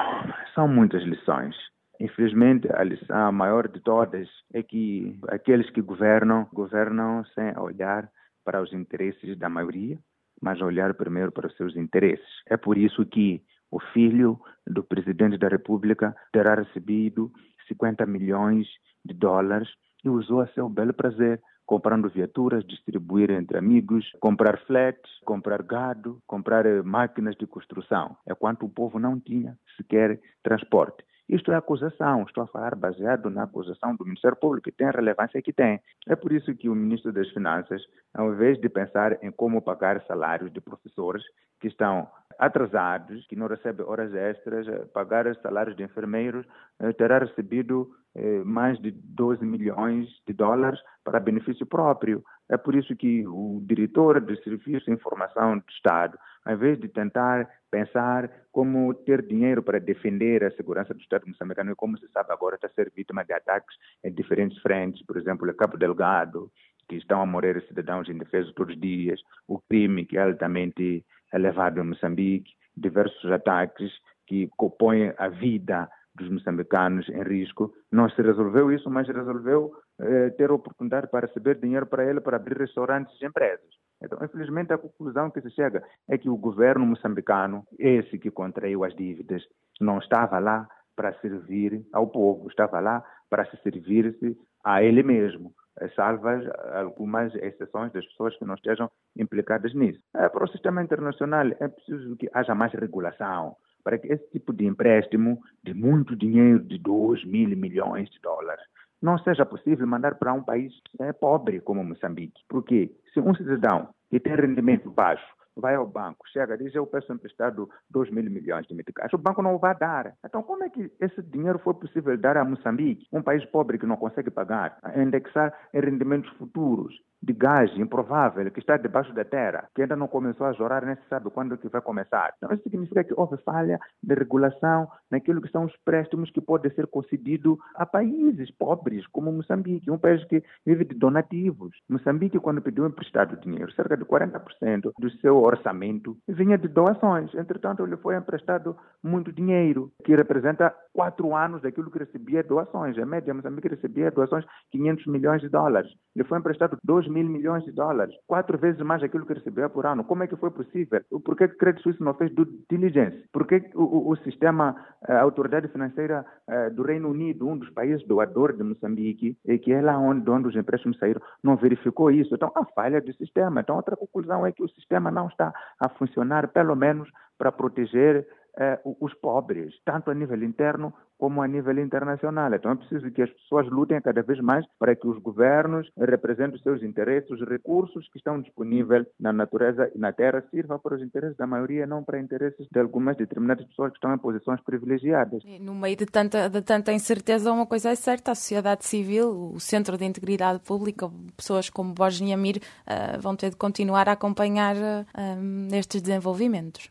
são 0.54 0.68
muitas 0.68 1.02
lições. 1.02 1.54
Infelizmente, 2.00 2.68
a 2.72 2.82
lição 2.82 3.30
maior 3.32 3.68
de 3.68 3.80
todas 3.80 4.28
é 4.52 4.62
que 4.62 5.16
aqueles 5.28 5.70
que 5.70 5.80
governam, 5.80 6.48
governam 6.52 7.24
sem 7.34 7.56
olhar 7.58 8.08
para 8.44 8.60
os 8.60 8.72
interesses 8.72 9.38
da 9.38 9.48
maioria, 9.48 9.98
mas 10.42 10.60
olhar 10.60 10.92
primeiro 10.94 11.30
para 11.30 11.46
os 11.46 11.56
seus 11.56 11.76
interesses. 11.76 12.26
É 12.46 12.56
por 12.56 12.76
isso 12.76 13.06
que 13.06 13.40
o 13.70 13.80
filho 13.80 14.38
do 14.66 14.82
presidente 14.82 15.38
da 15.38 15.48
República 15.48 16.14
terá 16.32 16.54
recebido 16.56 17.32
50 17.68 18.04
milhões 18.04 18.66
de 19.04 19.14
dólares 19.14 19.68
e 20.04 20.08
usou 20.08 20.40
a 20.40 20.48
seu 20.48 20.68
belo 20.68 20.92
prazer, 20.92 21.40
comprando 21.64 22.10
viaturas, 22.10 22.66
distribuir 22.66 23.30
entre 23.30 23.56
amigos, 23.56 24.04
comprar 24.20 24.58
flats, 24.66 25.10
comprar 25.24 25.62
gado, 25.62 26.20
comprar 26.26 26.64
máquinas 26.82 27.36
de 27.36 27.46
construção. 27.46 28.16
É 28.26 28.34
quanto 28.34 28.66
o 28.66 28.68
povo 28.68 28.98
não 28.98 29.18
tinha 29.18 29.56
sequer 29.76 30.20
transporte. 30.42 31.04
Isto 31.28 31.52
é 31.52 31.56
acusação, 31.56 32.24
estou 32.24 32.44
a 32.44 32.46
falar 32.46 32.74
baseado 32.74 33.30
na 33.30 33.44
acusação 33.44 33.94
do 33.96 34.04
Ministério 34.04 34.36
Público, 34.36 34.64
que 34.64 34.76
tem 34.76 34.86
a 34.86 34.90
relevância 34.90 35.40
que 35.40 35.52
tem. 35.52 35.80
É 36.06 36.16
por 36.16 36.32
isso 36.32 36.54
que 36.54 36.68
o 36.68 36.74
Ministro 36.74 37.12
das 37.12 37.28
Finanças, 37.30 37.82
ao 38.12 38.32
invés 38.32 38.60
de 38.60 38.68
pensar 38.68 39.22
em 39.22 39.30
como 39.30 39.62
pagar 39.62 40.04
salários 40.06 40.52
de 40.52 40.60
professores 40.60 41.22
que 41.62 41.68
estão 41.68 42.08
atrasados, 42.38 43.24
que 43.28 43.36
não 43.36 43.46
recebem 43.46 43.86
horas 43.86 44.12
extras, 44.12 44.66
eh, 44.66 44.84
pagar 44.92 45.32
salários 45.36 45.76
de 45.76 45.84
enfermeiros, 45.84 46.44
eh, 46.80 46.92
terá 46.92 47.18
recebido 47.18 47.88
eh, 48.16 48.42
mais 48.44 48.80
de 48.80 48.90
12 48.90 49.44
milhões 49.44 50.08
de 50.26 50.32
dólares 50.32 50.80
para 51.04 51.20
benefício 51.20 51.64
próprio. 51.64 52.24
É 52.48 52.56
por 52.56 52.74
isso 52.74 52.96
que 52.96 53.24
o 53.28 53.62
diretor 53.64 54.20
do 54.20 54.36
Serviço 54.42 54.86
de 54.86 54.90
Informação 54.90 55.56
do 55.56 55.64
Estado, 55.70 56.18
ao 56.44 56.54
invés 56.54 56.80
de 56.80 56.88
tentar 56.88 57.48
pensar 57.70 58.28
como 58.50 58.92
ter 58.92 59.24
dinheiro 59.24 59.62
para 59.62 59.78
defender 59.78 60.42
a 60.42 60.50
segurança 60.50 60.92
do 60.92 61.00
Estado 61.00 61.28
moçambicano, 61.28 61.70
e 61.70 61.76
como 61.76 61.96
se 61.96 62.08
sabe 62.08 62.32
agora 62.32 62.56
está 62.56 62.66
a 62.66 62.70
ser 62.70 62.92
vítima 62.94 63.24
de 63.24 63.32
ataques 63.32 63.76
em 64.02 64.12
diferentes 64.12 64.60
frentes, 64.60 65.06
por 65.06 65.16
exemplo, 65.16 65.48
o 65.48 65.54
Cabo 65.54 65.78
Delgado, 65.78 66.50
que 66.88 66.96
estão 66.96 67.22
a 67.22 67.26
morrer 67.26 67.64
cidadãos 67.68 68.08
indefesos 68.08 68.52
todos 68.52 68.74
os 68.74 68.80
dias, 68.80 69.20
o 69.46 69.60
crime 69.60 70.04
que 70.04 70.18
é 70.18 70.22
altamente 70.22 71.04
elevado 71.32 71.80
em 71.80 71.84
Moçambique, 71.84 72.52
diversos 72.76 73.30
ataques 73.30 73.92
que 74.26 74.48
põem 74.78 75.12
a 75.18 75.28
vida 75.28 75.88
dos 76.14 76.28
moçambicanos 76.30 77.08
em 77.08 77.22
risco. 77.22 77.72
Não 77.90 78.08
se 78.08 78.20
resolveu 78.22 78.70
isso, 78.70 78.90
mas 78.90 79.08
resolveu 79.08 79.72
eh, 79.98 80.30
ter 80.30 80.50
oportunidade 80.50 81.08
para 81.08 81.26
receber 81.26 81.58
dinheiro 81.58 81.86
para 81.86 82.04
ele 82.04 82.20
para 82.20 82.36
abrir 82.36 82.58
restaurantes 82.58 83.14
e 83.20 83.26
empresas. 83.26 83.82
Então, 84.02 84.18
infelizmente, 84.22 84.72
a 84.72 84.78
conclusão 84.78 85.30
que 85.30 85.40
se 85.40 85.50
chega 85.50 85.82
é 86.08 86.18
que 86.18 86.28
o 86.28 86.36
governo 86.36 86.84
moçambicano, 86.84 87.64
esse 87.78 88.18
que 88.18 88.30
contraiu 88.30 88.84
as 88.84 88.94
dívidas, 88.94 89.42
não 89.80 89.98
estava 89.98 90.38
lá 90.38 90.68
para 90.96 91.14
servir 91.20 91.84
ao 91.92 92.08
povo, 92.08 92.48
estava 92.48 92.80
lá 92.80 93.02
para 93.30 93.46
se 93.46 93.56
servir-se 93.62 94.36
a 94.64 94.82
ele 94.82 95.02
mesmo, 95.02 95.54
salvas 95.94 96.44
algumas 96.74 97.34
exceções 97.36 97.92
das 97.92 98.04
pessoas 98.06 98.36
que 98.36 98.44
não 98.44 98.54
estejam 98.54 98.90
implicadas 99.16 99.74
nisso. 99.74 100.00
Eh, 100.14 100.28
para 100.28 100.44
o 100.44 100.48
sistema 100.48 100.82
internacional 100.82 101.46
é 101.60 101.68
preciso 101.68 102.16
que 102.16 102.28
haja 102.32 102.54
mais 102.54 102.72
regulação, 102.72 103.56
para 103.82 103.98
que 103.98 104.06
esse 104.08 104.28
tipo 104.30 104.52
de 104.52 104.66
empréstimo 104.66 105.40
de 105.62 105.74
muito 105.74 106.14
dinheiro, 106.16 106.60
de 106.60 106.78
2 106.78 107.24
mil 107.24 107.56
milhões 107.56 108.10
de 108.10 108.20
dólares, 108.20 108.64
não 109.00 109.18
seja 109.18 109.44
possível 109.44 109.86
mandar 109.86 110.14
para 110.14 110.32
um 110.32 110.42
país 110.42 110.72
é, 111.00 111.12
pobre 111.12 111.60
como 111.60 111.82
Moçambique. 111.82 112.40
Porque 112.48 112.92
se 113.12 113.20
um 113.20 113.34
cidadão 113.34 113.88
que 114.08 114.20
tem 114.20 114.36
rendimento 114.36 114.90
baixo 114.90 115.26
vai 115.56 115.74
ao 115.74 115.86
banco, 115.86 116.26
chega, 116.32 116.56
diz 116.56 116.74
eu 116.74 116.86
peço 116.86 117.12
emprestado 117.12 117.68
2 117.90 118.10
mil 118.10 118.24
milhões 118.30 118.66
de 118.66 118.74
meticais, 118.74 119.12
o 119.12 119.18
banco 119.18 119.42
não 119.42 119.58
vai 119.58 119.76
dar. 119.76 120.14
Então 120.24 120.42
como 120.42 120.64
é 120.64 120.70
que 120.70 120.90
esse 121.00 121.22
dinheiro 121.22 121.58
foi 121.58 121.74
possível 121.74 122.16
dar 122.16 122.36
a 122.36 122.44
Moçambique, 122.44 123.06
um 123.12 123.22
país 123.22 123.44
pobre 123.46 123.78
que 123.78 123.86
não 123.86 123.96
consegue 123.96 124.30
pagar, 124.30 124.78
a 124.82 125.00
indexar 125.00 125.52
em 125.72 125.80
rendimentos 125.80 126.30
futuros? 126.36 126.94
De 127.22 127.32
gás 127.32 127.70
improvável 127.76 128.50
que 128.50 128.58
está 128.58 128.76
debaixo 128.76 129.12
da 129.14 129.24
terra, 129.24 129.68
que 129.74 129.82
ainda 129.82 129.94
não 129.94 130.08
começou 130.08 130.46
a 130.46 130.52
jorrar, 130.52 130.84
nem 130.84 130.96
se 130.96 131.08
sabe 131.08 131.30
quando 131.30 131.56
que 131.56 131.68
vai 131.68 131.80
começar. 131.80 132.34
Então, 132.36 132.52
isso 132.52 132.64
significa 132.64 133.04
que 133.04 133.14
houve 133.16 133.36
falha 133.38 133.78
de 134.02 134.14
regulação 134.14 134.88
naquilo 135.10 135.40
que 135.40 135.50
são 135.50 135.64
os 135.64 135.76
préstimos 135.84 136.30
que 136.30 136.40
podem 136.40 136.72
ser 136.72 136.86
concedidos 136.88 137.56
a 137.76 137.86
países 137.86 138.50
pobres, 138.50 139.06
como 139.06 139.30
Moçambique, 139.30 139.90
um 139.90 139.98
país 139.98 140.24
que 140.24 140.42
vive 140.66 140.84
de 140.84 140.94
donativos. 140.94 141.76
Moçambique, 141.88 142.40
quando 142.40 142.60
pediu 142.60 142.86
emprestado 142.86 143.36
dinheiro, 143.40 143.72
cerca 143.72 143.96
de 143.96 144.04
40% 144.04 144.92
do 144.98 145.10
seu 145.18 145.36
orçamento 145.36 146.16
vinha 146.26 146.58
de 146.58 146.66
doações. 146.66 147.32
Entretanto, 147.34 147.84
ele 147.84 147.96
foi 147.96 148.16
emprestado 148.16 148.76
muito 149.02 149.32
dinheiro, 149.32 149.92
que 150.04 150.16
representa 150.16 150.74
quatro 150.92 151.34
anos 151.36 151.62
daquilo 151.62 151.90
que 151.90 151.98
recebia 151.98 152.42
doações. 152.42 152.98
A 152.98 153.06
média, 153.06 153.32
Moçambique 153.32 153.68
recebia 153.68 154.10
doações 154.10 154.44
500 154.72 155.06
milhões 155.06 155.40
de 155.40 155.48
dólares. 155.48 155.90
Ele 156.14 156.24
foi 156.24 156.38
emprestado 156.38 156.76
2 156.82 157.11
mil 157.12 157.28
milhões 157.28 157.64
de 157.64 157.72
dólares, 157.72 158.14
quatro 158.26 158.58
vezes 158.58 158.80
mais 158.80 159.00
daquilo 159.00 159.26
que 159.26 159.34
recebia 159.34 159.68
por 159.68 159.86
ano. 159.86 160.04
Como 160.04 160.22
é 160.22 160.26
que 160.26 160.36
foi 160.36 160.50
possível? 160.50 161.00
Por 161.24 161.36
que 161.36 161.44
o 161.44 161.56
Credit 161.56 161.82
Suisse 161.82 162.02
não 162.02 162.14
fez 162.14 162.34
due 162.34 162.46
diligence? 162.70 163.28
Por 163.32 163.46
que 163.46 163.70
o, 163.74 164.10
o, 164.10 164.16
sistema, 164.16 164.76
a 165.02 165.20
autoridade 165.20 165.68
financeira 165.68 166.24
eh, 166.48 166.70
do 166.70 166.82
Reino 166.82 167.10
Unido, 167.10 167.46
um 167.46 167.58
dos 167.58 167.70
países 167.70 168.06
doadores 168.06 168.56
de 168.56 168.64
Moçambique, 168.64 169.36
que 169.62 169.72
é 169.72 169.80
lá 169.80 169.98
onde, 169.98 170.28
onde 170.30 170.48
os 170.48 170.56
empréstimos 170.56 170.98
saíram, 170.98 171.20
não 171.42 171.56
verificou 171.56 172.10
isso? 172.10 172.34
Então, 172.34 172.50
a 172.54 172.64
falha 172.64 173.00
do 173.00 173.12
sistema. 173.14 173.60
Então, 173.60 173.76
outra 173.76 173.96
conclusão 173.96 174.46
é 174.46 174.52
que 174.52 174.62
o 174.62 174.68
sistema 174.68 175.10
não 175.10 175.28
está 175.28 175.52
a 175.78 175.88
funcionar, 175.90 176.48
pelo 176.48 176.74
menos 176.74 177.08
para 177.38 177.52
proteger 177.52 178.26
eh, 178.58 178.80
os 178.84 179.14
pobres, 179.14 179.74
tanto 179.84 180.10
a 180.10 180.14
nível 180.14 180.42
interno 180.42 180.92
como 181.22 181.40
a 181.40 181.46
nível 181.46 181.78
internacional. 181.78 182.52
Então 182.52 182.72
é 182.72 182.74
preciso 182.74 183.08
que 183.12 183.22
as 183.22 183.30
pessoas 183.30 183.68
lutem 183.68 184.00
cada 184.00 184.22
vez 184.22 184.40
mais 184.40 184.66
para 184.76 184.96
que 184.96 185.06
os 185.06 185.18
governos 185.22 185.88
representem 185.96 186.56
os 186.56 186.62
seus 186.62 186.82
interesses, 186.82 187.30
os 187.30 187.48
recursos 187.48 188.08
que 188.10 188.18
estão 188.18 188.40
disponíveis 188.40 189.06
na 189.20 189.32
natureza 189.32 189.88
e 189.94 189.98
na 189.98 190.12
terra 190.12 190.42
sirva 190.50 190.80
para 190.80 190.96
os 190.96 191.00
interesses 191.00 191.36
da 191.36 191.46
maioria, 191.46 191.86
não 191.86 192.02
para 192.02 192.18
interesses 192.18 192.66
de 192.68 192.80
algumas 192.80 193.16
determinadas 193.16 193.64
pessoas 193.66 193.92
que 193.92 193.98
estão 193.98 194.12
em 194.12 194.18
posições 194.18 194.60
privilegiadas. 194.62 195.44
No 195.60 195.76
meio 195.76 195.96
de 195.96 196.06
tanta, 196.06 196.48
de 196.48 196.60
tanta 196.60 196.92
incerteza, 196.92 197.52
uma 197.52 197.66
coisa 197.66 197.90
é 197.90 197.94
certa, 197.94 198.32
a 198.32 198.34
sociedade 198.34 198.84
civil, 198.84 199.52
o 199.54 199.60
Centro 199.60 199.96
de 199.96 200.04
Integridade 200.04 200.58
Pública, 200.58 201.08
pessoas 201.36 201.70
como 201.70 201.94
Bosnia 201.94 202.36
Mir 202.36 202.56
uh, 202.56 203.20
vão 203.20 203.36
ter 203.36 203.50
de 203.50 203.56
continuar 203.56 204.08
a 204.08 204.12
acompanhar 204.12 204.74
uh, 204.74 205.74
estes 205.74 206.02
desenvolvimentos. 206.02 206.90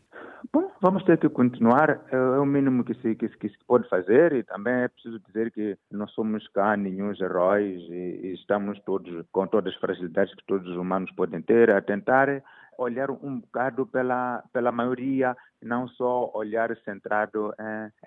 Bom, 0.50 0.70
vamos 0.80 1.04
ter 1.04 1.18
que 1.18 1.28
continuar, 1.28 1.90
é, 2.10 2.16
é 2.16 2.38
o 2.38 2.46
mínimo 2.46 2.84
que 2.84 2.94
se, 2.94 3.14
que, 3.14 3.28
que 3.28 3.48
se 3.48 3.58
pode 3.66 3.88
fazer 3.88 4.32
e 4.32 4.42
também 4.42 4.72
é 4.72 4.88
preciso 4.88 5.20
dizer 5.20 5.50
que 5.52 5.76
não 5.90 6.08
somos 6.08 6.48
cá 6.48 6.76
nenhum 6.76 7.12
heróis 7.12 7.80
e, 7.90 8.20
e 8.22 8.34
estamos 8.34 8.80
todos 8.80 9.24
com 9.30 9.46
todas 9.46 9.72
as 9.72 9.80
fragilidades 9.80 10.34
que 10.34 10.44
todos 10.46 10.66
os 10.68 10.76
humanos 10.76 11.12
podem 11.12 11.40
ter, 11.42 11.70
a 11.70 11.80
tentar 11.80 12.42
olhar 12.76 13.10
um 13.10 13.38
bocado 13.40 13.86
pela, 13.86 14.42
pela 14.52 14.72
maioria, 14.72 15.36
não 15.62 15.86
só 15.86 16.30
olhar 16.34 16.74
centrado 16.78 17.54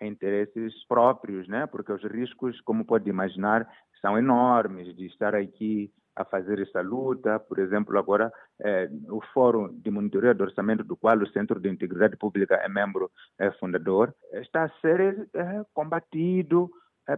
em, 0.01 0.05
em, 0.05 0.11
interesses 0.11 0.73
próprios, 0.87 1.47
né? 1.47 1.65
porque 1.67 1.93
os 1.93 2.03
riscos, 2.03 2.59
como 2.61 2.85
pode 2.85 3.09
imaginar, 3.09 3.67
são 4.01 4.17
enormes 4.17 4.93
de 4.95 5.05
estar 5.05 5.35
aqui 5.35 5.91
a 6.15 6.23
fazer 6.23 6.59
essa 6.59 6.81
luta. 6.81 7.39
Por 7.39 7.59
exemplo, 7.59 7.97
agora 7.97 8.31
eh, 8.61 8.89
o 9.09 9.21
Fórum 9.33 9.73
de 9.79 9.91
Monitoria 9.91 10.33
do 10.33 10.43
Orçamento, 10.43 10.83
do 10.83 10.95
qual 10.95 11.17
o 11.17 11.27
Centro 11.29 11.59
de 11.59 11.69
Integridade 11.69 12.15
Pública 12.17 12.55
é 12.55 12.69
membro 12.69 13.11
é 13.37 13.51
fundador, 13.51 14.13
está 14.33 14.63
a 14.63 14.69
ser 14.81 15.27
é, 15.33 15.63
combatido 15.73 16.69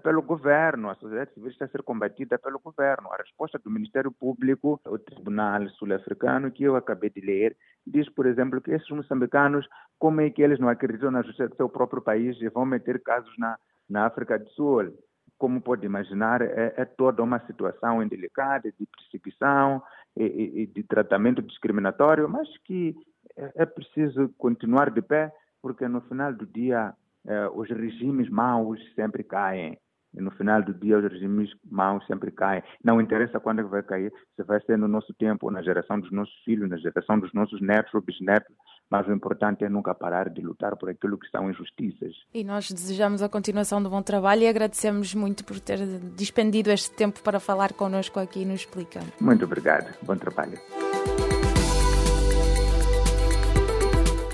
pelo 0.03 0.21
governo, 0.21 0.89
a 0.89 0.95
sociedade 0.95 1.33
civil 1.33 1.49
está 1.49 1.63
a 1.63 1.69
ser 1.69 1.81
combatida 1.81 2.37
pelo 2.37 2.59
governo. 2.59 3.09
A 3.13 3.17
resposta 3.17 3.57
do 3.57 3.71
Ministério 3.71 4.11
Público, 4.11 4.81
o 4.85 4.99
Tribunal 4.99 5.69
Sul-Africano, 5.69 6.51
que 6.51 6.65
eu 6.65 6.75
acabei 6.75 7.09
de 7.09 7.21
ler, 7.21 7.55
diz, 7.85 8.09
por 8.09 8.25
exemplo, 8.25 8.59
que 8.59 8.71
esses 8.71 8.89
moçambicanos, 8.89 9.65
como 9.97 10.19
é 10.19 10.29
que 10.29 10.41
eles 10.41 10.59
não 10.59 10.67
acreditam 10.67 11.09
na 11.09 11.21
justiça 11.21 11.47
do 11.47 11.55
seu 11.55 11.69
próprio 11.69 12.01
país 12.01 12.35
e 12.41 12.49
vão 12.49 12.65
meter 12.65 13.01
casos 13.01 13.33
na, 13.37 13.57
na 13.89 14.05
África 14.05 14.37
do 14.37 14.49
Sul? 14.49 14.93
Como 15.37 15.61
pode 15.61 15.85
imaginar, 15.85 16.41
é, 16.41 16.73
é 16.77 16.85
toda 16.85 17.23
uma 17.23 17.39
situação 17.45 18.01
indelicada 18.01 18.71
de 18.71 18.85
perseguição 18.85 19.81
e, 20.15 20.63
e, 20.63 20.67
de 20.67 20.83
tratamento 20.83 21.41
discriminatório, 21.41 22.27
mas 22.27 22.47
que 22.59 22.95
é, 23.35 23.63
é 23.63 23.65
preciso 23.65 24.29
continuar 24.37 24.89
de 24.89 25.01
pé, 25.01 25.31
porque 25.61 25.87
no 25.87 26.01
final 26.01 26.33
do 26.33 26.45
dia 26.45 26.93
é, 27.25 27.47
os 27.49 27.69
regimes 27.69 28.29
maus 28.29 28.79
sempre 28.95 29.23
caem. 29.23 29.77
E 30.13 30.21
no 30.21 30.31
final 30.31 30.63
do 30.63 30.73
dia 30.73 30.97
os 30.97 31.03
regimes 31.03 31.51
maus 31.69 32.05
sempre 32.07 32.31
caem. 32.31 32.63
Não 32.83 32.99
interessa 32.99 33.39
quando 33.39 33.59
é 33.59 33.63
vai 33.63 33.83
cair, 33.83 34.11
se 34.35 34.43
vai 34.43 34.59
ser 34.61 34.77
no 34.77 34.87
nosso 34.87 35.13
tempo, 35.13 35.51
na 35.51 35.61
geração 35.61 35.99
dos 35.99 36.11
nossos 36.11 36.35
filhos, 36.43 36.69
na 36.69 36.77
geração 36.77 37.19
dos 37.19 37.31
nossos 37.33 37.61
netos 37.61 37.93
ou 37.93 38.01
bisnetos, 38.01 38.55
mas 38.89 39.07
o 39.07 39.11
importante 39.11 39.63
é 39.63 39.69
nunca 39.69 39.93
parar 39.93 40.29
de 40.29 40.41
lutar 40.41 40.75
por 40.75 40.89
aquilo 40.89 41.17
que 41.17 41.29
são 41.29 41.49
injustiças. 41.49 42.13
E 42.33 42.43
nós 42.43 42.71
desejamos 42.71 43.21
a 43.21 43.29
continuação 43.29 43.81
do 43.81 43.89
bom 43.89 44.01
trabalho 44.01 44.43
e 44.43 44.47
agradecemos 44.47 45.13
muito 45.13 45.43
por 45.43 45.59
ter 45.59 45.79
dispendido 46.15 46.71
este 46.71 46.91
tempo 46.91 47.21
para 47.21 47.39
falar 47.39 47.73
connosco 47.73 48.19
aqui 48.19 48.45
no 48.45 48.53
Explica. 48.53 48.99
Muito 49.19 49.45
obrigado. 49.45 49.93
Bom 50.01 50.15
trabalho. 50.15 50.57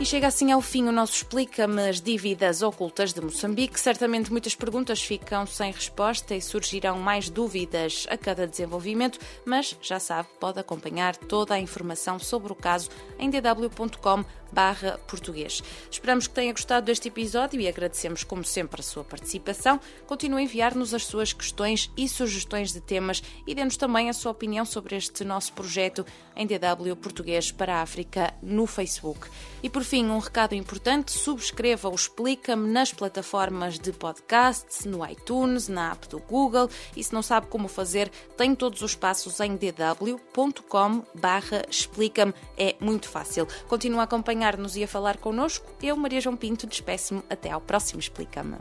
E 0.04 0.06
chega 0.06 0.28
assim 0.28 0.52
ao 0.52 0.60
fim 0.60 0.86
o 0.86 0.92
nosso 0.92 1.14
Explica-me 1.14 1.88
as 1.88 2.02
dívidas 2.02 2.62
ocultas 2.62 3.14
de 3.14 3.22
Moçambique. 3.22 3.80
Certamente 3.80 4.30
muitas 4.34 4.54
perguntas 4.54 5.02
ficam 5.02 5.46
sem 5.46 5.72
resposta 5.72 6.36
e 6.36 6.42
surgirão 6.42 7.00
mais 7.00 7.30
dúvidas 7.30 8.06
a 8.10 8.18
cada 8.18 8.46
desenvolvimento, 8.46 9.18
mas 9.46 9.78
já 9.82 10.02
sabe, 10.02 10.28
pode 10.42 10.60
acompanhar 10.60 11.16
toda 11.16 11.54
a 11.54 11.60
informação 11.60 12.20
sobre 12.20 12.52
o 12.52 12.56
caso 12.56 12.90
em 13.18 13.30
dw.com 13.30 14.26
barra 14.54 15.00
português. 15.08 15.64
Esperamos 15.90 16.28
que 16.28 16.34
tenha 16.34 16.52
gostado 16.52 16.86
deste 16.86 17.08
episódio 17.08 17.60
e 17.60 17.68
agradecemos, 17.68 18.24
como 18.24 18.44
sempre, 18.44 18.80
a 18.80 18.84
sua 18.84 19.04
participação. 19.04 19.80
Continue 20.06 20.42
a 20.42 20.44
enviar-nos 20.44 20.94
as 20.94 21.06
suas 21.06 21.34
questões 21.34 21.90
e 21.98 22.08
sugestões 22.08 22.72
de 22.72 22.80
temas 22.80 23.24
e 23.48 23.56
dê-nos 23.56 23.78
também 23.78 24.10
a 24.10 24.14
sua 24.14 24.32
opinião 24.32 24.64
sobre 24.64 24.96
este 24.96 25.24
nosso 25.24 25.54
projeto 25.54 26.06
em 26.36 26.46
DW 26.46 26.96
Português 26.96 27.52
para 27.52 27.78
a 27.78 27.82
África 27.82 28.34
no 28.42 28.68
Facebook. 28.68 29.28
E 29.62 29.70
por 29.70 29.84
fim, 29.84 30.06
um 30.06 30.20
recado 30.20 30.54
importante: 30.54 31.12
subscreva 31.12 31.90
o 31.90 31.96
Explica-me 31.96 32.70
nas 32.70 32.94
plataformas 32.94 33.80
de 33.80 33.92
podcast, 33.92 34.88
no 34.88 35.04
iTunes, 35.10 35.68
na 35.68 35.92
app 35.92 36.08
do 36.08 36.20
Google 36.20 36.70
e 36.96 37.04
se 37.04 37.14
não 37.14 37.24
sabe 37.24 37.48
como 37.48 37.68
fazer, 37.68 38.10
tem 38.38 38.54
todos 38.54 38.82
os 38.82 38.96
passos 38.96 39.40
em 39.40 39.56
dw.com/explica-me. 39.56 42.34
É 42.58 42.76
muito 42.80 43.08
fácil. 43.10 43.48
Continue 43.68 44.02
a 44.02 44.08
acompanhar-nos 44.44 44.76
e 44.76 44.84
a 44.84 44.88
falar 44.88 45.18
connosco. 45.18 45.66
Eu, 45.82 45.96
Maria 45.96 46.20
João 46.20 46.36
Pinto, 46.36 46.68
despeço-me 46.68 47.24
até 47.30 47.52
ao 47.52 47.62
próximo 47.62 48.00
Explica-me. 48.00 48.58